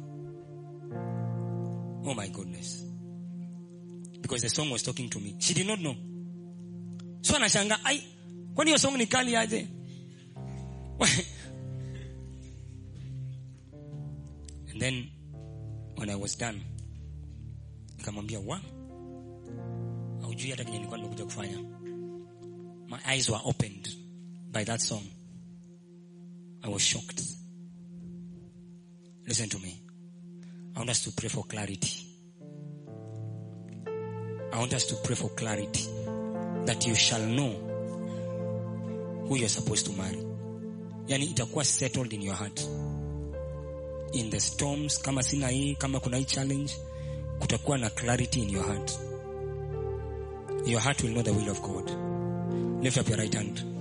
[2.05, 2.85] Oh my goodness.
[4.21, 5.35] Because the song was talking to me.
[5.39, 5.95] She did not know.
[7.21, 8.12] So anashanga, ai,
[8.55, 9.67] kwani hiyo song ni kali aje?
[14.71, 15.09] and then
[15.95, 16.61] when I was done,
[17.97, 18.61] nikamwambia wa,
[20.21, 21.57] hujui hata kenye nilikuwa nimekuja kufanya.
[22.87, 23.89] My eyes were opened
[24.51, 25.03] by that song.
[26.63, 27.21] I was shocked.
[29.25, 29.81] Listen to me.
[30.75, 32.07] I want us to pray for clarity.
[34.53, 35.87] I want us to pray for clarity
[36.65, 37.62] that you shall know
[39.27, 40.23] who you're supposed to marry.
[41.07, 42.67] Yani itakuwa settled in your heart.
[44.13, 46.73] In the storms kama sina hii kama kuna hii challenge
[47.39, 48.91] kutakuwa na clarity in your heart.
[50.65, 51.91] Your heart will know the will of god.
[52.83, 53.73] Lift up your right hand.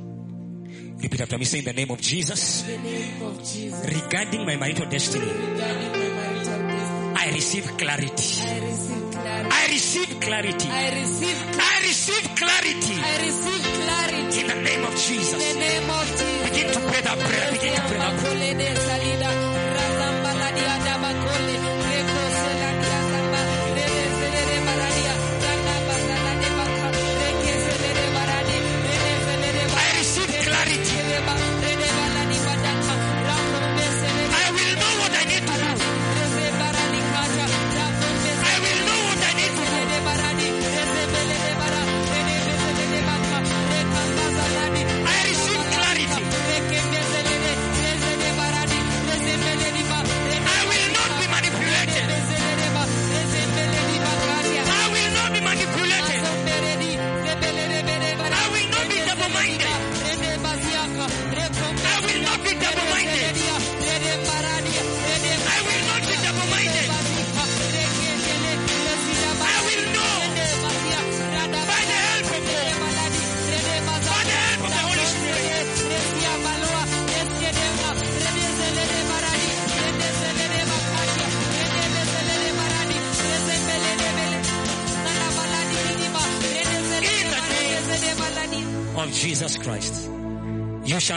[1.03, 2.65] Repeat after me say in the name of jesus.
[2.67, 3.85] Name of Jesus.
[3.87, 9.12] regarding my marital destiny my marital destiny, i receive I receive clarity.
[9.51, 10.69] I receive clarity.
[10.71, 12.97] I receive i receive clarity.
[13.01, 14.41] I receive clarity.
[14.41, 16.51] In the name of in jesus the name of Jesus.
[16.51, 17.53] begin to pray that prayer.
[17.53, 18.82] Begin to pray that prayer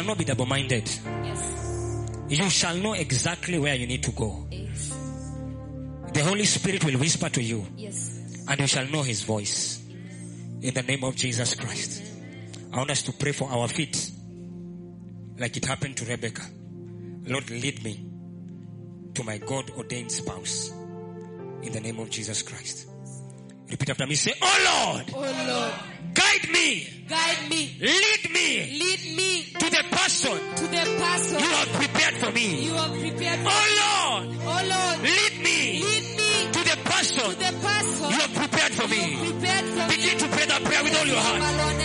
[0.06, 0.90] Not be double-minded.
[2.30, 4.48] You shall know exactly where you need to go.
[6.14, 7.66] The Holy Spirit will whisper to you
[8.48, 9.84] and you shall know his voice.
[10.62, 12.04] In the name of Jesus Christ.
[12.72, 14.12] I want us to pray for our feet
[15.40, 16.44] like it happened to Rebecca.
[17.26, 18.10] Lord, lead me
[19.16, 20.72] to my God ordained spouse.
[21.64, 22.88] In the name of Jesus Christ.
[23.70, 24.16] Repeat after me.
[24.16, 25.74] Say, Oh Lord, Oh Lord,
[26.14, 28.16] guide me, guide me, lead
[30.06, 32.66] person, to the person you have prepared for me.
[32.66, 37.26] You have prepared for oh Lord, oh Lord, lead me, lead me to the person,
[37.26, 39.02] to the person you have prepared for me.
[39.18, 40.20] Prepared for Begin me.
[40.20, 41.85] to pray that prayer with all your heart.